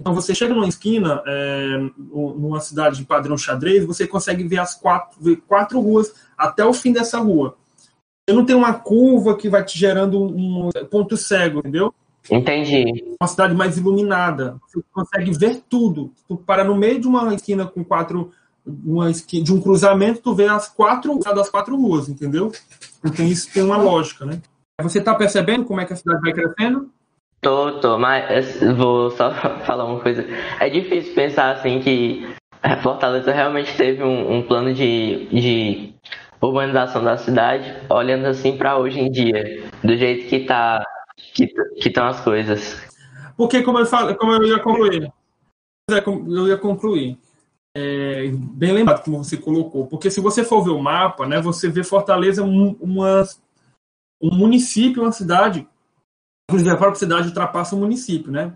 Então, 0.00 0.14
você 0.14 0.34
chega 0.34 0.54
numa 0.54 0.66
esquina, 0.66 1.22
é, 1.26 1.90
numa 1.98 2.58
cidade 2.58 2.96
de 2.96 3.04
padrão 3.04 3.36
xadrez, 3.36 3.84
você 3.84 4.06
consegue 4.06 4.42
ver 4.44 4.58
as 4.58 4.74
quatro, 4.74 5.20
ver 5.20 5.36
quatro 5.46 5.78
ruas 5.78 6.14
até 6.38 6.64
o 6.64 6.72
fim 6.72 6.90
dessa 6.90 7.18
rua. 7.18 7.56
Você 8.26 8.34
não 8.34 8.46
tem 8.46 8.56
uma 8.56 8.72
curva 8.72 9.36
que 9.36 9.48
vai 9.48 9.62
te 9.62 9.78
gerando 9.78 10.22
um 10.22 10.70
ponto 10.90 11.16
cego, 11.16 11.58
entendeu? 11.58 11.92
Entendi. 12.30 13.14
Uma 13.20 13.28
cidade 13.28 13.54
mais 13.54 13.76
iluminada. 13.76 14.56
Você 14.66 14.82
consegue 14.92 15.32
ver 15.32 15.62
tudo. 15.68 16.12
Tu 16.26 16.36
para 16.36 16.64
no 16.64 16.76
meio 16.76 17.00
de 17.00 17.06
uma 17.06 17.34
esquina 17.34 17.66
com 17.66 17.84
quatro. 17.84 18.32
Uma 18.64 19.10
esquina, 19.10 19.42
de 19.42 19.52
um 19.52 19.60
cruzamento, 19.60 20.20
tu 20.20 20.34
vê 20.34 20.46
as 20.46 20.68
quatro 20.68 21.18
das 21.18 21.48
quatro 21.48 21.74
ruas, 21.76 22.08
entendeu? 22.08 22.52
Então 23.02 23.26
isso 23.26 23.50
tem 23.52 23.62
uma 23.62 23.78
lógica, 23.78 24.24
né? 24.24 24.40
Você 24.82 24.98
está 24.98 25.14
percebendo 25.14 25.64
como 25.64 25.80
é 25.80 25.86
que 25.86 25.92
a 25.92 25.96
cidade 25.96 26.20
vai 26.20 26.32
crescendo? 26.32 26.90
Tô, 27.40 27.80
tô, 27.80 27.98
mas 27.98 28.60
vou 28.76 29.10
só 29.12 29.32
falar 29.64 29.86
uma 29.86 30.00
coisa. 30.00 30.26
É 30.60 30.68
difícil 30.68 31.14
pensar 31.14 31.52
assim 31.52 31.80
que 31.80 32.28
Fortaleza 32.82 33.32
realmente 33.32 33.74
teve 33.76 34.02
um, 34.02 34.36
um 34.36 34.42
plano 34.42 34.74
de, 34.74 35.26
de 35.28 35.94
urbanização 36.40 37.02
da 37.02 37.16
cidade, 37.16 37.74
olhando 37.88 38.26
assim 38.26 38.56
para 38.56 38.76
hoje 38.76 39.00
em 39.00 39.10
dia, 39.10 39.64
do 39.82 39.96
jeito 39.96 40.28
que 40.28 40.40
tá 40.40 40.84
que 41.34 41.52
estão 41.76 42.06
as 42.06 42.20
coisas. 42.20 42.88
Porque 43.36 43.62
como 43.62 43.78
eu 43.78 43.86
falei, 43.86 44.14
como 44.16 44.32
eu 44.32 44.46
ia 44.46 44.58
concluir, 44.58 45.12
eu 45.88 46.48
ia 46.48 46.58
concluir. 46.58 47.18
É, 47.74 48.28
bem 48.32 48.72
lembrado 48.72 49.04
como 49.04 49.22
você 49.22 49.36
colocou, 49.36 49.86
porque 49.86 50.10
se 50.10 50.20
você 50.20 50.42
for 50.42 50.62
ver 50.62 50.70
o 50.70 50.82
mapa, 50.82 51.24
né, 51.24 51.40
você 51.40 51.68
vê 51.68 51.84
Fortaleza 51.84 52.42
um, 52.42 52.76
uma, 52.80 53.22
um 54.20 54.34
município, 54.34 55.02
uma 55.02 55.12
cidade 55.12 55.66
Inclusive, 56.50 56.70
a 56.70 56.76
própria 56.76 56.98
cidade 56.98 57.28
ultrapassa 57.28 57.76
o 57.76 57.78
município, 57.78 58.32
né? 58.32 58.52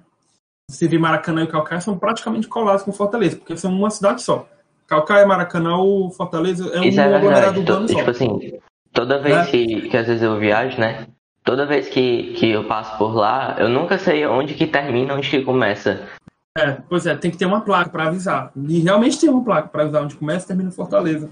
Você 0.69 0.89
vê 0.89 0.99
Maracanã 0.99 1.45
e 1.45 1.47
Calcaia 1.47 1.81
são 1.81 1.97
praticamente 1.97 2.49
colados 2.49 2.83
com 2.83 2.93
Fortaleza, 2.93 3.37
porque 3.37 3.57
são 3.57 3.73
uma 3.73 3.91
cidade 3.91 4.21
só. 4.23 4.49
Calcaia, 4.89 5.25
Maracanã 5.25 5.77
ou 5.77 6.11
Fortaleza 6.11 6.69
é 6.75 6.81
um 6.81 6.85
Isso 6.85 7.01
é 7.01 7.15
aglomerado 7.15 7.61
urbano 7.61 7.89
só. 7.89 7.97
Tipo 7.97 8.11
assim, 8.11 8.59
toda 8.93 9.21
vez 9.21 9.37
é. 9.37 9.51
que, 9.51 9.89
que 9.89 9.97
às 9.97 10.07
vezes 10.09 10.23
eu 10.23 10.39
viajo, 10.39 10.81
né? 10.81 11.07
Toda 11.45 11.67
vez 11.67 11.89
que, 11.89 12.33
que 12.35 12.51
eu 12.51 12.65
passo 12.65 12.99
por 12.99 13.15
lá, 13.15 13.55
eu 13.59 13.69
nunca 13.69 13.97
sei 13.99 14.27
onde 14.27 14.55
que 14.55 14.67
termina, 14.67 15.15
onde 15.15 15.31
que 15.31 15.43
começa. 15.43 16.09
É, 16.57 16.73
pois 16.89 17.07
é, 17.07 17.15
tem 17.15 17.31
que 17.31 17.37
ter 17.37 17.47
uma 17.47 17.61
placa 17.61 17.91
para 17.91 18.09
avisar. 18.09 18.51
E 18.57 18.81
realmente 18.81 19.21
tem 19.21 19.29
uma 19.29 19.45
placa 19.45 19.69
para 19.69 19.83
avisar 19.83 20.03
onde 20.03 20.17
começa 20.17 20.45
e 20.45 20.49
termina 20.49 20.71
Fortaleza. 20.71 21.31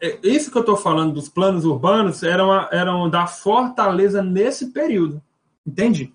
É, 0.00 0.18
isso 0.22 0.50
que 0.50 0.56
eu 0.56 0.60
estou 0.60 0.76
falando 0.76 1.14
dos 1.14 1.28
planos 1.28 1.64
urbanos 1.64 2.22
eram, 2.22 2.52
eram 2.70 3.08
da 3.08 3.26
Fortaleza 3.26 4.22
nesse 4.22 4.72
período, 4.72 5.22
entende? 5.66 6.12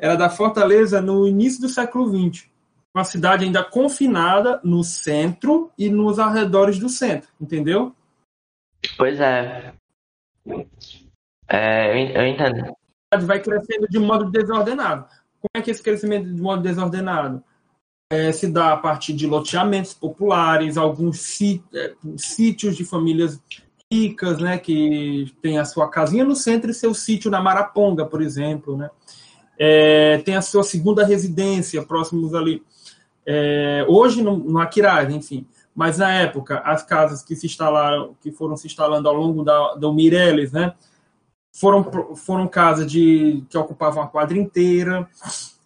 Era 0.00 0.16
da 0.16 0.28
Fortaleza 0.28 1.00
no 1.00 1.26
início 1.28 1.60
do 1.60 1.68
século 1.68 2.08
XX. 2.08 2.48
Uma 2.92 3.04
cidade 3.04 3.44
ainda 3.44 3.62
confinada 3.62 4.60
no 4.64 4.82
centro 4.82 5.70
e 5.78 5.88
nos 5.88 6.18
arredores 6.18 6.78
do 6.78 6.88
centro, 6.88 7.28
entendeu? 7.40 7.94
Pois 8.96 9.20
é. 9.20 9.72
é 11.48 12.18
eu 12.18 12.26
entendo. 12.26 12.74
Vai 13.22 13.40
crescendo 13.40 13.86
de 13.88 13.98
modo 13.98 14.28
desordenado. 14.30 15.04
Como 15.40 15.50
é 15.54 15.62
que 15.62 15.70
é 15.70 15.72
esse 15.72 15.82
crescimento 15.82 16.32
de 16.32 16.40
modo 16.40 16.62
desordenado? 16.62 17.44
É, 18.10 18.32
se 18.32 18.48
dá 18.48 18.72
a 18.72 18.76
partir 18.76 19.12
de 19.12 19.24
loteamentos 19.24 19.94
populares, 19.94 20.76
alguns 20.76 21.40
é, 21.72 21.94
sítios 22.16 22.76
de 22.76 22.84
famílias 22.84 23.40
ricas, 23.90 24.38
né, 24.38 24.58
que 24.58 25.32
tem 25.40 25.58
a 25.58 25.64
sua 25.64 25.88
casinha 25.88 26.24
no 26.24 26.34
centro 26.34 26.70
e 26.70 26.74
seu 26.74 26.92
sítio 26.92 27.30
na 27.30 27.40
Maraponga, 27.40 28.04
por 28.04 28.20
exemplo, 28.20 28.76
né. 28.76 28.90
É, 29.56 30.18
tem 30.18 30.34
a 30.36 30.42
sua 30.42 30.64
segunda 30.64 31.04
residência 31.04 31.82
próximos 31.82 32.34
ali. 32.34 32.62
É, 33.24 33.84
hoje 33.88 34.22
no, 34.22 34.38
no 34.38 34.58
Aquiraz, 34.58 35.12
enfim, 35.12 35.46
mas 35.74 35.98
na 35.98 36.12
época 36.12 36.58
as 36.60 36.82
casas 36.82 37.22
que 37.22 37.36
se 37.36 37.46
instalaram, 37.46 38.16
que 38.20 38.32
foram 38.32 38.56
se 38.56 38.66
instalando 38.66 39.08
ao 39.08 39.14
longo 39.14 39.44
da 39.44 39.74
do 39.74 39.92
Mireles, 39.92 40.50
né, 40.50 40.74
foram 41.52 42.16
foram 42.16 42.48
casas 42.48 42.90
de 42.90 43.44
que 43.48 43.58
ocupavam 43.58 44.02
a 44.02 44.08
quadra 44.08 44.38
inteira. 44.38 45.08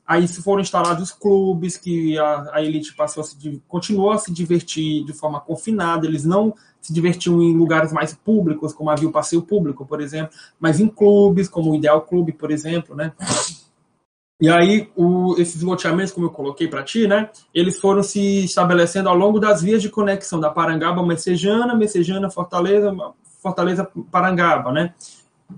Aí 0.06 0.28
foram 0.28 0.60
instalados 0.60 1.10
clubes 1.10 1.78
que 1.78 2.18
a, 2.18 2.50
a 2.52 2.62
elite 2.62 2.94
passou 2.94 3.22
a 3.22 3.24
se, 3.24 3.62
continuou 3.66 4.10
a 4.10 4.18
se 4.18 4.30
divertir 4.32 5.02
de 5.04 5.14
forma 5.14 5.40
confinada. 5.40 6.06
Eles 6.06 6.24
não 6.24 6.54
se 6.80 6.92
divertiam 6.92 7.42
em 7.42 7.56
lugares 7.56 7.90
mais 7.92 8.14
públicos, 8.14 8.74
como 8.74 8.90
havia 8.90 9.08
o 9.08 9.12
passeio 9.12 9.40
público, 9.40 9.86
por 9.86 10.02
exemplo, 10.02 10.36
mas 10.60 10.78
em 10.78 10.88
clubes, 10.88 11.48
como 11.48 11.70
o 11.70 11.74
Ideal 11.74 12.02
Clube, 12.02 12.32
por 12.32 12.50
exemplo, 12.50 12.94
né? 12.94 13.12
E 14.38 14.50
aí, 14.50 14.90
o, 14.94 15.34
esses 15.38 15.62
loteamentos, 15.62 16.12
como 16.12 16.26
eu 16.26 16.30
coloquei 16.30 16.68
para 16.68 16.82
ti, 16.82 17.06
né? 17.06 17.30
Eles 17.54 17.80
foram 17.80 18.02
se 18.02 18.44
estabelecendo 18.44 19.08
ao 19.08 19.16
longo 19.16 19.40
das 19.40 19.62
vias 19.62 19.80
de 19.80 19.88
conexão 19.88 20.38
da 20.38 20.50
Parangaba 20.50 21.02
Messejana, 21.02 21.74
Messejana 21.74 22.28
Fortaleza, 22.28 22.94
Fortaleza 23.40 23.88
Parangaba, 24.10 24.70
né? 24.70 24.92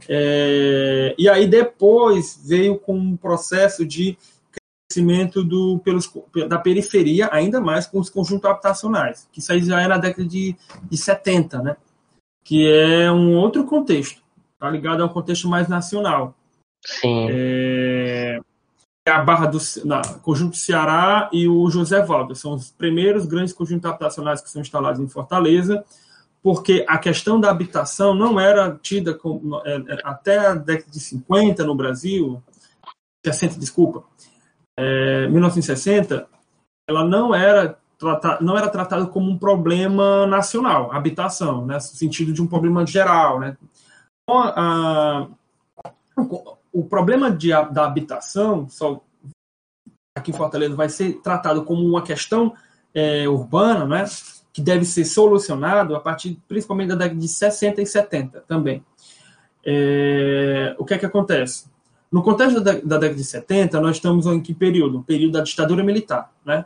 É, 0.09 1.15
e 1.19 1.29
aí 1.29 1.49
depois 1.49 2.41
veio 2.45 2.79
com 2.79 2.97
um 2.97 3.17
processo 3.17 3.85
de 3.85 4.17
crescimento 4.89 5.43
do, 5.43 5.81
pelos, 5.81 6.11
da 6.49 6.59
periferia, 6.59 7.29
ainda 7.33 7.61
mais 7.61 7.87
com 7.87 7.99
os 7.99 8.09
conjuntos 8.09 8.49
habitacionais, 8.49 9.29
que 9.33 9.41
isso 9.41 9.53
aí 9.53 9.63
já 9.63 9.81
é 9.81 9.89
na 9.89 9.99
década 9.99 10.27
de, 10.27 10.57
de 10.83 10.97
70, 10.97 11.63
né? 11.63 11.77
que 12.45 12.71
é 12.71 13.11
um 13.11 13.35
outro 13.35 13.65
contexto, 13.65 14.23
tá 14.59 14.71
ligado 14.71 15.03
a 15.03 15.07
um 15.07 15.09
contexto 15.09 15.49
mais 15.49 15.69
nacional. 15.69 16.35
Sim. 16.85 17.27
É, 17.29 18.39
é 19.05 19.11
a 19.11 19.23
Barra 19.23 19.47
do 19.47 19.59
na, 19.85 20.01
Conjunto 20.19 20.57
Ceará 20.57 21.29
e 21.33 21.49
o 21.49 21.69
José 21.69 22.01
Valdo, 22.03 22.37
são 22.37 22.55
os 22.55 22.71
primeiros 22.71 23.27
grandes 23.27 23.53
conjuntos 23.53 23.91
habitacionais 23.91 24.41
que 24.41 24.49
são 24.49 24.63
instalados 24.63 25.01
em 25.01 25.09
Fortaleza, 25.09 25.85
porque 26.41 26.85
a 26.89 26.97
questão 26.97 27.41
da 27.41 27.51
habitação 27.51 28.15
não 28.15 28.39
era 28.39 28.79
tida 28.81 29.13
como, 29.13 29.61
é, 29.65 29.77
é, 29.77 29.99
até 30.05 30.39
a 30.39 30.55
década 30.55 30.93
de 30.93 31.01
50 31.01 31.65
no 31.65 31.75
Brasil, 31.75 32.41
60, 33.25 33.59
desculpa, 33.59 34.05
é, 34.79 35.29
1960, 35.29 36.29
ela 36.89 37.05
não 37.05 37.35
era 37.35 37.79
trata, 37.99 38.39
não 38.41 38.57
era 38.57 38.69
tratado 38.69 39.09
como 39.09 39.31
um 39.31 39.39
problema 39.39 40.27
nacional, 40.27 40.93
habitação, 40.93 41.67
né, 41.67 41.75
no 41.75 41.81
sentido 41.81 42.33
de 42.33 42.43
um 42.43 42.47
problema 42.47 42.87
geral. 42.87 43.41
Né. 43.41 43.57
Então, 44.23 44.43
a, 44.43 45.29
o 46.73 46.85
problema 46.85 47.31
de, 47.31 47.49
da 47.49 47.87
habitação, 47.87 48.69
só 48.69 49.03
aqui 50.17 50.31
em 50.31 50.35
Fortaleza, 50.35 50.75
vai 50.75 50.89
ser 50.89 51.21
tratado 51.21 51.65
como 51.65 51.83
uma 51.87 52.03
questão 52.03 52.55
é, 52.95 53.29
urbana, 53.29 53.87
né, 53.87 54.05
que 54.53 54.63
deve 54.63 54.85
ser 54.85 55.05
solucionado 55.05 55.95
a 55.95 56.01
partir 56.01 56.39
principalmente 56.49 56.89
da 56.89 56.95
década 56.95 57.21
de 57.21 57.29
60 57.29 57.83
e 57.83 57.87
70 57.87 58.41
também. 58.43 58.85
É, 59.65 60.75
o 60.79 60.85
que 60.85 60.95
é 60.95 60.99
que 60.99 61.07
acontece? 61.07 61.67
No 62.11 62.23
contexto 62.23 62.61
da, 62.61 62.73
da, 62.73 62.99
década 62.99 63.15
de 63.15 63.25
70, 63.25 63.81
nós 63.81 63.97
estamos 63.97 64.27
em 64.27 64.41
que 64.41 64.55
período? 64.55 64.99
O 64.99 65.03
período 65.03 65.33
da 65.33 65.43
ditadura 65.43 65.83
militar, 65.83 66.33
né? 66.45 66.65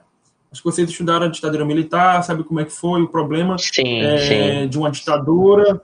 Acho 0.53 0.63
que 0.63 0.71
vocês 0.71 0.91
estudaram 0.91 1.27
a 1.27 1.31
ditadura 1.31 1.65
militar, 1.65 2.23
sabe 2.25 2.43
como 2.43 2.59
é 2.59 2.65
que 2.65 2.73
foi 2.73 3.03
o 3.03 3.09
problema 3.09 3.57
sim, 3.57 4.01
é, 4.01 4.63
sim. 4.63 4.69
de 4.69 4.79
uma 4.79 4.91
ditadura. 4.91 5.81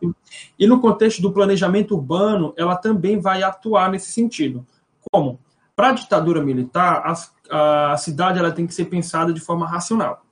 E 0.58 0.66
no 0.66 0.80
contexto 0.80 1.22
do 1.22 1.32
planejamento 1.32 1.94
urbano, 1.94 2.52
ela 2.56 2.74
também 2.74 3.20
vai 3.20 3.44
atuar 3.44 3.90
nesse 3.90 4.10
sentido. 4.10 4.66
Como? 5.12 5.38
Para 5.76 5.90
a 5.90 5.92
ditadura 5.92 6.42
militar, 6.42 7.04
a, 7.48 7.92
a 7.92 7.96
cidade 7.96 8.40
ela 8.40 8.50
tem 8.50 8.66
que 8.66 8.74
ser 8.74 8.86
pensada 8.86 9.32
de 9.32 9.40
forma 9.40 9.68
racional. 9.68 10.24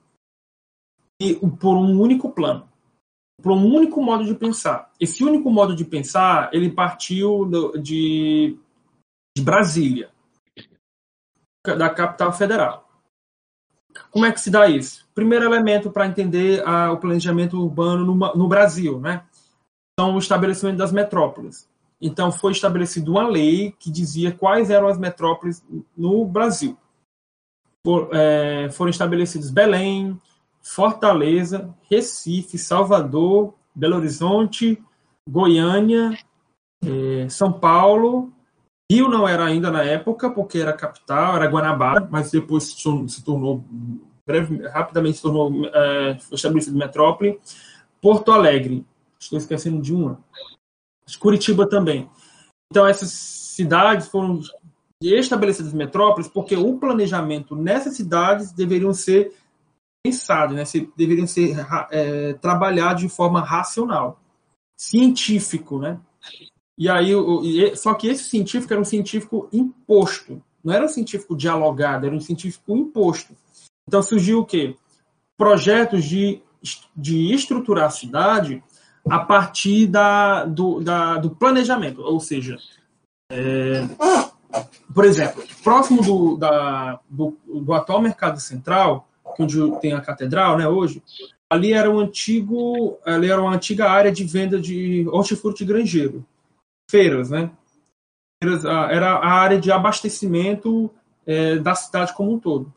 E 1.21 1.35
por 1.35 1.77
um 1.77 2.01
único 2.01 2.31
plano. 2.31 2.69
Por 3.41 3.53
um 3.53 3.73
único 3.73 4.03
modo 4.03 4.25
de 4.25 4.35
pensar. 4.35 4.91
Esse 4.99 5.23
único 5.23 5.49
modo 5.49 5.77
de 5.77 5.85
pensar, 5.85 6.51
ele 6.53 6.71
partiu 6.71 7.49
de 7.81 8.59
Brasília, 9.39 10.11
da 11.65 11.91
capital 11.91 12.33
federal. 12.33 12.89
Como 14.11 14.27
é 14.27 14.33
que 14.33 14.41
se 14.41 14.51
dá 14.51 14.69
isso? 14.69 15.07
Primeiro 15.15 15.45
elemento 15.45 15.91
para 15.91 16.07
entender 16.07 16.67
a, 16.67 16.93
o 16.93 16.99
planejamento 16.99 17.61
urbano 17.61 18.05
no, 18.05 18.15
no 18.35 18.49
Brasil, 18.49 19.01
né? 19.01 19.25
São 19.99 20.17
o 20.17 20.19
estabelecimento 20.19 20.79
das 20.79 20.93
metrópoles. 20.93 21.69
Então, 22.01 22.31
foi 22.31 22.53
estabelecida 22.53 23.11
uma 23.11 23.27
lei 23.27 23.73
que 23.79 23.91
dizia 23.91 24.33
quais 24.33 24.69
eram 24.69 24.89
as 24.89 24.99
metrópoles 24.99 25.65
no 25.97 26.25
Brasil. 26.27 26.77
Por, 27.83 28.11
é, 28.13 28.69
foram 28.71 28.91
estabelecidos 28.91 29.51
Belém, 29.51 30.21
Fortaleza, 30.61 31.75
Recife, 31.91 32.59
Salvador, 32.59 33.55
Belo 33.75 33.97
Horizonte, 33.97 34.83
Goiânia, 35.29 36.19
é, 36.85 37.29
São 37.29 37.53
Paulo. 37.53 38.33
Rio 38.91 39.09
não 39.09 39.27
era 39.27 39.45
ainda 39.45 39.71
na 39.71 39.83
época, 39.83 40.31
porque 40.31 40.59
era 40.59 40.73
capital, 40.73 41.37
era 41.37 41.51
Guanabara, 41.51 42.07
mas 42.11 42.31
depois 42.31 42.65
se 42.65 43.25
tornou, 43.25 43.65
breve, 44.27 44.67
rapidamente 44.69 45.17
se 45.17 45.23
tornou 45.23 45.67
é, 45.67 46.19
estabelecido 46.31 46.77
metrópole. 46.77 47.41
Porto 48.01 48.31
Alegre, 48.31 48.85
estou 49.19 49.39
esquecendo 49.39 49.81
de 49.81 49.95
uma. 49.95 50.23
Curitiba 51.19 51.69
também. 51.69 52.11
Então, 52.71 52.87
essas 52.87 53.11
cidades 53.11 54.09
foram 54.09 54.41
estabelecidas 55.03 55.73
metrópoles 55.73 56.29
porque 56.29 56.57
o 56.57 56.79
planejamento 56.79 57.55
nessas 57.55 57.97
cidades 57.97 58.53
deveriam 58.53 58.93
ser 58.93 59.35
pensados, 60.05 60.55
né? 60.55 60.65
deveriam 60.97 61.27
ser 61.27 61.57
é, 61.91 62.35
trabalhados 62.35 63.03
de 63.03 63.09
forma 63.09 63.41
racional, 63.41 64.21
científico, 64.79 65.79
né? 65.79 65.99
E 66.77 66.89
aí, 66.89 67.13
só 67.77 67.95
que 67.95 68.09
esse 68.09 68.25
científico 68.25 68.73
era 68.73 68.83
um 68.83 68.85
científico 68.85 69.49
imposto, 69.53 70.43
não 70.63 70.73
era 70.73 70.85
um 70.85 70.89
científico 70.89 71.37
dialogado, 71.37 72.07
era 72.07 72.15
um 72.15 72.21
científico 72.21 72.77
imposto. 72.77 73.35
Então 73.87 74.03
surgiu 74.03 74.41
o 74.41 74.45
quê? 74.45 74.77
Projetos 75.37 76.05
de, 76.05 76.43
de 76.97 77.33
estruturar 77.33 77.87
a 77.87 77.91
cidade 77.91 78.63
a 79.09 79.19
partir 79.19 79.87
da, 79.87 80.45
do, 80.45 80.81
da, 80.81 81.19
do 81.19 81.31
planejamento, 81.31 82.01
ou 82.01 82.19
seja, 82.19 82.57
é, 83.31 83.87
por 84.95 85.05
exemplo, 85.05 85.45
próximo 85.63 86.03
do, 86.03 86.37
da, 86.37 86.99
do, 87.09 87.37
do, 87.47 87.75
atual 87.75 88.01
mercado 88.01 88.41
central, 88.41 89.07
onde 89.39 89.59
tem 89.81 89.93
a 89.93 90.01
catedral, 90.01 90.57
né, 90.57 90.67
hoje, 90.67 91.03
ali 91.51 91.73
era 91.73 91.91
um 91.91 91.99
antigo, 91.99 92.97
ali 93.05 93.31
era 93.31 93.41
uma 93.41 93.55
antiga 93.55 93.91
área 93.91 94.11
de 94.11 94.25
venda 94.25 94.59
de 94.59 95.07
hortifruti 95.09 95.65
granjeiro, 95.65 96.25
feiras, 96.91 97.31
né? 97.31 97.51
Era 98.43 99.15
a 99.15 99.33
área 99.33 99.59
de 99.59 99.73
abastecimento 99.73 100.91
é, 101.27 101.57
da 101.57 101.75
cidade 101.75 102.13
como 102.15 102.35
um 102.35 102.39
todo. 102.39 102.73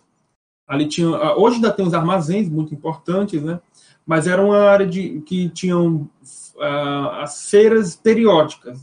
Ali 0.67 0.87
tinha, 0.87 1.09
hoje 1.35 1.55
ainda 1.55 1.71
tem 1.71 1.85
os 1.85 1.93
armazéns 1.93 2.49
muito 2.49 2.73
importantes, 2.73 3.41
né? 3.41 3.59
mas 4.07 4.25
era 4.25 4.41
uma 4.41 4.57
área 4.57 4.87
de, 4.87 5.19
que 5.21 5.49
tinham 5.49 6.09
uh, 6.55 7.09
as 7.21 7.49
feiras 7.49 7.93
periódicas, 7.93 8.79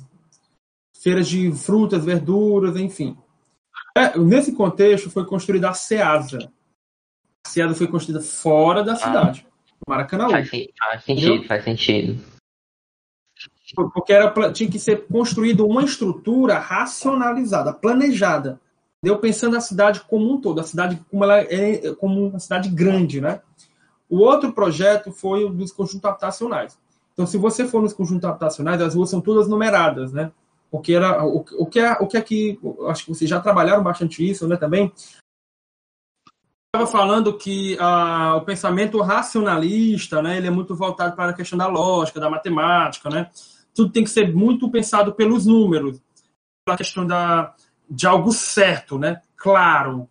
feiras 1.03 1.27
de 1.27 1.51
frutas, 1.53 2.05
verduras, 2.05 2.77
enfim. 2.77 3.17
É, 3.97 4.19
nesse 4.19 4.55
contexto 4.55 5.09
foi 5.09 5.25
construída 5.25 5.71
a 5.71 5.75
SEASA. 5.75 6.53
A 7.47 7.49
SEASA 7.49 7.75
foi 7.75 7.87
construída 7.87 8.21
fora 8.21 8.85
da 8.85 8.93
ah. 8.93 8.97
cidade, 8.97 9.47
ah, 9.49 9.73
Maracanã. 9.89 10.29
Faz, 10.29 10.51
faz 10.51 11.05
sentido, 11.05 11.27
entendeu? 11.29 11.49
faz 11.49 11.65
sentido. 11.65 12.34
Porque 13.75 14.13
era, 14.13 14.53
tinha 14.53 14.71
que 14.71 14.79
ser 14.79 15.07
construída 15.07 15.65
uma 15.65 15.83
estrutura 15.83 16.59
racionalizada, 16.59 17.73
planejada. 17.73 18.61
Eu 19.03 19.19
pensando 19.19 19.53
na 19.53 19.61
cidade 19.61 20.01
como 20.09 20.33
um 20.33 20.41
todo, 20.41 20.61
a 20.61 20.65
cidade 20.65 20.99
como 21.11 21.25
ela 21.25 21.41
é 21.41 21.95
como 21.97 22.29
uma 22.29 22.39
cidade 22.39 22.69
grande, 22.71 23.21
né? 23.21 23.41
O 24.09 24.19
outro 24.19 24.53
projeto 24.53 25.13
foi 25.13 25.45
o 25.45 25.51
dos 25.51 25.73
conjuntos 25.73 26.05
habitacionais. 26.05 26.79
Então, 27.13 27.27
se 27.27 27.37
você 27.37 27.67
for 27.67 27.83
nos 27.83 27.93
conjuntos 27.93 28.25
habitacionais, 28.29 28.81
as 28.81 28.95
ruas 28.95 29.11
são 29.11 29.21
todas 29.21 29.49
numeradas, 29.49 30.13
né? 30.13 30.33
Porque 30.71 30.95
era 30.95 31.25
o, 31.25 31.45
o 31.59 31.67
que 31.67 31.79
é 31.79 31.93
o 31.93 32.07
que 32.07 32.17
é 32.17 32.21
que 32.21 32.59
acho 32.89 33.05
que 33.05 33.15
vocês 33.15 33.29
já 33.29 33.41
trabalharam 33.41 33.83
bastante 33.83 34.29
isso, 34.29 34.49
né? 34.49 34.57
Também 34.57 34.93
estava 36.75 36.91
falando 36.91 37.39
que 37.39 37.77
ah, 37.79 38.37
o 38.37 38.41
pensamento 38.41 39.01
racionalista, 39.01 40.21
né? 40.21 40.39
Ele 40.39 40.49
é 40.49 40.51
muito 40.51 40.75
voltado 40.75 41.15
para 41.15 41.31
a 41.31 41.35
questão 41.35 41.57
da 41.57 41.69
lógica, 41.69 42.19
da 42.19 42.29
matemática, 42.29 43.09
né? 43.09 43.31
Tudo 43.75 43.93
tem 43.93 44.05
que 44.05 44.11
ser 44.11 44.35
muito 44.35 44.71
pensado 44.71 45.15
pelos 45.15 45.47
números, 45.47 46.01
pela 46.65 46.77
questão 46.77 47.07
da 47.07 47.55
de 47.89 48.07
algo 48.07 48.33
certo, 48.33 48.99
né? 48.99 49.21
Claro, 49.37 50.09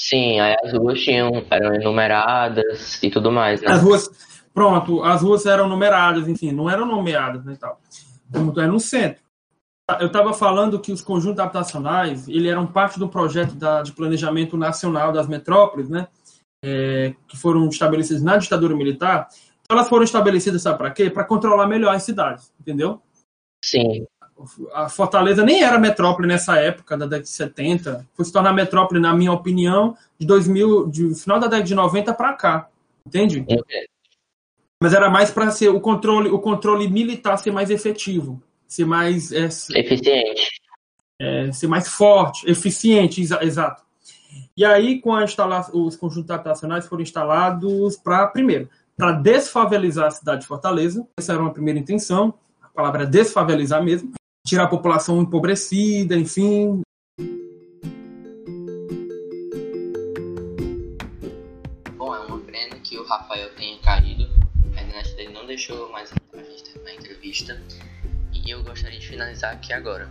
Sim, 0.00 0.38
as 0.38 0.72
ruas 0.72 1.00
tinham, 1.00 1.44
eram 1.50 1.74
enumeradas 1.74 3.02
e 3.02 3.10
tudo 3.10 3.32
mais, 3.32 3.60
né? 3.60 3.72
As 3.72 3.82
ruas, 3.82 4.08
pronto, 4.54 5.02
as 5.02 5.22
ruas 5.22 5.44
eram 5.44 5.68
numeradas, 5.68 6.28
enfim, 6.28 6.52
não 6.52 6.70
eram 6.70 6.86
nomeadas 6.86 7.44
né, 7.44 7.56
tal. 7.58 7.80
Como 8.32 8.58
é 8.60 8.66
no 8.68 8.78
centro. 8.78 9.20
Eu 9.98 10.06
estava 10.06 10.32
falando 10.32 10.78
que 10.78 10.92
os 10.92 11.00
conjuntos 11.00 11.40
habitacionais, 11.40 12.28
ele 12.28 12.48
eram 12.48 12.64
parte 12.64 12.96
do 12.96 13.08
projeto 13.08 13.56
da, 13.56 13.82
de 13.82 13.90
planejamento 13.90 14.56
nacional 14.56 15.10
das 15.10 15.26
metrópoles, 15.26 15.88
né? 15.88 16.06
É, 16.64 17.14
que 17.26 17.36
foram 17.36 17.68
estabelecidos 17.68 18.22
na 18.22 18.36
ditadura 18.36 18.76
militar. 18.76 19.28
Então, 19.68 19.78
elas 19.78 19.88
foram 19.88 20.04
estabelecidas, 20.04 20.62
sabe 20.62 20.78
para 20.78 20.90
quê? 20.90 21.10
Para 21.10 21.24
controlar 21.24 21.66
melhor 21.66 21.94
as 21.94 22.02
cidades, 22.02 22.52
entendeu? 22.58 23.02
Sim 23.62 24.06
a 24.72 24.88
Fortaleza 24.88 25.44
nem 25.44 25.62
era 25.62 25.78
metrópole 25.78 26.28
nessa 26.28 26.56
época, 26.58 26.96
da 26.96 27.06
década 27.06 27.22
de 27.22 27.28
70. 27.28 28.06
Foi 28.14 28.24
se 28.24 28.32
tornar 28.32 28.52
metrópole, 28.52 29.00
na 29.00 29.12
minha 29.14 29.32
opinião, 29.32 29.96
de 30.18 30.26
2000, 30.26 30.88
de 30.88 31.14
final 31.14 31.40
da 31.40 31.46
década 31.46 31.66
de 31.66 31.74
90 31.74 32.14
para 32.14 32.32
cá. 32.34 32.68
Entende? 33.04 33.44
Mas 34.80 34.94
era 34.94 35.10
mais 35.10 35.30
para 35.30 35.50
ser 35.50 35.70
o 35.70 35.80
controle, 35.80 36.28
o 36.28 36.38
controle 36.38 36.88
militar 36.88 37.36
ser 37.36 37.50
mais 37.50 37.68
efetivo, 37.68 38.40
ser 38.66 38.84
mais 38.84 39.32
é, 39.32 39.46
eficiente, 39.46 40.60
é, 41.20 41.50
ser 41.50 41.66
mais 41.66 41.88
forte, 41.88 42.48
eficiente, 42.48 43.20
exa 43.20 43.42
exato. 43.42 43.82
E 44.56 44.64
aí, 44.64 45.00
com 45.00 45.14
a 45.14 45.24
instala 45.24 45.68
os 45.72 45.96
conjuntos 45.96 46.30
habitacionais 46.30 46.86
foram 46.86 47.02
instalados 47.02 47.96
para 47.96 48.26
primeiro, 48.28 48.68
para 48.98 49.12
desfavelizar 49.12 50.08
a 50.08 50.10
cidade 50.10 50.40
de 50.40 50.48
Fortaleza. 50.48 51.06
Essa 51.16 51.32
era 51.32 51.40
uma 51.40 51.52
primeira 51.52 51.78
intenção. 51.78 52.34
A 52.60 52.68
palavra 52.68 53.04
é 53.04 53.06
desfavelizar 53.06 53.82
mesmo 53.82 54.12
tirar 54.44 54.64
a 54.64 54.66
população 54.66 55.22
empobrecida, 55.22 56.16
enfim. 56.16 56.80
Bom, 61.96 62.12
é 62.12 62.18
uma 62.26 62.40
pena 62.40 62.74
que 62.80 62.98
o 62.98 63.04
Rafael 63.04 63.54
tenha 63.54 63.78
caído. 63.82 64.28
A 64.76 64.82
internet 64.82 65.14
dele 65.14 65.32
não 65.32 65.46
deixou 65.46 65.92
mais 65.92 66.10
a 66.32 66.42
gente 66.42 66.64
terminar 66.64 66.90
a 66.90 66.94
entrevista. 66.94 67.62
E 68.32 68.50
eu 68.50 68.64
gostaria 68.64 68.98
de 68.98 69.06
finalizar 69.06 69.52
aqui 69.52 69.72
agora. 69.72 70.10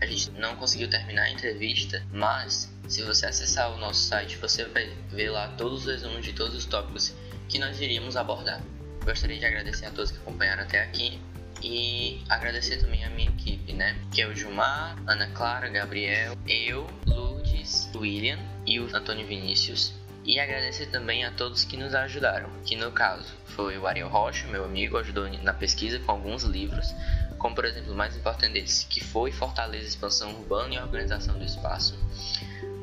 A 0.00 0.06
gente 0.06 0.32
não 0.32 0.56
conseguiu 0.56 0.90
terminar 0.90 1.22
a 1.22 1.30
entrevista, 1.30 2.02
mas 2.12 2.72
se 2.88 3.02
você 3.02 3.26
acessar 3.26 3.72
o 3.72 3.78
nosso 3.78 4.00
site, 4.00 4.36
você 4.38 4.64
vai 4.64 4.90
ver 5.10 5.30
lá 5.30 5.48
todos 5.56 5.80
os 5.80 5.86
resumos 5.86 6.24
de 6.24 6.32
todos 6.32 6.56
os 6.56 6.64
tópicos 6.64 7.14
que 7.48 7.58
nós 7.58 7.80
iríamos 7.80 8.16
abordar. 8.16 8.62
Gostaria 9.04 9.38
de 9.38 9.46
agradecer 9.46 9.86
a 9.86 9.90
todos 9.90 10.10
que 10.10 10.18
acompanharam 10.18 10.62
até 10.62 10.82
aqui 10.82 11.20
e 11.62 12.22
agradecer 12.28 12.78
também 12.78 13.04
a 13.04 13.10
minha 13.10 13.28
equipe, 13.30 13.72
né? 13.72 13.96
Que 14.12 14.22
é 14.22 14.26
o 14.26 14.34
Gilmar, 14.34 14.96
Ana 15.06 15.28
Clara, 15.28 15.68
Gabriel, 15.68 16.36
eu, 16.46 16.86
Lourdes, 17.06 17.88
William 17.94 18.38
e 18.66 18.80
o 18.80 18.94
Antônio 18.94 19.26
Vinícius. 19.26 19.94
E 20.24 20.40
agradecer 20.40 20.86
também 20.86 21.24
a 21.24 21.30
todos 21.30 21.64
que 21.64 21.76
nos 21.76 21.94
ajudaram, 21.94 22.50
que 22.64 22.74
no 22.74 22.90
caso 22.90 23.32
foi 23.44 23.78
o 23.78 23.86
Ariel 23.86 24.08
Rocha, 24.08 24.48
meu 24.48 24.64
amigo, 24.64 24.98
ajudou 24.98 25.28
na 25.42 25.54
pesquisa 25.54 26.00
com 26.00 26.10
alguns 26.10 26.42
livros, 26.42 26.92
como 27.38 27.54
por 27.54 27.64
exemplo 27.64 27.92
o 27.92 27.96
mais 27.96 28.16
importante 28.16 28.54
deles, 28.54 28.84
que 28.90 29.02
foi 29.02 29.30
Fortaleza 29.30 29.86
Expansão 29.86 30.34
Urbana 30.34 30.74
e 30.74 30.78
Organização 30.78 31.38
do 31.38 31.44
Espaço. 31.44 31.96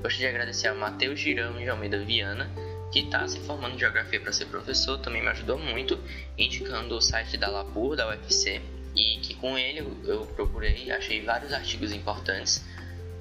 Gostaria 0.01 0.29
de 0.29 0.35
agradecer 0.35 0.69
ao 0.69 0.75
Matheus 0.75 1.19
Girão 1.19 1.57
de 1.57 1.67
Almeida 1.67 1.99
Viana, 2.03 2.49
que 2.93 2.99
está 2.99 3.27
se 3.27 3.39
formando 3.39 3.73
em 3.73 3.79
Geografia 3.79 4.21
para 4.21 4.31
ser 4.31 4.45
professor, 4.45 4.99
também 4.99 5.19
me 5.19 5.27
ajudou 5.29 5.57
muito, 5.57 5.99
indicando 6.37 6.95
o 6.95 7.01
site 7.01 7.37
da 7.37 7.47
Lapur, 7.47 7.95
da 7.95 8.07
UFC, 8.07 8.61
e 8.95 9.17
que 9.17 9.33
com 9.33 9.57
ele 9.57 9.79
eu 10.05 10.27
procurei, 10.35 10.91
achei 10.91 11.25
vários 11.25 11.51
artigos 11.51 11.91
importantes, 11.91 12.63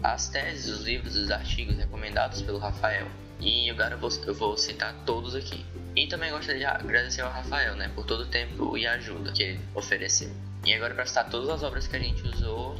as 0.02 0.28
teses, 0.28 0.68
os 0.68 0.84
livros, 0.84 1.16
os 1.16 1.30
artigos 1.30 1.74
recomendados 1.78 2.42
pelo 2.42 2.58
Rafael. 2.58 3.06
E 3.40 3.70
agora 3.70 3.94
eu 3.94 3.98
vou, 3.98 4.10
eu 4.26 4.34
vou 4.34 4.58
citar 4.58 4.94
todos 5.06 5.34
aqui. 5.34 5.64
E 5.96 6.06
também 6.06 6.30
gostaria 6.30 6.58
de 6.58 6.66
agradecer 6.66 7.22
ao 7.22 7.30
Rafael, 7.30 7.74
né, 7.74 7.90
por 7.94 8.04
todo 8.04 8.24
o 8.24 8.26
tempo 8.26 8.76
e 8.76 8.86
ajuda 8.86 9.32
que 9.32 9.42
ele 9.42 9.60
ofereceu. 9.74 10.30
E 10.66 10.74
agora 10.74 10.94
para 10.94 11.06
citar 11.06 11.30
todas 11.30 11.48
as 11.48 11.62
obras 11.62 11.86
que 11.86 11.96
a 11.96 11.98
gente 11.98 12.22
usou, 12.22 12.76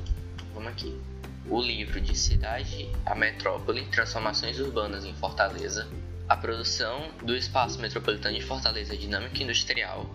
vamos 0.53 0.68
aqui. 0.68 1.01
O 1.49 1.61
livro 1.61 2.03
de 2.03 2.16
Cidade 2.16 2.90
a 3.07 3.14
Metrópole, 3.14 3.86
Transformações 3.86 4.61
Urbanas 4.61 5.07
em 5.07 5.14
Fortaleza, 5.14 5.88
a 6.29 6.37
produção 6.37 7.11
do 7.23 7.37
Espaço 7.37 7.81
Metropolitano 7.81 8.37
de 8.37 8.45
Fortaleza 8.45 8.97
Dinâmica 8.97 9.43
Industrial, 9.43 10.09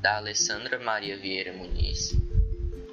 da 0.00 0.16
Alessandra 0.16 0.78
Maria 0.78 1.16
Vieira 1.16 1.52
Muniz, 1.52 2.16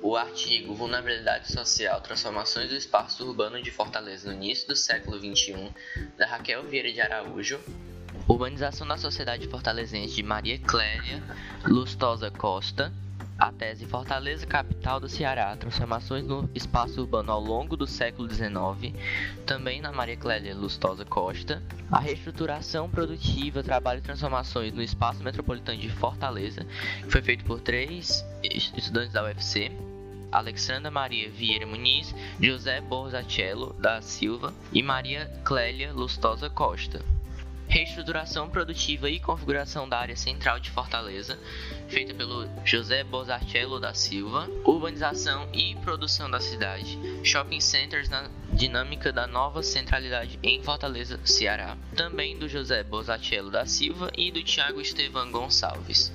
o 0.02 0.16
artigo 0.16 0.74
Vulnerabilidade 0.74 1.52
Social, 1.52 2.02
Transformações 2.02 2.70
do 2.70 2.76
Espaço 2.76 3.28
Urbano 3.28 3.62
de 3.62 3.72
Fortaleza 3.72 4.30
no 4.30 4.36
início 4.36 4.68
do 4.68 4.76
século 4.76 5.18
XXI, 5.18 5.72
da 6.18 6.28
Raquel 6.28 6.64
Vieira 6.64 6.92
de 6.92 7.02
Araújo, 7.02 7.60
Urbanização 8.28 8.86
da 8.86 8.98
Sociedade 8.98 9.48
Fortalezense 9.48 10.16
de 10.16 10.24
Maria 10.24 10.60
Clélia 10.60 11.24
Lustosa 11.66 12.30
Costa, 12.30 12.92
a 13.38 13.52
tese 13.52 13.86
Fortaleza, 13.86 14.48
capital 14.48 15.00
do 15.00 15.08
Ceará, 15.08 15.56
transformações 15.56 16.26
no 16.26 16.50
espaço 16.56 17.02
urbano 17.02 17.32
ao 17.32 17.40
longo 17.40 17.78
do 17.78 17.86
século 17.86 18.28
XIX, 18.30 18.96
também 19.46 19.80
na 19.80 19.92
Maria 19.92 20.18
Clélia 20.18 20.56
Lustosa 20.56 21.06
Costa, 21.06 21.62
a 21.92 22.00
reestruturação 22.00 22.90
produtiva, 22.90 23.62
trabalho 23.62 24.00
e 24.00 24.02
transformações 24.02 24.74
no 24.74 24.82
espaço 24.82 25.24
metropolitano 25.24 25.80
de 25.80 25.90
Fortaleza, 25.90 26.66
foi 27.08 27.22
feito 27.22 27.46
por 27.46 27.62
três 27.62 28.26
estudantes 28.44 29.14
da 29.14 29.24
UFC, 29.24 29.72
Alexandra 30.32 30.90
Maria 30.90 31.30
Vieira 31.30 31.66
Muniz, 31.66 32.14
José 32.42 32.82
Borzachello 32.82 33.74
da 33.74 34.02
Silva 34.02 34.54
e 34.74 34.82
Maria 34.82 35.32
Clélia 35.46 35.94
Lustosa 35.94 36.50
Costa 36.50 37.17
reestruturação 37.68 38.50
produtiva 38.50 39.10
e 39.10 39.20
configuração 39.20 39.88
da 39.88 40.00
área 40.00 40.16
central 40.16 40.60
de 40.60 40.72
Fortaleza, 40.72 41.38
feita 41.88 42.14
pelo 42.14 42.48
José 42.64 43.04
Bozarcello 43.04 43.80
da 43.80 43.94
Silva, 43.94 44.50
urbanização 44.64 45.50
e 45.54 45.76
produção 45.76 46.30
da 46.30 46.40
cidade, 46.40 46.98
shopping 47.24 47.60
centers 47.60 48.10
na 48.10 48.30
dinâmica 48.54 49.12
da 49.12 49.28
nova 49.28 49.62
centralidade 49.62 50.40
em 50.42 50.64
Fortaleza, 50.64 51.20
Ceará, 51.26 51.78
também 51.96 52.38
do 52.38 52.48
José 52.48 52.84
Bozarcello 52.84 53.52
da 53.52 53.66
Silva 53.66 54.10
e 54.18 54.32
do 54.32 54.42
Tiago 54.44 54.80
Estevan 54.80 55.30
Gonçalves. 55.32 56.12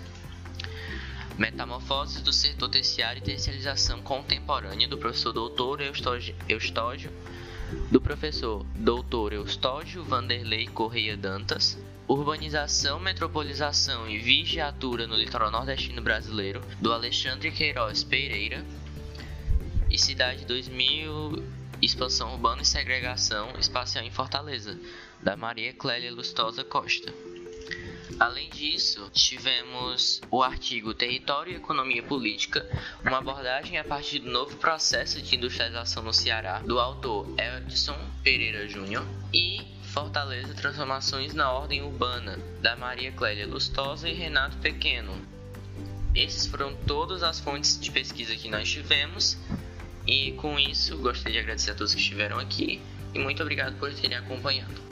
Metamorfoses 1.39 2.23
do 2.23 2.33
setor 2.33 2.69
terciário 2.69 3.21
e 3.21 3.25
terciarização 3.25 4.03
contemporânea 4.03 4.87
do 4.87 4.99
professor 4.99 5.33
doutor 5.33 5.81
Eustógio, 5.81 6.35
Eustógio 6.49 7.11
do 7.91 8.01
professor 8.01 8.65
Dr. 8.75 9.33
Eustógio 9.33 10.05
Vanderlei 10.05 10.67
Correia 10.67 11.17
Dantas, 11.17 11.79
Urbanização, 12.09 13.01
Metropolização 13.01 14.09
e 14.09 14.19
Vigiatura 14.19 15.07
no 15.07 15.17
Litoral 15.17 15.51
Nordestino 15.51 16.03
Brasileiro, 16.03 16.61
do 16.81 16.93
Alexandre 16.93 17.51
Queiroz 17.51 18.05
Pereira, 18.05 18.65
e 19.91 19.99
Cidade 19.99 20.45
2000, 20.45 21.43
Expansão 21.81 22.33
Urbana 22.33 22.63
e 22.63 22.67
Segregação 22.67 23.51
Espacial 23.59 24.05
em 24.05 24.11
Fortaleza, 24.11 24.79
da 25.23 25.37
Maria 25.37 25.73
Clélia 25.73 26.13
Lustosa 26.13 26.65
Costa. 26.65 27.13
Além 28.19 28.49
disso, 28.51 29.11
tivemos 29.13 30.21
o 30.31 30.43
artigo 30.43 30.95
Território 30.95 31.53
e 31.53 31.57
Economia 31.57 32.03
Política, 32.03 32.67
uma 33.05 33.19
abordagem 33.19 33.79
a 33.79 33.85
partir 33.85 34.21
do 34.21 34.31
novo 34.31 34.57
processo 34.57 35.21
de 35.21 35.37
industrialização 35.37 36.03
no 36.03 36.13
Ceará, 36.13 36.61
do 36.61 36.79
autor 36.79 37.27
Edson 37.39 37.99
Pereira 38.23 38.69
Júnior, 38.69 39.05
e 39.33 39.61
Fortaleza 39.93 40.55
Transformações 40.55 41.35
na 41.35 41.53
Ordem 41.53 41.83
Urbana, 41.83 42.39
da 42.61 42.77
Maria 42.77 43.13
Clélia 43.13 43.47
Lustosa 43.47 44.09
e 44.09 44.15
Renato 44.15 44.57
Pequeno. 44.59 45.15
Essas 46.15 46.47
foram 46.47 46.75
todas 46.87 47.23
as 47.23 47.41
fontes 47.41 47.81
de 47.81 47.91
pesquisa 47.91 48.37
que 48.37 48.49
nós 48.49 48.71
tivemos, 48.71 49.37
e 50.07 50.33
com 50.33 50.59
isso 50.59 50.97
gostaria 50.99 51.35
de 51.35 51.39
agradecer 51.41 51.71
a 51.71 51.75
todos 51.75 51.95
que 51.95 52.01
estiveram 52.01 52.39
aqui 52.39 52.81
e 53.15 53.19
muito 53.19 53.43
obrigado 53.43 53.79
por 53.79 53.93
terem 53.93 54.17
acompanhado. 54.17 54.92